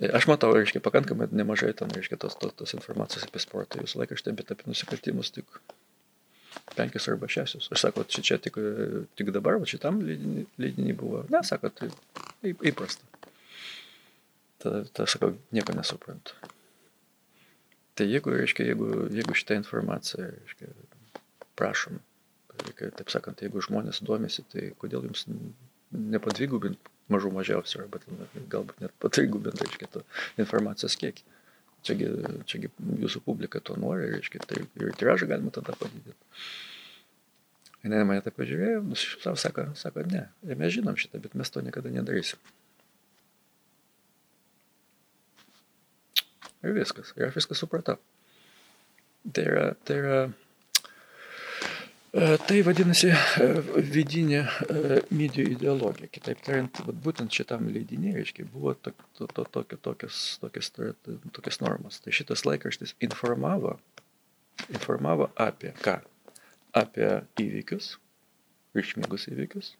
[0.00, 3.82] Aš matau, reiškia, pakankamai nemažai ten, reiškia, tos, tos, tos informacijos apie sportą.
[3.84, 5.58] Jūs laikraštė, bet apie nusikaltimus tik
[6.72, 7.68] penkias arba šešios.
[7.74, 8.56] Aš sakau, čia, čia tik,
[9.20, 11.24] tik dabar, va šitam leidinį, buvo.
[11.32, 11.90] Ne, sako, tai
[12.70, 13.04] įprasta.
[14.60, 16.36] Tada, tada sakau, nieko nesuprantu.
[18.00, 20.70] Tai jeigu, reiškia, jeigu, jeigu šitą informaciją, reiškia,
[21.60, 22.00] prašom,
[22.64, 25.26] reikia, taip sakant, jeigu žmonės duomėsi, tai kodėl jums
[25.92, 28.00] nepadvigubint mažų mažiausiai, arba
[28.52, 30.04] galbūt net patrigubint, reiškia, to
[30.40, 31.26] informacijos kiekį.
[31.86, 32.08] Čiagi,
[32.44, 32.68] čiagi
[33.00, 36.18] jūsų publika to nori, reiškia, tai ir tiražą galima tada padidinti.
[37.80, 38.82] Ir mane taip pažiūrėjo,
[39.22, 42.40] savo sako, sako, ne, mes žinom šitą, bet mes to niekada nedarysim.
[46.60, 47.96] Ir viskas, ir aš viską supratau.
[49.32, 50.18] Tai yra, tai yra
[52.10, 53.10] tai vadinasi
[53.94, 54.40] vidinė
[55.14, 56.10] medijų ideologija.
[56.10, 60.72] Kitaip tariant, būtent šitam leidinė, reiškia, buvo to, to, to, tokio, tokios, tokios,
[61.36, 62.00] tokios normos.
[62.02, 63.76] Tai šitas laikraštis informavo,
[64.68, 66.00] informavo apie ką?
[66.76, 67.06] Apie
[67.42, 67.96] įvykius,
[68.78, 69.72] reikšmingus įvykius,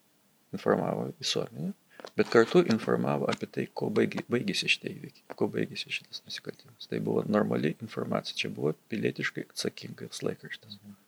[0.55, 1.75] informavo visuomenę,
[2.19, 6.91] bet kartu informavo apie tai, baigi, baigėsi šitie įvykiai, ko baigėsi šitas nusikaltimas.
[6.91, 10.81] Tai buvo normali informacija, čia buvo pilietiškai atsakingas laikraštis.
[10.81, 10.99] Mhm.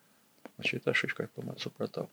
[0.66, 2.08] Šitą aš iš karto supratau.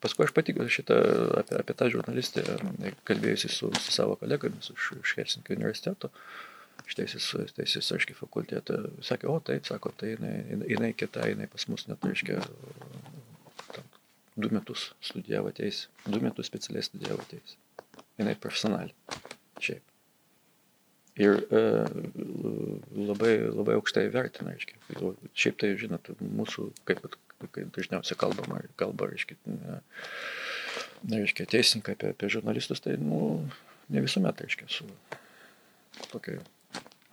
[0.00, 0.96] Paskui aš patikiu šitą
[1.40, 2.44] apie, apie tą žurnalistę,
[3.08, 6.10] kalbėjusi su, su savo kolegomis iš, iš Helsinkio universiteto,
[6.84, 10.34] iš teisės, teisės aiškiai fakultetą, sakė, o taip, sako, tai jinai,
[10.68, 12.40] jinai kita, jinai pas mus net, reiškia,
[13.76, 13.88] tam,
[14.36, 17.56] du metus studijavo teisę, du metus specialiai studijavo teisę.
[18.20, 18.92] Jinai profesionaliai.
[19.64, 19.86] Šiaip.
[21.20, 21.62] Ir e,
[22.96, 24.76] labai, labai aukštai vertina, reiškia.
[25.32, 27.02] Šiaip tai, žinot, mūsų, kaip
[27.48, 29.36] kaip dažniausiai kalbama, kalba, reiškia,
[31.10, 33.20] reiškia teisininkai apie, apie žurnalistus, tai, nu,
[33.90, 34.88] ne visuomet, reiškia, su
[36.10, 36.40] tokia,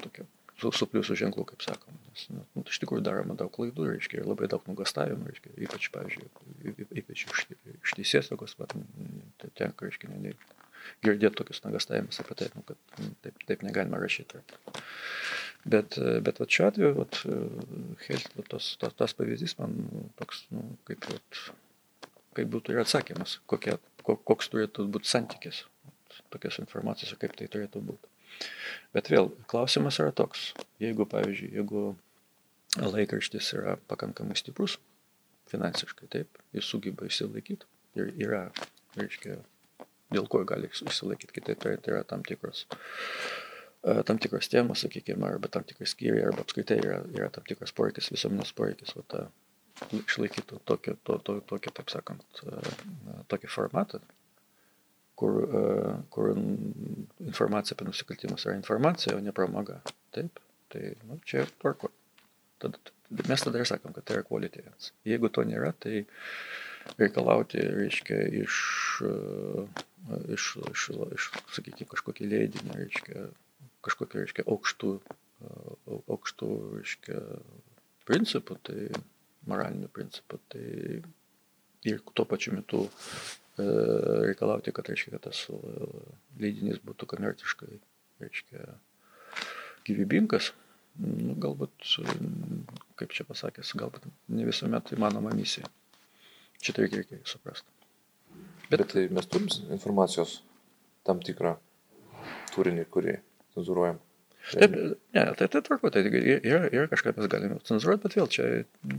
[0.03, 0.27] tokia
[0.57, 1.97] su, su pliusų ženklu, kaip sakoma.
[2.09, 5.89] Nes, nu, nu, iš tikrųjų daroma daug klaidų, reiškia, ir labai daug nugastavimų, reiškia, ypač,
[5.93, 7.43] pavyzdžiui, ypač iš,
[7.75, 10.33] iš teisės saugos, tai tenka, reiškia, ne,
[11.05, 14.41] girdėti tokius nugastavimus apie tai, nu, kad nu, taip, taip negalima rašyti.
[15.67, 17.21] Bet, bet vat šiuo atveju, vat,
[18.05, 19.75] Helt, vat, tas, tas, tas pavyzdys man
[20.19, 21.39] toks, nu, kaip, vat,
[22.37, 23.75] kaip būtų ir atsakymas, kokie,
[24.05, 25.65] koks turėtų būti santykis
[26.33, 28.11] tokios informacijos ir kaip tai turėtų būti.
[28.95, 30.51] Bet vėl, klausimas yra toks,
[30.83, 31.83] jeigu, pavyzdžiui, jeigu
[32.77, 34.77] laikraštis yra pakankamai stiprus
[35.51, 37.67] finansiškai, taip, jis sugeba išsilaikyti
[37.99, 38.43] ir yra,
[38.99, 39.39] reiškia,
[40.13, 43.46] dėl ko gali išsilaikyti, kitaip tai yra tam tikros E,
[44.07, 48.11] tam tikros temos, sakykime, arba tam tikras skyriai, arba apskritai yra, yra tam tikras poreikis,
[48.13, 49.25] visuomenės poreikis, va, ta,
[49.93, 52.75] išlaikytų tokį, to, to, tokį, taip sakant, e,
[53.31, 54.01] tokį formatą,
[55.19, 55.63] kur, e,
[56.13, 59.79] kur informacija apie nusikaltimus yra informacija, o ne pramoga.
[60.15, 60.41] Taip,
[60.73, 61.91] tai nu, čia tvarko.
[62.61, 62.79] Tada,
[63.29, 64.91] mes tada ir sakom, kad tai yra events.
[65.05, 66.05] Jeigu to nėra, tai
[66.97, 68.55] reikalauti, reiškia, iš,
[70.33, 73.27] iš, iš, iš sakykime, kažkokį leidinį, reiškia,
[73.85, 74.91] kažkokiu, reiškia, aukštų,
[76.07, 76.49] aukštų,
[76.79, 77.21] reiškia,
[78.07, 78.87] principų, tai
[79.47, 80.65] moralinių principų, tai
[81.87, 83.67] ir tuo pačiu metu e,
[84.27, 85.59] reikalauti, kad, reiškia, kad tas e,
[86.41, 87.79] leidinys būtų komerciškai,
[88.23, 88.65] reiškia,
[89.87, 90.51] gyvybingas,
[90.99, 91.93] nu, galbūt,
[92.99, 95.69] kaip čia pasakęs, galbūt ne visuomet įmanoma misija.
[96.57, 97.69] Šitą reikia, reikia suprasti.
[98.67, 100.41] Bet, Bet tai mes turim informacijos
[101.07, 101.53] tam tikrą
[102.51, 103.13] turinį, kurį
[103.57, 103.99] cenzūruojam.
[104.47, 104.75] Taip,
[105.11, 108.45] ne, tai tai tvarko, tai yra, yra kažką mes galime cenzūruoti, bet vėl čia,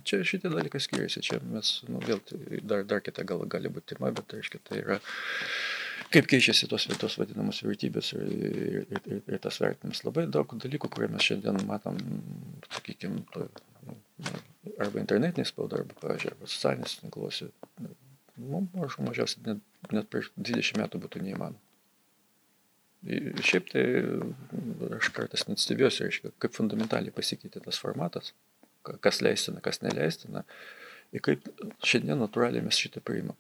[0.05, 3.95] čia šitie dalykai skiriasi, čia mes, nu, vėl tai dar, dar kita gal, gali būti
[3.95, 4.99] tema, bet reiškia, tai yra,
[6.13, 10.05] kaip keičiasi tos vietos vadinamos vertybės ir, ir, ir, ir tas vertinimas.
[10.05, 11.97] Labai daug dalykų, kurie mes šiandien matom,
[12.77, 13.25] sakykime,
[13.89, 13.97] nu,
[14.77, 17.49] arba internetinė spauda, arba, pavyzdžiui, arba socialinės tinkluose,
[18.37, 19.65] mums mažų mažiausiai net,
[19.97, 21.68] net prieš 20 metų būtų neįmanoma.
[23.07, 23.85] Šiaip tai
[24.99, 28.33] aš kartais net stebiuosi, reiškia, kaip fundamentaliai pasikeitė tas formatas,
[29.05, 30.43] kas leistina, kas neleistina,
[31.15, 31.47] ir kaip
[31.87, 33.39] šiandien natūraliai mes šitą priimam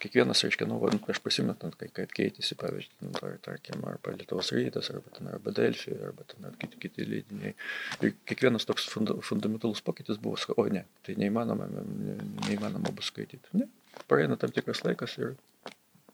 [0.00, 0.78] kiekvienas, reiškia, nu,
[1.10, 5.52] aš pasimetant, kai, kad keitėsi, pavyzdžiui, nu, tar, tarkim, arba Lietuvos rytas, arba, ten, arba
[5.56, 7.54] Delfi, arba ten, ar kiti, kiti leidiniai.
[8.04, 12.16] Ir kiekvienas toks funda, fundamentalus pokytis buvo, o ne, tai neįmanoma, ne,
[12.46, 13.60] neįmanoma bus skaityti.
[13.60, 13.68] Ne,
[14.10, 15.34] praeina tam tikras laikas ir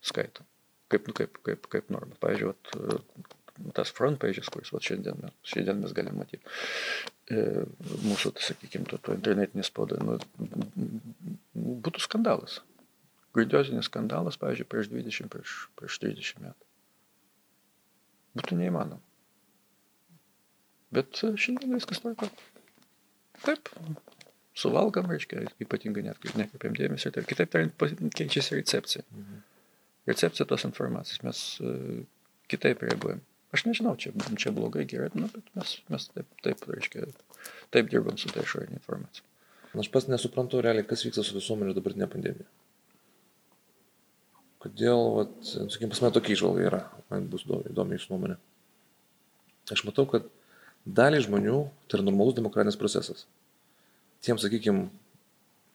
[0.04, 0.46] skaito.
[0.92, 2.14] Kaip, nu, kaip, kaip, kaip norma.
[2.22, 3.26] Pavyzdžiui, vat,
[3.74, 6.44] tas front pages, kuris vat, šiandien, šiandien mes galime matyti.
[7.32, 7.66] E,
[8.06, 10.18] mūsų, tai, sakykime, to, to internetinė spauda, nu,
[11.56, 12.60] būtų skandalas
[13.36, 16.68] grandiozinis skandalas, pavyzdžiui, prieš 20, prieš, prieš 30 metų.
[18.36, 19.02] Būtų neįmanoma.
[20.96, 22.30] Bet e, šiandien viskas tvarko.
[23.44, 23.68] Taip,
[24.56, 27.12] suvalgam, reiškia, ypatingai nekreipiam dėmesio.
[27.12, 27.76] Tai kitaip tariant,
[28.16, 29.04] keičiasi recepcija.
[29.12, 29.44] Mhm.
[30.06, 31.22] Recepcija tos informacijos.
[31.26, 32.04] Mes uh,
[32.50, 33.22] kitaip reaguojam.
[33.54, 37.06] Aš nežinau, čia, čia blogai, gerai, nu, bet mes, mes taip, taip, reiškia,
[37.74, 39.24] taip dirbam su ta išorinė informacija.
[39.76, 42.48] Aš pas nesuprantu realiai, kas vyksta su visuomenė dabartinė pandemija.
[44.64, 48.38] Kodėl, vat, sakykime, pas mane tokia išvalga yra, man bus įdomi jūsų nuomonė.
[49.74, 50.26] Aš matau, kad
[50.86, 53.26] daliai žmonių tai yra normalus demokratinis procesas.
[54.24, 54.88] Tiem, sakykime,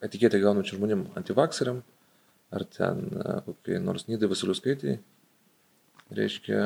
[0.04, 1.84] etiketę gaunančių žmonėm antivakseriam,
[2.52, 3.04] ar ten
[3.48, 4.98] kokie nors Nydai Vasiliuskaitai,
[6.18, 6.64] reiškia,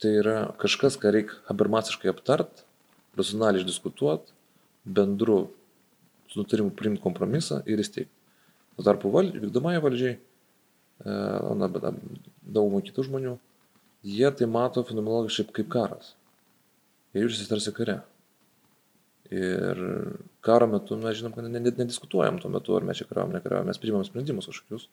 [0.00, 2.64] tai yra kažkas, ką reikia habermasiškai aptart,
[3.18, 4.32] racionaliai išdiskutuoti,
[4.84, 5.44] bendru
[6.34, 8.10] nutarimu priimti kompromisą ir įsteigti.
[8.74, 10.16] Tuo tarpu val, vykdomąją valdžiai
[11.02, 11.10] E,
[11.58, 11.84] na, bet
[12.54, 13.34] daugumą kitų žmonių,
[14.06, 16.12] jie tai mato fenomenologiškai kaip karas.
[17.14, 17.98] Jie jaučiasi tarsi kare.
[19.32, 19.80] Ir
[20.44, 24.04] karo metu mes žinom, kad nediskutuojam tuo metu, ar mes čia kariavom, nekariavom, mes priimam
[24.04, 24.88] sprendimus kažkokius.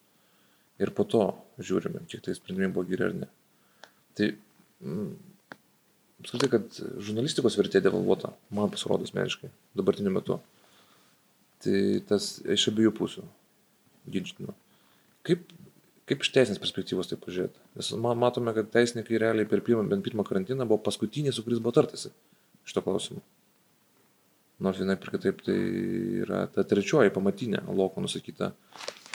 [0.80, 1.26] Ir po to
[1.60, 3.28] žiūrime, kiek tai sprendimai buvo geri ar ne.
[4.16, 4.30] Tai,
[4.80, 5.10] mm,
[6.24, 10.40] apskritai, kad žurnalistikos vertė devalvuota, man pasirodo asmeniškai, dabartiniu metu.
[11.62, 13.26] Tai tas iš abiejų pusių
[14.10, 14.56] ginčytina.
[15.28, 15.44] Kaip
[16.10, 17.60] Kaip iš teisinės perspektyvos tai pažiūrėti?
[17.78, 17.88] Nes
[18.20, 22.10] matome, kad teisininkai realiai per pirmą, bent pirmą karantiną buvo paskutiniai, su kuriais buvo tartasi
[22.66, 23.22] šito klausimu.
[24.62, 25.56] Nors vienai per kitaip tai
[26.22, 28.52] yra ta trečioji pamatinė loko nusakyta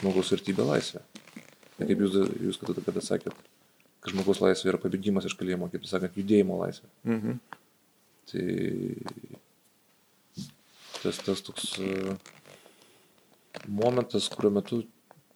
[0.00, 1.00] žmogaus vertybė laisvė.
[1.78, 2.18] Ir kaip jūs,
[2.48, 3.36] jūs kada, kada sakėt,
[4.02, 6.90] kad žmogaus laisvė yra pabėgimas iš kalėjimo, kaip jūs sakėt, judėjimo laisvė.
[7.08, 7.38] Mhm.
[8.28, 8.46] Tai
[11.02, 12.14] tas, tas toks uh,
[13.66, 14.82] momentas, kuriuo metu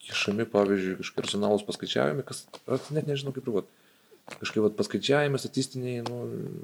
[0.03, 3.71] kišami, pavyzdžiui, kažkokie racionalūs paskaičiavimai, kas, aš net nežinau kaip privat.
[4.23, 6.19] Kažkaip vat, paskaičiavimai, statistiniai, nu,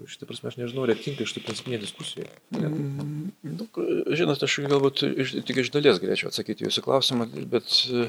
[0.09, 2.29] šitą prasme, aš nežinau, ar tinka iš tų principinė diskusija.
[2.55, 3.67] Mm, nu,
[4.15, 8.07] žinot, aš galbūt iš, tik iš dalies galėčiau atsakyti jūsų klausimą, bet e,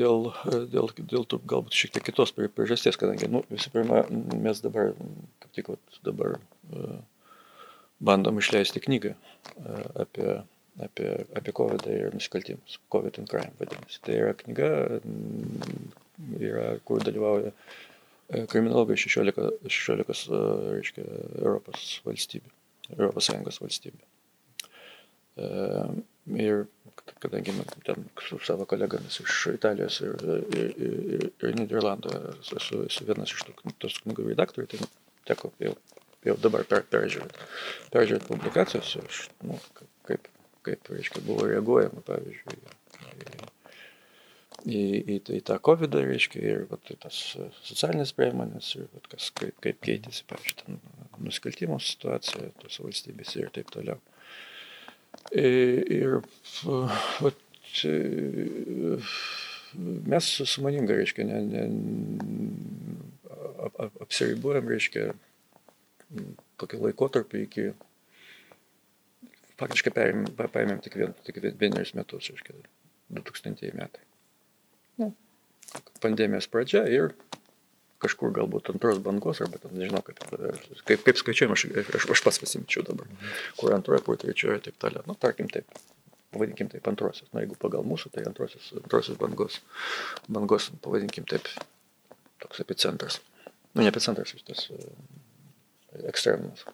[0.00, 0.30] dėl,
[0.72, 4.02] dėl, dėl tų galbūt šiek tiek kitos priežasties, kadangi, nu, visų pirma,
[4.46, 4.94] mes dabar,
[5.44, 6.98] kaip tik vat, dabar e,
[8.00, 10.40] bandom išleisti knygą e, apie
[10.82, 11.06] apie,
[11.38, 12.80] apie COVID ir nusikaltimus.
[12.90, 14.00] COVID and Crime vadinasi.
[14.02, 14.70] Tai yra knyga,
[16.40, 17.84] yra, kur dalyvauja e,
[18.50, 20.40] kriminologai 16, 16 e,
[20.78, 21.04] reiškia,
[21.42, 22.52] Europos valstybių,
[22.96, 24.02] Europos Sąjungos valstybių.
[25.44, 25.48] E,
[26.40, 26.64] ir
[27.20, 30.14] kadangi ten su savo kolegomis iš Italijos ir,
[30.56, 32.14] ir, ir, ir Niderlandų
[32.60, 34.88] esu, esu vienas iš tų, tos knygų redaktorių, tai
[35.32, 35.74] teko jau,
[36.24, 37.50] jau dabar per, peržiūrėti,
[37.92, 39.58] peržiūrėti publikacijos, aš, nu,
[40.08, 40.30] kaip
[40.64, 42.56] kaip reiškia, buvo reaguojama, pavyzdžiui,
[44.64, 44.82] į,
[45.14, 47.20] į, į tą COVID, reiškia, ir vat, tas
[47.66, 50.78] socialinės priemonės, ir vat, kas, kaip, kaip keitėsi, pavyzdžiui,
[51.24, 54.00] nusikaltimo situacija tose valstybėse ir taip toliau.
[55.36, 56.16] Ir, ir
[57.24, 57.40] vat,
[60.14, 61.64] mes sumoningai, reiškia, ne, ne,
[63.68, 65.10] ap, ap, apsiribuojam, reiškia,
[66.62, 67.68] tokį laikotarpį iki
[69.60, 72.56] faktiškai paėmėm, paėmėm tik, vien, tik vienerius metus, reiškia,
[73.14, 74.13] 2000 metai.
[76.04, 77.14] Pandemijos pradžia ir
[78.04, 80.20] kažkur galbūt antros bangos, arba ten, nežinau, kaip,
[80.84, 83.08] kaip, kaip skaičiuojam, aš, aš, aš pats pasimčiau dabar,
[83.56, 85.04] kur antroje, kur trečioje ir taip toliau.
[85.08, 85.70] Nu, tarkim taip,
[86.34, 87.30] pavadinkim taip antrosios.
[87.32, 89.60] Na, jeigu pagal mūsų, tai antrosios, antrosios bangos,
[90.28, 91.48] bangos, pavadinkim taip,
[92.44, 93.20] toks epicentras.
[93.72, 94.82] Nu, ne epicentras, tas uh,
[96.10, 96.66] ekstremumas.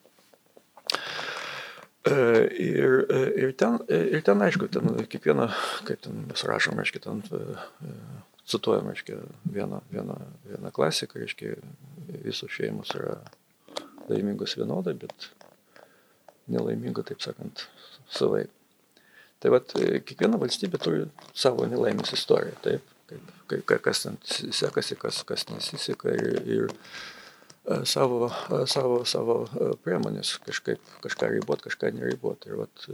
[2.01, 2.17] E,
[2.57, 5.51] ir, e, ir, ten, e, ir ten, aišku, ten kiekvieną,
[5.85, 7.21] kaip ten mes rašom, aišku, ten
[8.51, 9.19] cituojam, aišku,
[9.55, 10.17] vieną, vieną,
[10.49, 11.53] vieną klasiką, aišku,
[12.25, 13.19] visos šeimos yra
[14.11, 15.29] laimingos vienodai, bet
[16.51, 17.67] nelaimingų, taip sakant,
[18.11, 18.47] savai.
[19.41, 25.23] Tai vad, kiekviena valstybė turi savo nelaimės istoriją, taip, kaip, kaip, kas ten sekasi, kas,
[25.29, 26.75] kas nesiseka ir, ir
[27.89, 28.29] savo,
[28.69, 29.39] savo, savo
[29.85, 32.45] priemonės kažkaip, kažką ribot, kažką neribot.
[32.51, 32.85] Ir vat,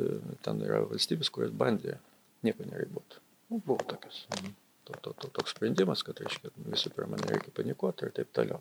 [0.47, 1.99] ten yra valstybės, kurios bandė
[2.47, 3.19] nieko neribot.
[3.51, 4.25] Nu, buvo tokios.
[4.37, 4.55] Mhm.
[4.87, 8.61] To, to, to, toks sprendimas, kad reiškia, visų pirma, nereikia panikuoti ir taip toliau.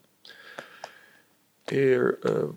[1.73, 2.51] Ir uh,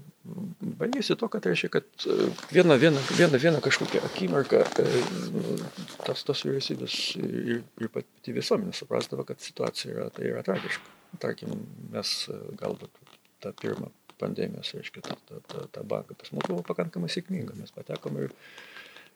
[0.81, 2.07] baigėsi to, kad reiškia, kad
[2.53, 5.63] vieną, vieną, vieną, vieną kažkokią akimirką uh,
[6.05, 10.97] tas, tas vyriausybės ir, ir pati visuomenė suprasdavo, kad situacija yra, tai yra tragiška.
[11.21, 11.55] Tarkim,
[11.93, 12.17] mes
[12.61, 13.89] galbūt tą pirmą
[14.21, 18.35] pandemijos, reiškia, tą, tą, tą, tą banką, pas mus buvo pakankamai sėkminga, mes patekom ir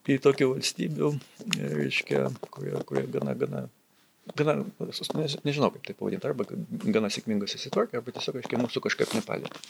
[0.09, 1.13] į tokių valstybių,
[1.59, 3.67] reiškia, kurie, kurie gana, gana
[4.39, 4.65] gana,
[5.45, 6.47] nežinau kaip tai pavadinti, arba
[6.95, 9.63] gana sėkmingai susitvarkė, arba tiesiog, reiškia, mūsų kažkaip nepalėtė.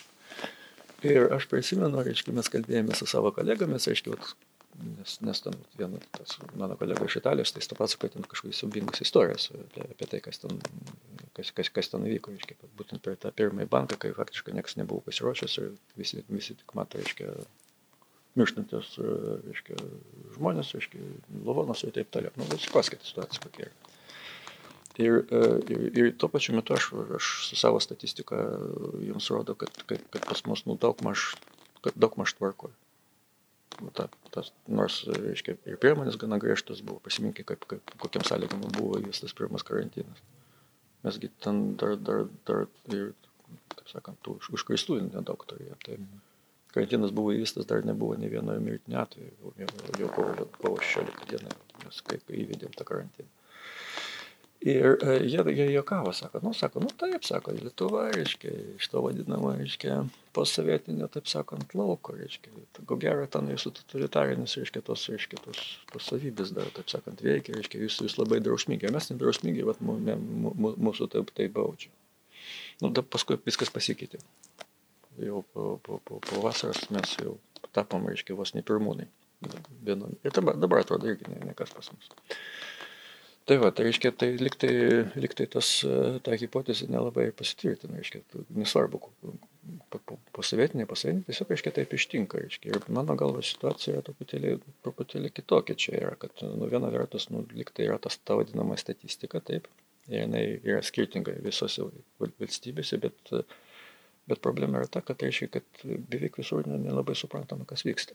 [1.08, 4.34] Ir aš prisimenu, reiškia, mes kalbėjome su savo kolegomis, reiškia, vat,
[4.98, 9.02] nes, nes ten viena, tas mano kolega iš Italijos, tai jis pasakoja ten kažkokius siubingus
[9.02, 10.60] istorijas apie, apie tai, kas ten,
[11.34, 15.02] kas, kas, kas ten vyko, reiškia, būtent per tą pirmąjį banką, kai faktiškai niekas nebuvo
[15.08, 17.34] pasiruošęs ir visi, visi tik mato, reiškia,
[18.38, 18.94] mirštantis,
[19.48, 19.80] reiškia,
[20.38, 21.02] žmonės, reiškia,
[21.48, 22.32] lavonas ir taip toliau.
[22.38, 23.81] Nu, supraskite situaciją kokia yra.
[25.02, 25.40] Ir, e,
[25.72, 28.38] ir, ir tuo pačiu metu aš, aš su savo statistika
[29.02, 31.32] jums rodo, kad, kad, kad pas mus nu, daug maž,
[31.94, 32.74] daug maž tvarkoja.
[33.96, 39.00] Ta, tas, nors, reiškia, ir priemonės gana griežtas buvo, pasiminkite, kaip, kaip, kokiam sąlygom buvo
[39.00, 40.20] įvestas pirmas karantinas.
[41.02, 43.10] Mesgi ten dar, dar, dar ir,
[43.72, 45.78] taip sakant, tų užkristų nedaug turėjo.
[45.86, 45.96] Tai
[46.76, 49.70] karantinas buvo įvestas, dar nebuvo ne vieno mirtinio atveju, jau,
[50.04, 53.32] jau po 16 dienų, mes kaip įvedėm tą karantiną.
[54.62, 59.01] Ir e, jie, jie juokavo, sako, nu, sako, nu taip, sako, Lietuva, reiškia, iš to
[59.02, 59.97] vadinamo, reiškia,
[60.36, 62.52] posovietinio, taip sakant, lauko, reiškia,
[62.86, 67.56] ko gero ten jūsų totalitarinis, reiškia, tos, reiškia, tos, tos savybės dar, taip sakant, veikia,
[67.59, 71.90] reiškia, jūs, jūs labai drausmingi, mes nedrausmingi, bet mūsų taip, taip baudžia.
[72.82, 74.22] Nu, da, paskui viskas pasikeitė.
[75.22, 77.34] Jau po, po, po, po vasaros mes jau
[77.74, 79.10] tapom, reiškia, vos ne pirmūnai.
[79.82, 82.12] Ir dabar, dabar atrodo irgi ne, ne pas mus.
[83.44, 84.74] Tai va, tai reiškia, tai liktai,
[85.19, 85.69] liktai tas,
[86.23, 88.20] ta hipotezė nelabai pasitvirtina, reiškia,
[88.55, 89.01] nesvarbu,
[90.36, 92.70] pasavietinė, pasavietinė, tiesiog, reiškia, taip ištinka, reiškia.
[92.70, 94.52] Ir mano galva situacija yra truputėlį,
[94.86, 99.43] truputėlį kitokia čia yra, kad, nu, viena vertus, nu, liktai yra tas ta vadinama statistika,
[99.43, 99.66] taip,
[100.06, 101.89] ir jinai yra skirtinga visose
[102.23, 103.35] valstybėse, bet,
[104.31, 108.14] bet problema yra ta, kad reiškia, kad beveik visur nelabai suprantama, kas vyksta.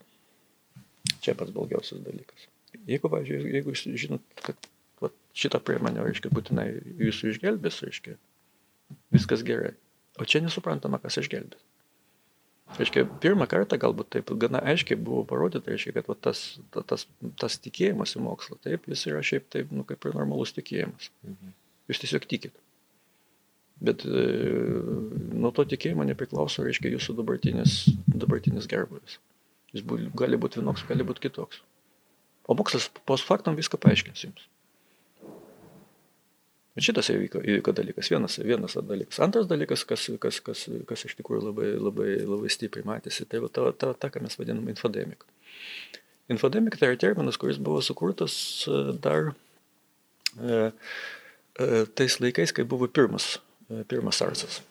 [1.19, 2.47] Čia pats blogiausias dalykas.
[2.87, 4.71] Jeigu, pavyzdžiui, jeigu žinot, kad
[5.03, 6.67] vat, šitą priemonę, reiškia, būtinai
[7.07, 8.17] jūsų išgelbės, reiškia,
[9.15, 9.75] viskas gerai.
[10.17, 11.61] O čia nesuprantama, kas išgelbės.
[12.75, 16.41] Reiškia, pirmą kartą galbūt taip gana aiškiai buvo parodyta, reiškia, kad va, tas,
[16.89, 17.05] tas,
[17.39, 21.07] tas tikėjimas į mokslą, taip, jis yra šiaip taip, nu, kaip ir normalus tikėjimas.
[21.23, 21.53] Mhm.
[21.87, 22.57] Jūs tiesiog tikit.
[23.87, 24.25] Bet e,
[25.37, 27.79] nuo to tikėjimo nepriklauso, reiškia, jūsų dabartinis,
[28.09, 29.19] dabartinis gerbuvis.
[29.71, 31.61] Jis bu, gali būti vienoks, gali būti kitoks.
[32.47, 34.47] O mokslas post faktam viską paaiškins jums.
[36.77, 39.17] Bet šitas įvyko, įvyko dalykas, vienas, vienas dalykas.
[39.25, 43.49] Antras dalykas, kas, kas, kas, kas iš tikrųjų labai, labai, labai stipriai matėsi, tai va
[43.49, 45.25] ta, ta, ta, ką mes vadiname infodemika.
[46.29, 48.37] Infodemika tai yra terminas, kuris buvo sukurtas
[48.69, 49.31] e, dar
[50.37, 53.39] e, e, tais laikais, kai buvo pirmas,
[53.71, 54.61] e, pirmas SARSas.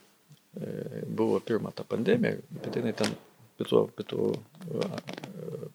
[0.62, 3.19] E, buvo pirma ta pandemija, bet jinai ten
[3.59, 4.31] pietų, pietų,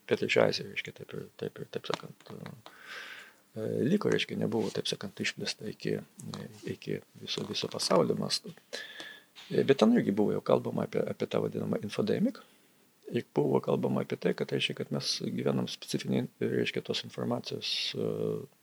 [0.08, 3.11] pietričio Azijoje, reiškia, taip ir taip, ir, taip sakant, E,
[3.56, 5.98] liko, reiškia, nebuvo, taip sakant, išplėsta iki,
[6.72, 8.54] iki viso, viso pasaulio masto.
[9.50, 12.40] E, bet ten irgi buvo jau kalbama apie, apie tą vadinamą infodemic.
[13.12, 18.06] Ir buvo kalbama apie tai, kad reiškia, kad mes gyvenam specifinį, reiškia, tos informacijos, e,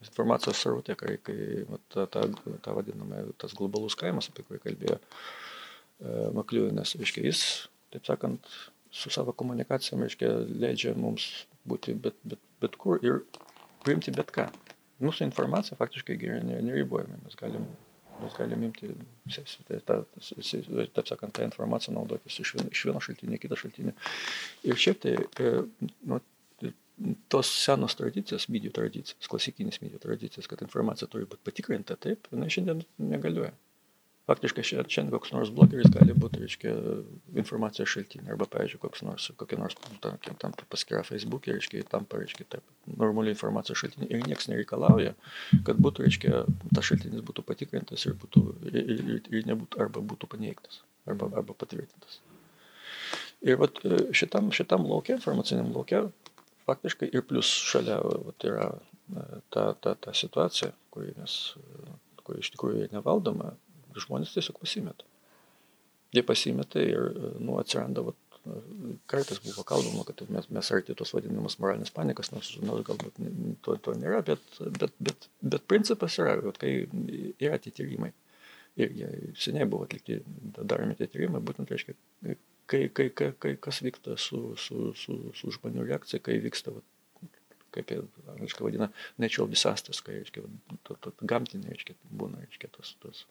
[0.06, 2.24] informacijos srautė, kai, kai ta, ta,
[2.64, 5.00] ta vadinama, tas globalus kaimas, apie kurį kalbėjo
[6.32, 7.40] Makliuvinas, reiškia, jis,
[7.90, 8.46] taip sakant,
[8.94, 10.30] su savo komunikacijom, reiškia,
[10.62, 11.26] leidžia mums
[11.68, 13.24] būti bet, bet, bet kur ir
[13.82, 14.46] priimti bet ką
[15.04, 16.16] mūsų informacija faktiškai
[16.46, 17.20] neribojama.
[17.24, 17.68] Mes galim,
[18.22, 18.90] mes galim imti,
[19.86, 23.94] ta, taip sakant, tą informaciją naudotis iš vieno, iš vieno šaltinio į kitą šaltinį.
[24.70, 25.14] Ir šiaip tai,
[25.44, 25.54] e,
[26.10, 26.20] nu,
[27.30, 32.50] tos senos tradicijos, medijų tradicijos, klasikinės medijų tradicijos, kad informacija turi būti patikrinta, taip, jinai
[32.50, 33.54] šiandien negalioja
[34.28, 36.72] faktiškai šiandien koks nors blogeris gali būti, reiškia,
[37.40, 42.44] informacijos šaltinė, arba, pavyzdžiui, koks nors, kokia nors, tarkim, tam paskyra Facebook'e, reiškia, tampa, reiškia,
[42.52, 42.64] taip,
[43.00, 45.14] normaliai informacijos šaltinė ir niekas nereikalauja,
[45.66, 46.42] kad būtų, reiškia,
[46.74, 51.56] tas šaltinis būtų patikrintas ir, būtų, ir, ir, ir nebūtų, arba būtų paneigtas, arba, arba
[51.56, 52.20] patvirtintas.
[53.48, 56.02] Ir vat, e, šitam, šitam laukia, informaciniam laukia,
[56.68, 59.24] faktiškai ir plus šalia vat, yra e,
[59.54, 61.38] ta, ta, ta situacija, kuri, mes,
[62.26, 63.54] kuri iš tikrųjų nevaldoma,
[64.04, 65.06] žmonės tiesiog pasimeta.
[66.14, 68.16] Jie pasimeta ir nu, atsiranda vat,
[69.10, 73.18] kartais buvo kalbama, kad mes, mes arti tos vadinamas moralinės panikas, nors, nors galbūt
[73.64, 74.44] to, to nėra, bet,
[74.80, 76.72] bet, bet, bet principas yra, kad kai
[77.36, 78.12] yra tie tyrimai,
[78.80, 80.20] ir jie seniai buvo atlikti,
[80.58, 81.96] daromi tie tyrimai, būtent reiškia,
[82.70, 86.84] kai, kai, kai, kai kas vyksta su, su, su, su žmonių reakcija, kai vyksta, va,
[87.74, 88.00] kaip jie
[88.34, 88.88] angliškai vadina,
[89.20, 90.44] natural disasters, kai, reiškia,
[90.86, 93.24] to, to, gamtinė, reiškia, būna, reiškia, tos, tos,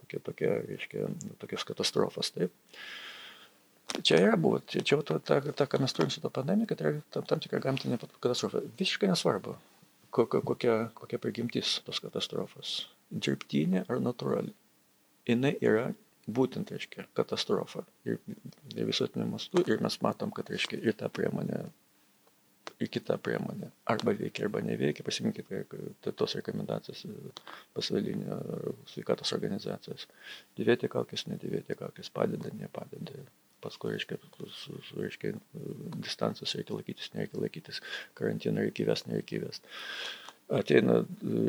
[0.00, 1.08] tokie, tokie, reiškia,
[1.42, 2.54] tokios katastrofos, taip.
[4.04, 6.82] Čia yra buvo, čia, čia ta, ta, ta, ką mes turim su tą pandemiją, kad
[6.84, 8.60] yra tam, tam tikra gamtinė katastrofa.
[8.76, 9.54] Visiškai nesvarbu,
[10.12, 12.82] kokia, kokia, kokia prigimtis tos katastrofos.
[13.08, 14.52] Dirbtinė ar natūrali.
[15.28, 15.88] Jis yra
[16.28, 17.84] būtent, reiškia, katastrofa.
[18.08, 18.20] Ir,
[18.74, 19.62] ir visuotiniu mastu.
[19.64, 21.64] Ir mes matom, kad, reiškia, ir ta priemonė,
[22.78, 23.70] ir kita priemonė.
[23.90, 25.06] Arba veikia, arba neveikia.
[25.06, 25.64] Pasiminkite
[26.08, 27.04] tos rekomendacijos
[27.76, 28.38] pasaulinio
[28.92, 30.06] sveikatos organizacijos.
[30.58, 33.26] Dėvėti kaukės, nedėvėti kaukės, padeda, nepadeda
[33.62, 34.18] paskui, reiškia,
[34.94, 35.32] reiškia,
[35.98, 37.80] distancijos reikia laikytis, nereikia laikytis,
[38.18, 39.74] karantiną reikia įvesti, nereikia įvesti.
[40.58, 41.00] Ateina,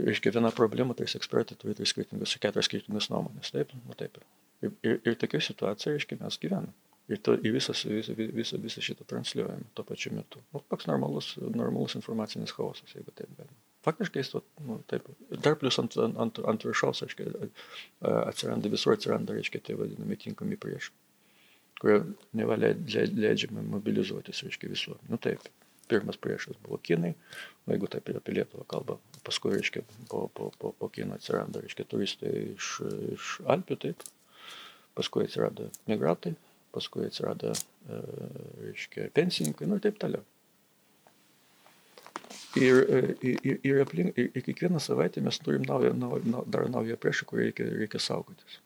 [0.09, 4.17] reiškia, viena problema, tai ekspertai turi tris skirtingas, keturias skirtingas nuomonės, taip, nu taip.
[4.65, 6.88] Ir, ir, ir tokia situacija, reiškia, mes gyvename.
[7.09, 10.43] Ir, to, ir visas, visą, visą, visą šitą transliuojame tuo pačiu metu.
[10.53, 13.57] Nu, toks normalus, normalus informacinis chaosas, jeigu taip galima.
[13.87, 15.07] Faktiškai jis to, nu, taip,
[15.41, 17.49] dar plus ant, ant, ant viršaus, reiškia,
[18.27, 20.97] atsiranda, visur atsiranda, reiškia, tai vadinami tinkami priešai
[21.79, 22.01] kurie
[22.35, 25.09] neva leidžiama mobilizuotis, reiškia, visuomenė.
[25.11, 25.45] Nu taip,
[25.89, 27.13] pirmas priešas buvo kinai,
[27.65, 31.87] o jeigu taip apie Lietuvą kalba, paskui, reiškia, po, po, po, po kino atsiranda, reiškia,
[31.89, 32.73] turistai iš,
[33.15, 34.05] iš Alpių, taip,
[34.99, 36.35] paskui atsirado migrantai,
[36.75, 38.01] paskui atsirado, e,
[38.65, 40.25] reiškia, pensininkai, nu ir taip toliau.
[42.57, 46.97] Ir, e, ir, ir, aplink, ir, ir kiekvieną savaitę mes turim naują, naują, dar naują
[46.97, 48.59] priešą, kurį reikia, reikia saugotis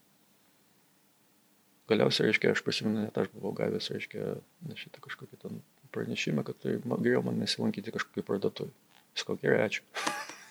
[1.90, 4.36] galiausiai, reiškia, aš prisimenu, net aš buvau gavęs, reiškia,
[4.80, 5.60] šitą kažkokį ten
[5.94, 8.74] pranešimą, kad tai geriau man nesilankyti kažkokį parduotuvį.
[9.14, 9.84] Visko gerai, ačiū.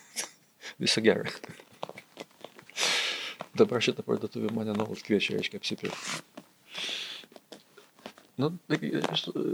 [0.83, 1.27] Viso gero.
[3.59, 6.32] Dabar šitą parduotuvę mane nuolat kviečia, reiškia, apsipirkti.
[8.41, 8.79] Nu, tai,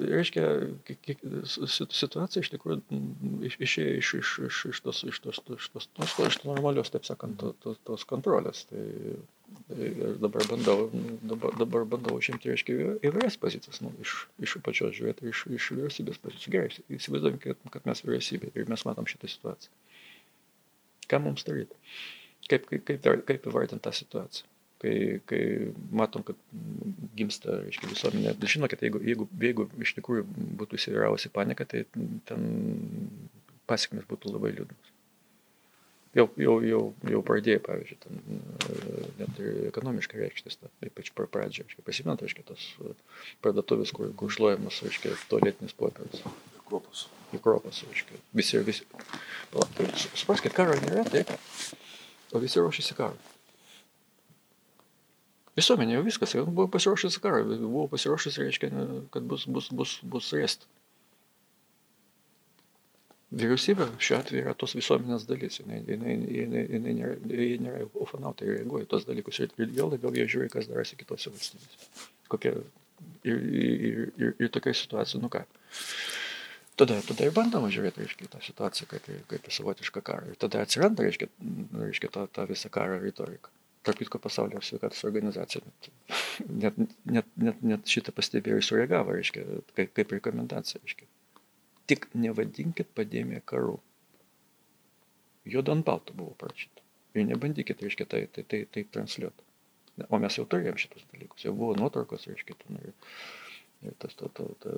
[0.07, 0.45] reiškia,
[1.91, 3.01] situacija iš tikrųjų
[3.51, 7.09] išėjo iš, iš, iš, iš tos, iš tos, iš tos, tos, iš tos normalios, taip
[7.09, 8.69] sakant, tos, tos kontrolės.
[8.71, 8.85] Tai,
[9.67, 9.89] tai
[10.23, 10.77] dabar bandau,
[11.33, 12.77] dabar, dabar bandau užimti, reiškia,
[13.09, 14.15] įvairias pozicijas, nu, iš,
[14.47, 16.53] iš pačios žiūrėti, iš, iš vyriausybės pozicijos.
[16.55, 19.75] Gerai, įsivaizduojam, kad, kad mes vyriausybė ir mes matom šitą situaciją.
[21.11, 21.75] Ką mums daryti?
[22.47, 24.47] Kaip, kaip, kaip įvardinti tą situaciją?
[24.83, 24.95] Kai,
[25.29, 25.41] kai
[25.95, 26.39] matom, kad
[27.19, 28.35] gimsta, reiškia, visuomenė.
[28.55, 30.27] Žinokit, jeigu, jeigu, jeigu iš tikrųjų
[30.61, 31.85] būtų įsivyravusi panika, tai
[32.29, 32.47] ten
[33.69, 34.95] pasiekmes būtų labai liūdnas.
[36.17, 36.81] Jau, jau, jau,
[37.13, 38.21] jau pradėjo, pavyzdžiui, ten,
[39.19, 42.65] net ir ekonomiškai reikštis, ta, ypač per pradžią, reiškia, pasimint, reiškia, tos
[43.45, 46.25] parduotuvės, kur, kur šluojamas, reiškia, tualetinis popierius.
[46.69, 47.05] Kruopas.
[47.37, 48.89] Į kruopas, reiškia, visi, visi.
[49.53, 51.31] Palauk, tai supraskite, karo nėra, taip,
[52.33, 53.38] o visi ruošiasi karui.
[55.59, 58.69] Visuomenė jau viskas, jau buvo pasiruošęs karą, buvo pasiruošęs, reiškia,
[59.15, 60.69] kad bus, bus, bus, bus rest.
[63.39, 68.49] Vyriausybė šiuo atveju yra tos visuomenės dalis, jinai, jinai, jinai, jinai nėra, jinai nėra ufanautai,
[68.55, 71.91] reaguoja tos dalykus ir, ir jo labiau jie žiūri, kas darosi kitose valstybėse.
[72.33, 72.55] Kokia,
[73.29, 75.45] ir, ir, ir, ir tokia situacija, nu ką.
[76.79, 80.33] Tada, tada ir bandoma žiūrėti, reiškia, tą situaciją kaip, kaip savotišką karą.
[80.33, 81.29] Ir tada atsiranda, reiškia,
[81.83, 83.53] reiškia ta, ta visa karo retorika
[83.89, 85.65] tarp kitko pasaulio sveikatos organizacija
[86.49, 89.45] net, net, net, net šitą pastebėjo ir sureagavo, reiškia,
[89.77, 90.81] kaip, kaip rekomendacija.
[90.85, 91.09] Reiškia.
[91.89, 93.77] Tik nevadinkit pandemiją karu.
[95.49, 96.85] Juodo ant balto buvo parašyta.
[97.17, 99.47] Ir nebandykit, reiškia, tai, tai, tai, tai transliuoti.
[100.09, 102.93] O mes jau turėjom šitus dalykus, jau buvo nuotraukos, reiškia, ten ir,
[103.87, 104.73] ir tas ta, ta, ta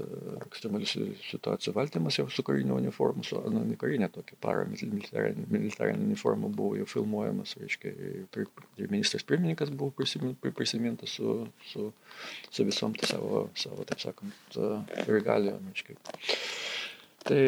[0.45, 0.89] ekstremalių
[1.25, 6.89] situacijų valdymas jau su kariniu uniformu, su nu, karinė tokia paramilitarinė militarinė uniforma buvo jau
[6.91, 8.51] filmuojamas, reiškia, ir,
[8.81, 11.39] ir ministras pirmininkas buvo prisimintas su,
[11.71, 11.89] su,
[12.51, 14.61] su visom tai savo, savo, taip sakant,
[15.09, 15.97] regalijom, reiškia.
[17.21, 17.43] Tai,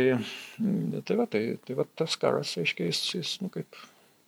[1.08, 3.76] tai va, tai, tai va tas karas, reiškia, jis, jis nu, kaip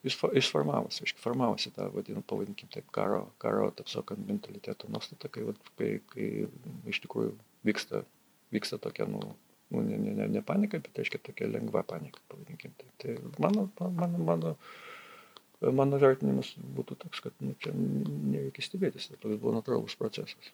[0.05, 5.31] jis, jis formavosi, aiškiai, formavosi tą, vadinu, pavadinkim taip, karo, karo, taip sakant, mentaliteto nuostata,
[5.33, 5.47] kai,
[5.79, 6.29] kai, kai
[6.93, 7.35] iš tikrųjų
[7.67, 8.03] vyksta,
[8.55, 9.23] vyksta tokia, nu,
[9.73, 12.93] nu ne, ne, ne, ne panika, bet, aiškiai, tokia lengva panika, pavadinkim taip.
[13.03, 14.55] Tai mano, mano, mano,
[15.73, 20.53] mano vertinimas būtų toks, kad nu, čia nereikia stebėtis, tai buvo natūralus procesas.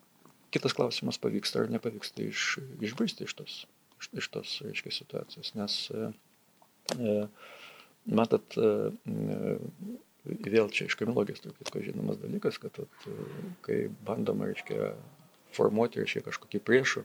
[0.51, 3.59] kitas klausimas pavyksta ar nepavyksta iš, išbristi iš tos,
[4.01, 5.55] iš, iš tos reiškia, situacijos.
[5.59, 6.11] Nes, e,
[6.99, 7.15] e
[8.07, 9.57] matot, e,
[10.25, 13.09] vėl čia iš kriminologijos tokia žinomas dalykas, kad at,
[13.67, 14.93] kai bandoma, reiškia,
[15.57, 17.05] formuoti, reiškia, kažkokį priešą,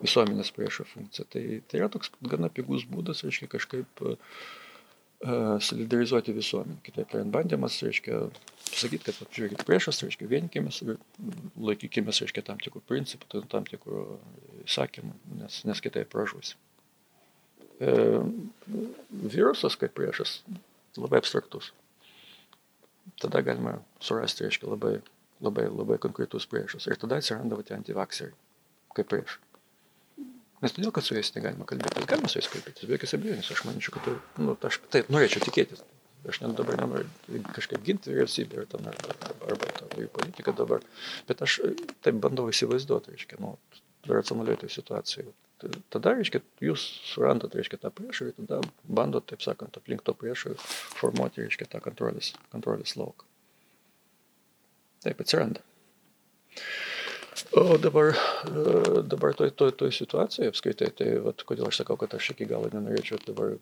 [0.00, 4.16] visuomenės priešo funkciją, tai, tai yra toks gana pigus būdas, reiškia, kažkaip uh,
[5.60, 6.78] solidarizuoti visuomenę.
[6.86, 8.22] Kitaip tariant, bandymas, reiškia,
[8.70, 10.94] pasakyti, kad, žiūrėkit, priešas, reiškia, vienykimės ir
[11.60, 14.04] laikykimės, reiškia, tam tikrų principų, tam tikrų
[14.64, 15.12] įsakymų,
[15.42, 16.56] nes, nes kitaip pražuosi.
[17.80, 17.92] E,
[19.32, 20.40] virusas kaip priešas
[21.00, 21.70] labai abstraktus.
[23.20, 24.98] Tada galima surasti, reiškia, labai,
[25.40, 26.86] labai, labai konkretus priešus.
[26.90, 28.36] Ir tada atsiranda tie antivakseriai
[28.96, 29.38] kaip prieš.
[30.60, 32.04] Nes todėl, kad su jais negalima kalbėti.
[32.08, 33.48] Galima su jais kalbėti, be jokios abejonės.
[33.54, 34.10] Aš manyčiau, kad,
[34.44, 35.80] nu, aš taip norėčiau tikėtis.
[36.28, 39.86] Aš net dabar nenoriu kažkaip ginti vyriausybę ar ten, arba, arba, arba tą
[40.18, 40.84] politiką dabar.
[41.30, 41.62] Bet aš
[42.04, 43.54] taip bandau įsivaizduoti, reiškia, nu,
[44.08, 45.28] racionaliai tai situacijai
[45.92, 50.54] tada, reiškia, jūs surandat, reiškia, tą priešą ir tada bandot, taip sakant, aplink to priešą
[50.60, 53.28] formuoti, reiškia, tą kontrolės, kontrolės lauką.
[55.04, 55.64] Taip atsiranda.
[57.56, 58.12] O dabar,
[59.08, 62.68] dabar toj, toj, toj situacijoje apskaitai, tai vat, kodėl aš sakau, kad aš iki galo
[62.72, 63.54] nenorėčiau dabar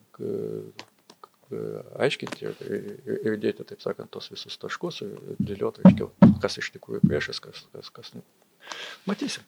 [2.03, 2.89] aiškinti ir, ir,
[3.23, 6.11] ir dėti, taip sakant, tos visus taškus ir dėlioti, aiškiau,
[6.43, 8.11] kas iš tikrųjų priešas, kas, kas, kas.
[9.09, 9.47] Matysim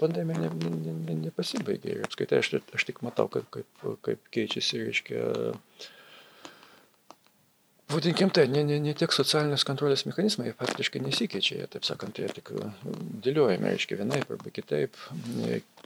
[0.00, 4.80] pandemija ne, ne, ne, nepasibaigė ir apskaitai aš, aš tik matau, kaip, kaip, kaip keičiasi,
[4.84, 5.24] reiškia,
[7.90, 12.20] vadinkim tai, ne, ne, ne tiek socialinės kontrolės mechanizmai, jie faktiškai nesikeičia, jie, taip sakant,
[12.20, 12.52] jie tik
[13.26, 14.98] dėliojami, reiškia, vienaip arba kitaip,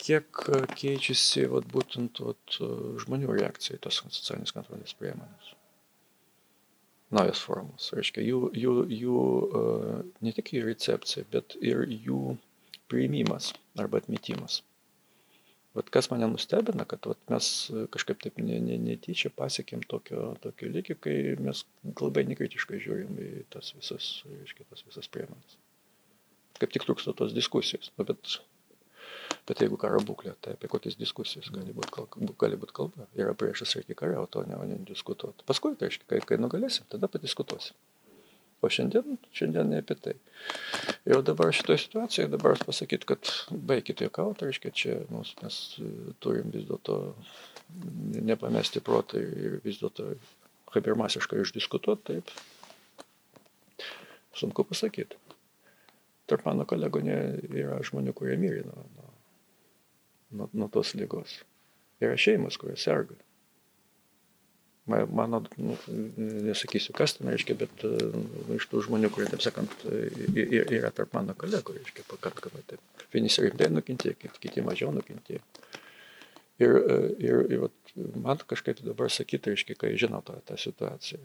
[0.03, 0.47] kiek
[0.79, 2.59] keičiasi, vat, būtent, vat,
[3.05, 5.53] žmonių reakcija į tos socialinės kontrolės priemonės.
[7.15, 9.21] Naujas formos, reiškia, jų, jų, jų
[10.25, 12.35] ne tik jų recepcija, bet ir jų
[12.91, 14.63] priėmimas arba atmetimas.
[15.75, 17.47] Vat kas mane nustebina, kad vat mes
[17.95, 21.65] kažkaip taip ne, ne, netyčia pasiekėm tokio, tokio lygio, kai mes
[21.99, 25.57] labai nekritiškai žiūrim į tas visas, reiškia, tas visas priemonės.
[26.63, 27.91] Kaip tik trūksta tos diskusijos.
[27.99, 28.37] Nu, bet,
[29.51, 32.07] bet jeigu karo būklė, tai apie kokias diskusijas gali būti.
[32.39, 33.09] Gali būt kalba.
[33.19, 35.43] Yra priešas, reikia kariauti, o ne, ne diskutuoti.
[35.51, 37.75] Paskui, tai reiškia, kai, kai nugalėsim, tada padiskutuosim.
[38.65, 40.15] O šiandien, šiandien ne apie tai.
[41.09, 45.91] Ir dabar šitoje situacijoje dabar pasakyti, kad baigite juokauti, reiškia, čia mums, mes e,
[46.25, 46.97] turim vis dėlto
[48.25, 50.15] nepamesti protą ir vis dėlto
[50.73, 53.85] kaip ir masiškai išdiskutuoti, taip.
[54.35, 55.21] Sunku pasakyti.
[56.31, 59.13] Tarp mano kolegų yra žmonių, kurie mirė nuo, nuo,
[60.39, 61.37] nuo, nuo tos lygos.
[62.03, 63.19] Yra šeimos, kurie serga
[64.87, 65.77] mano, nu,
[66.45, 69.73] nesakysiu, kas ten reiškia, bet nu, iš tų žmonių, kurie, taip sakant,
[70.37, 72.83] yra tarp mano kolegų, reiškia, pakankamai taip.
[73.15, 75.41] Vieni rimtai nukentėjo, kiti mažiau nukentėjo.
[76.63, 76.77] Ir,
[77.19, 81.23] ir, ir vat, man kažkaip dabar sakyti, reiškia, kai žinau tą, tą situaciją.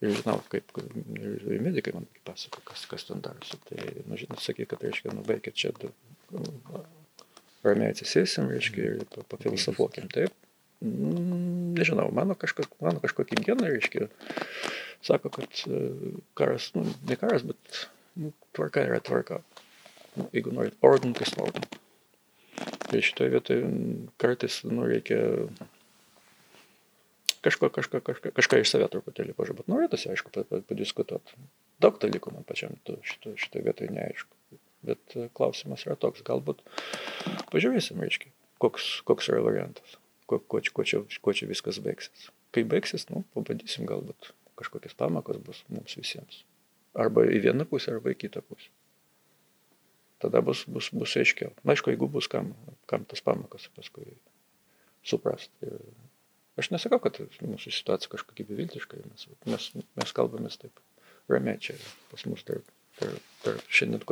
[0.00, 3.60] Ir žinau, kaip ir medikai man pasako, kas, kas ten darosi.
[3.68, 5.72] Tai, nu, žinot, sakyti, kad, reiškia, nu, baigit čia,
[7.66, 10.34] ramiai atsisėsim, reiškia, ir pafilosofuokim, taip
[10.80, 14.08] nežinau, mano, kažkas, mano kažkokie genai, reiškia,
[15.04, 15.80] sako, kad e,
[16.36, 17.86] karas, nu, ne karas, bet
[18.16, 19.40] nu, tvarka yra tvarka.
[20.32, 21.64] Jeigu norit, ordin, kas ordin.
[22.86, 23.72] Tai šitoje vietoje
[24.20, 25.18] kartais, nu, reikia
[27.44, 30.32] kažko, kažko, kažko, kažką iš save truputėlį bet norėtųsi, aišku,
[30.68, 31.36] padiskutuoti.
[31.80, 32.72] Daug dalykų man pačiam
[33.04, 34.58] šito, šitoje vietoje neaišku.
[34.86, 36.64] Bet e, klausimas yra toks, galbūt
[37.52, 38.32] pažiūrėsim, reiškia,
[38.62, 42.30] koks, koks yra variantas kuo, kuo, kuo, čia, kuo čia viskas baigsis.
[42.54, 46.42] Kai baigsis, nu, pabandysim galbūt kažkokias pamokos bus mums visiems.
[46.96, 48.70] Arba į vieną pusę, arba į kitą pusę.
[50.24, 51.52] Tada bus, bus, bus aiškiau.
[51.62, 52.54] Na, aišku, jeigu bus kam,
[52.88, 54.16] kam tas pamokas paskui
[55.04, 55.52] suprast.
[55.60, 55.76] Ir
[56.56, 59.68] aš nesakau, kad mūsų situacija kažkokia beviltiška, mes, mes,
[60.00, 60.80] mes kalbamės taip
[61.28, 61.76] ramiai čia
[62.10, 62.64] pas mus tarp
[62.98, 64.02] per, per šiandien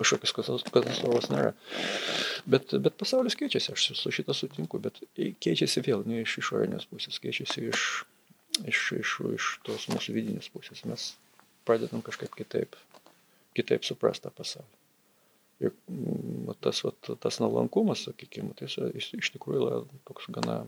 [0.00, 1.52] kažkokios katastrofos nėra.
[2.50, 7.20] Bet, bet pasaulis keičiasi, aš su šitą sutinku, bet keičiasi vėl ne iš išorinės pusės,
[7.22, 7.86] keičiasi iš,
[8.64, 10.84] iš, iš, iš tos mūsų vidinės pusės.
[10.88, 11.12] Mes
[11.68, 12.76] pradedam kažkaip kitaip,
[13.56, 14.76] kitaip suprasti tą pasaulį.
[15.60, 20.62] Ir mm, tas, vat, tas nuolankumas, sakykime, tai iš, iš tikrųjų toks gana,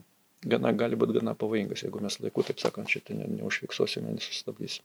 [0.44, 4.84] gana, gali būti gana pavojingas, jeigu mes laiku, taip sakant, šitą ne, neužfiksuosime, nesustabdysim.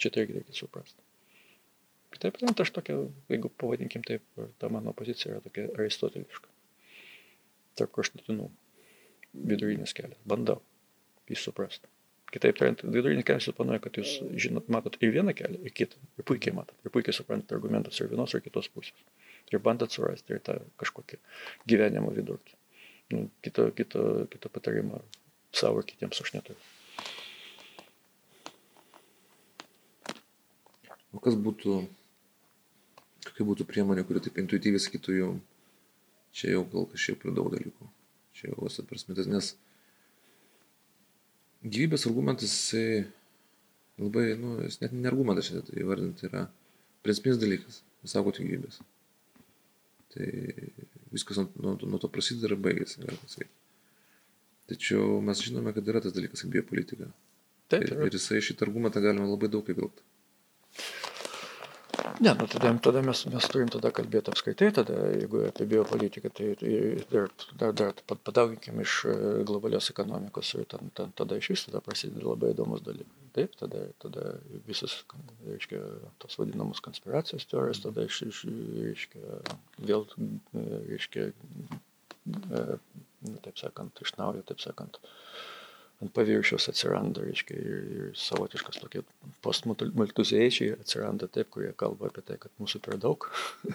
[0.00, 0.96] Šitą irgi reikia suprasti.
[2.14, 2.98] Kitaip tariant, aš tokia,
[3.32, 4.22] jeigu pavadinkim taip,
[4.62, 6.52] ta mano pozicija yra tokia aristoteliška.
[7.78, 8.46] Tarp kraštutinų.
[9.50, 10.20] Vidurinis kelias.
[10.30, 10.60] Bandau
[11.30, 11.90] jį suprasti.
[12.34, 15.98] Kitaip tariant, vidurinis kelias suponuoja, kad jūs žinot, matot ir vieną kelią, ir kitą.
[16.18, 16.76] Ir puikiai matot.
[16.86, 19.04] Ir puikiai suprantate argumentus ir vienos, ir kitos pusės.
[19.52, 21.18] Ir bandot surasti ir tą kažkokį
[21.70, 22.56] gyvenimo vidurkį.
[23.12, 25.02] Nu, kito, kito, kito patarimo
[25.54, 26.62] savo ir kitiems aš neturiu.
[31.14, 31.76] O kas būtų,
[33.34, 35.30] kokia būtų priemonė, kuri taip intuityviai sakytų jau,
[36.30, 37.88] čia jau gal kažkiek per daug dalykų.
[38.38, 39.48] Čia jau vos prasmitas, nes
[41.66, 42.54] gyvybės argumentas,
[43.98, 46.46] labai, nu, jis net ne argumentas šitą įvardinti yra
[47.02, 47.82] principinis dalykas-
[48.14, 48.78] saugoti gyvybės.
[50.14, 50.30] Tai
[51.10, 53.50] viskas nuo, nuo, to prasideda ir baigėsi, galima pasakyti.
[54.70, 57.10] Tačiau mes žinome, kad yra tas dalykas kaip biopolitika.
[57.68, 58.06] Taip, Ir, yra.
[58.06, 60.02] ir jisai šitą argumentą galima labai daug įvilkti.
[62.20, 66.52] Ne, nu tada, tada mes, mes turim tada kalbėti apskaitai, tada, jeigu apie biopolitiką, tai,
[67.10, 69.14] dar, dar, dar pad- padauginkim iš e,
[69.48, 73.26] globalios ekonomikos ir ten, ten, tada iš vis tada prasideda labai įdomus dalykai.
[73.34, 74.36] Taip, tada, tada
[74.68, 74.94] visas,
[75.48, 75.80] reiškia,
[76.22, 79.40] tos vadinamos konspiracijos teorijos, tada iš, iš reiškia,
[79.90, 80.06] vėl,
[80.54, 82.64] reiškia, e,
[83.26, 85.02] nu, taip sakant, iš naujo, taip sakant,
[86.04, 89.04] ant paviršiaus atsiranda, reiškia, ir, ir savotiškas tokie
[89.44, 93.30] postmaltuziečiai atsiranda taip, kurie kalba apie tai, kad mūsų per daug.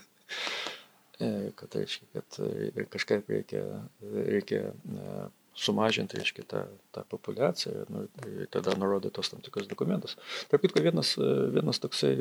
[1.20, 3.60] E, kad, reiškia, kad e, kažkaip reikia,
[4.00, 5.16] reikia e,
[5.60, 6.62] sumažinti, reiškia, tą,
[6.96, 10.16] tą populiaciją nu, ir tada nurodo tos tam tikrus dokumentus.
[10.48, 11.12] Tarp kitko, vienas,
[11.52, 12.14] vienas toksai,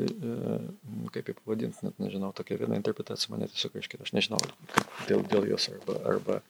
[1.15, 4.41] kaip jį pavadinti, net nežinau, tokia viena interpretacija mane tiesiog, reiškia, aš nežinau
[5.07, 6.41] dėl, dėl jos arba, arba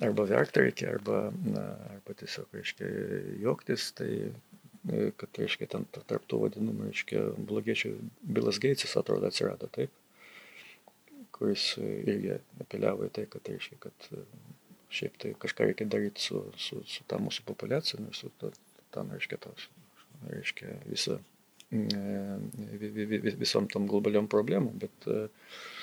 [0.00, 1.64] arba verkti reikia, arba, na,
[1.94, 2.88] arba tiesiog, reiškia,
[3.42, 7.94] juoktis, tai e, kad, reiškia, ten ta- tarp tų vadinamų, reiškia, blogiečių
[8.36, 9.94] Bilas Geitsas atrodo atsirado taip,
[11.36, 14.22] kuris e, irgi apeliavo į tai, kad, reiškia, kad e,
[15.00, 18.52] šiaip tai kažką reikia daryti su, su, su ta mūsų populiacija, nu, su ta,
[18.94, 19.68] tam, reiškia, tos,
[20.30, 21.18] reiškia, visą,
[21.70, 25.77] vi- vi- vi- visom tom globaliom problemom, bet Mm,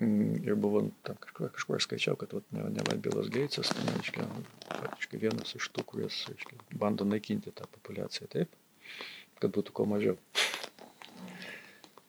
[0.00, 4.24] Ir buvo ten kažkur, kažkur skaičiau, kad vat, ne, ne Bilas Geitsas, tai reiškia,
[4.70, 8.54] praktiškai vienas iš tų, kuris reiškia, bando naikinti tą populiaciją taip,
[9.42, 10.16] kad būtų kuo mažiau.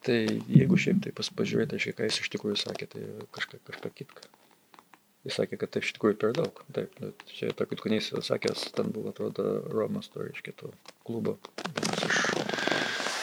[0.02, 3.04] Tai jeigu šiaip tai pas- pažiūrėti, reiškia, ką jis iš tikrųjų sakė, tai
[3.36, 4.30] kažką, kažką kitką.
[5.28, 6.64] Jis sakė, kad tai iš tikrųjų per daug.
[6.74, 6.96] Taip,
[7.30, 10.72] čia kitko neis sakęs, ten buvo, atrodo, Romas, to reiškia, to
[11.06, 11.38] klubo.
[11.76, 12.31] vienas Iš,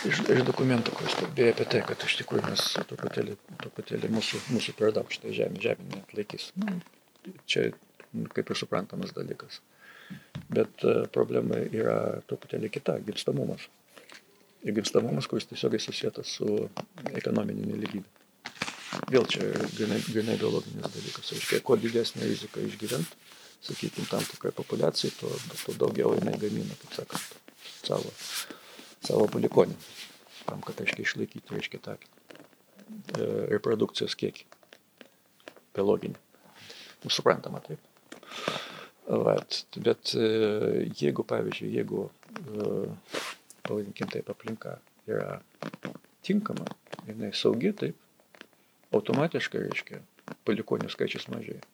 [0.06, 4.74] iš, iš dokumentų, kuris kalbėjo apie tai, kad iš tikrųjų mes truputėlį, truputėlį mūsų, mūsų
[4.96, 6.50] daug šitą žemę, žemė net laikys.
[6.60, 6.78] Nu,
[7.50, 7.70] čia
[8.12, 9.60] nu, kaip ir suprantamas dalykas.
[10.48, 11.98] Bet e, problema yra
[12.28, 13.66] truputėlį kita- gimstamumas.
[14.64, 16.54] Ir gimstamumas, kuris tiesiogiai susijęs su
[17.14, 18.08] ekonominė nelygybė.
[19.12, 19.44] Vėl čia
[19.76, 20.00] grinai,
[20.40, 21.32] biologinis dalykas.
[21.34, 23.18] Reiškia, kuo didesnė rizika išgyventi,
[23.68, 25.30] sakykime, tam tikrai populiacijai, tuo,
[25.64, 27.36] tuo daugiau jinai gamina, kaip sakant,
[27.84, 28.12] savo,
[29.08, 29.76] savo palikonį.
[30.48, 34.46] Tam, kad, reiškia, išlaikyti, reiškia, tą e, reprodukcijos kiekį.
[35.76, 36.16] Biologinį.
[37.04, 37.82] Nu, suprantama, taip.
[39.08, 40.28] Vat, bet e,
[41.00, 42.08] jeigu, pavyzdžiui, jeigu,
[42.42, 42.68] e,
[43.64, 44.76] pavadinkim taip, aplinka
[45.08, 45.38] yra
[46.26, 46.66] tinkama,
[47.06, 47.96] jinai saugi, taip,
[48.96, 50.02] automatiškai, reiškia,
[50.48, 51.64] palikonių skaičius mažėja.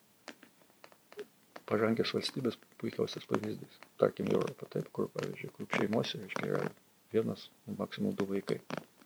[1.64, 3.78] Pažangęs valstybės puikiausias pavyzdys.
[3.98, 6.66] Tarkim, Europą, taip, kur, pavyzdžiui, kur šeimose, reiškia, yra
[7.14, 8.60] vienas, maksimum du vaikai.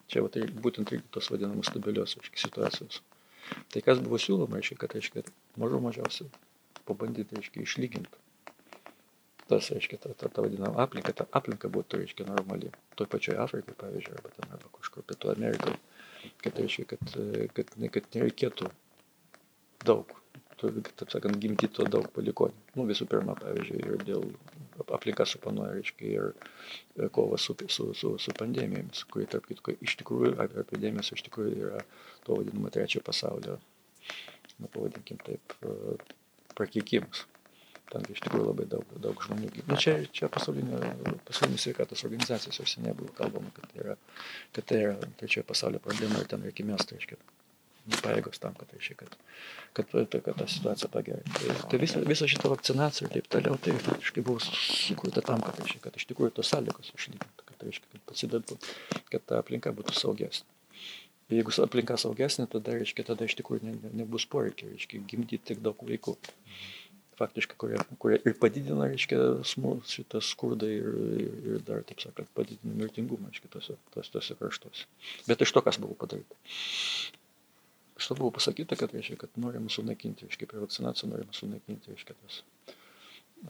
[0.09, 3.01] Čia va, tai būtent irgi tos vadinamos stabilios reiškia, situacijos.
[3.73, 5.23] Tai kas buvo siūloma, reiškia, kad, reiškia,
[5.61, 6.31] mažų mažiausiai
[6.89, 8.21] pabandyti, reiškia, išlyginti.
[9.49, 12.69] Tas, reiškia, ta, ta, ta vadinama aplinka, ta aplinka būtų, reiškia, normali.
[12.97, 15.77] Toj pačioj Afrikai, pavyzdžiui, arba ten, arba kažkur Pietų Amerikoje.
[16.43, 17.15] Kad, reiškia, kad,
[17.57, 18.69] kad, ne- kad nereikėtų
[19.89, 20.13] daug,
[20.59, 22.57] taip sakant, gimti to daug palikonių.
[22.77, 24.25] Nu, visų pirma, pavyzdžiui, ir dėl
[24.95, 26.29] aplinka suponuoja, reiškia, ir
[27.05, 31.25] e, kova su, su, su, su pandemijomis, kuri, tarp kitko, iš tikrųjų, ep- epidemijos iš
[31.27, 31.81] tikrųjų yra
[32.27, 33.57] to vadinamo trečiojo pasaulio,
[34.59, 35.97] nu, pavadinkim taip, e,
[36.57, 37.25] prakeikimas.
[37.89, 39.47] Ten iš tikrųjų labai daug, daug žmonių.
[39.49, 39.71] gyvena.
[39.71, 40.77] Nu, čia, čia pasaulinė,
[41.25, 43.95] pasaulinė sveikatos organizacijos jau seniai buvo kalbama, kad tai yra,
[44.53, 47.17] kad tai yra trečiojo pasaulio problema ir ten reikia mesti, reiškia,
[48.03, 49.17] pajėgos tam, kad, reiškia, kad,
[49.79, 51.33] kad, kad, kad tą situaciją pagerinti.
[51.39, 55.59] Tai, tai visa, visa šita vakcinacija ir taip toliau, tai faktiškai buvo sukurta tam, kad,
[55.63, 58.59] reiškia, kad iš tikrųjų tos sąlygos išlygintų, kad, reiškia, kad pasidėtų,
[59.09, 60.47] kad ta aplinka būtų saugesnė.
[61.29, 65.61] Jeigu aplinka saugesnė, tada, reiškia, tada iš tikrųjų ne, ne, nebus poreikio, reiškia, gimdyti tik
[65.65, 66.15] daug vaikų.
[67.19, 70.87] Faktiškai, kurie, kurie ir padidina, reiškia, smu, šitą skurdą ir,
[71.19, 74.87] ir, ir dar, taip sakant, padidina mirtingumą, reiškia, tose, tose, tose kraštuose.
[75.27, 76.39] Bet iš to, kas buvo padaryta.
[78.07, 82.39] To buvo pasakyta, kad, reiškia, kad norima sunaikinti, reiškia, per vakcinaciją norima sunaikinti, reiškia, tas,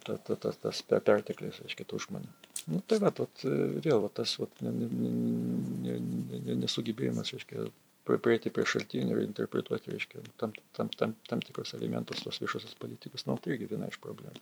[0.07, 2.31] ta, ta, ta, tas per- perteklis, reiškia, tų žmonių.
[2.69, 3.43] Nu, tai va, vat,
[3.85, 7.69] vėl va, tas vat, ne, ne, ne, ne, ne, nesugebėjimas, reiškia,
[8.09, 13.27] prieiti prie šaltinių ir interpretuoti, reiškia, tam, tam, tam, tam tikrus elementus tos viešosios politikos,
[13.29, 14.41] na, tai irgi viena iš problemų.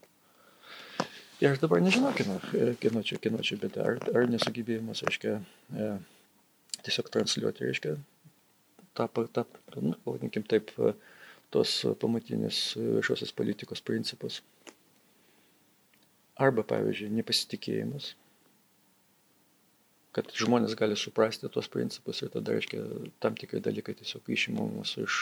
[1.38, 2.40] Ir aš dabar nežinau, kino,
[2.82, 5.36] kino čia, kino čia, bet ar, ar nesugebėjimas, reiškia,
[5.76, 5.90] e,
[6.88, 7.98] tiesiog transliuoti, reiškia,
[8.98, 9.46] tą, tą
[9.84, 10.94] nu, pavadinkim taip, e,
[11.54, 14.42] tos pamatinės viešosios politikos principus.
[16.38, 18.12] Arba, pavyzdžiui, nepasitikėjimas,
[20.18, 22.84] kad žmonės gali suprasti tuos principus ir tada, reiškia,
[23.24, 25.22] tam tikrai dalykai tiesiog išimamos iš,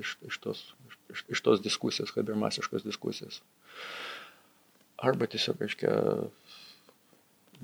[0.00, 0.62] iš, iš, tos,
[1.12, 3.42] iš, iš tos diskusijos, kad ir masiškos diskusijos
[5.00, 5.92] arba tiesiog, reiškia,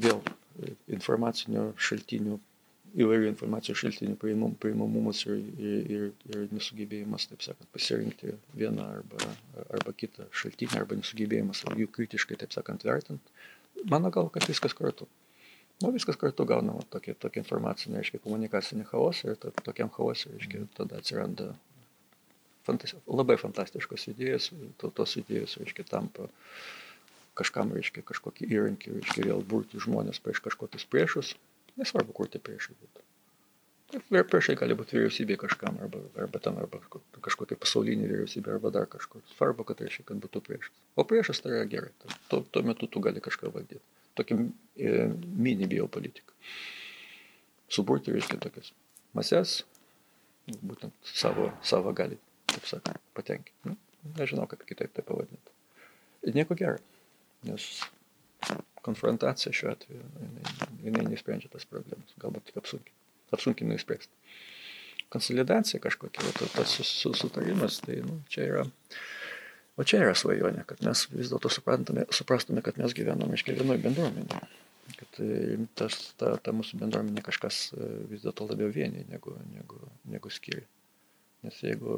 [0.01, 0.21] vėl
[0.93, 2.39] informacinio šaltinių,
[2.97, 9.31] įvairių informacijos šaltinių priimam, priimamumas ir, ir, ir, ir nesugebėjimas, taip sakant, pasirinkti vieną arba,
[9.67, 13.37] arba kitą šaltinį, arba nesugebėjimas jų kritiškai, taip sakant, vertinti.
[13.93, 15.09] Mano gal, kad viskas kartu.
[15.83, 20.63] Nu, viskas kartu gaunama tokia, tokia informacinė, reiškia, komunikacinė chaosą ir to, tokiam chaosui, reiškia,
[20.79, 21.51] tada atsiranda
[22.65, 24.49] fantas, labai fantastiškos idėjos,
[24.81, 26.31] to, tos idėjos, reiškia, tampa
[27.37, 31.35] kažkam, reiškia, kažkokį įrankį, reiškia, vėl burti žmonės prieš kažkokius priešus,
[31.81, 33.05] nesvarbu, kur tie priešai būtų.
[34.11, 36.81] Ir priešai gali būti vyriausybė kažkam, arba, arba ten, arba
[37.23, 39.23] kažkokia pasaulinė vyriausybė, arba dar kažkur.
[39.37, 40.81] Svarbu, kad reiškia, kad būtų priešas.
[40.99, 41.93] O priešas tai yra gerai.
[42.33, 43.79] Tuo, tuo metu tu gali kažką valdyti.
[44.19, 45.07] Tokia e,
[45.47, 46.35] mini biopolitika.
[47.71, 48.73] Suburti, reiškia, tokias
[49.17, 49.61] mases,
[50.51, 52.19] būtent savo, savo gali,
[52.51, 53.71] taip sakant, patenkinti.
[53.71, 53.79] Nu,
[54.19, 55.55] nežinau, kaip kitaip tai pavadinti.
[56.27, 56.83] Ir nieko gero
[57.47, 57.67] nes
[58.87, 62.97] konfrontacija šiuo atveju, jinai, jinai nesprendžia tas problemas, galbūt tik apsunkina,
[63.37, 64.13] apsunkina įspręsti.
[65.13, 68.65] Konsolidacija kažkokia, tas sutarimas, tai nu, čia yra,
[69.79, 74.41] o čia yra svajonė, kad mes vis dėlto suprastume, kad mes gyvename iš kiekvienoje bendruomenėje,
[74.97, 79.79] kad e, tas, ta, ta mūsų bendruomenė kažkas e, vis dėlto labiau vienė negu, negu,
[80.11, 80.67] negu skiria.
[81.47, 81.95] Nes jeigu,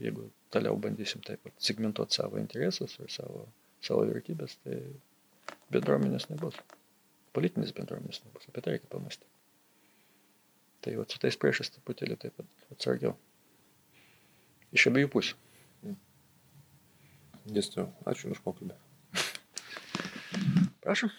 [0.00, 3.44] jeigu toliau bandysim taip pat segmentuoti savo interesus ir savo,
[3.84, 4.78] savo vertybės, tai
[5.74, 6.58] bendruomenės nebus.
[7.36, 8.48] Politinės bendruomenės nebus.
[8.48, 9.30] Apie tai reikia pamastyti.
[10.84, 13.16] Tai jau su tais priešais truputėlį taip pat atsargiau.
[14.76, 15.38] Iš abiejų pusių.
[17.46, 18.74] Dėstytoju, ačiū už pokalbį.
[20.82, 21.12] Prašom.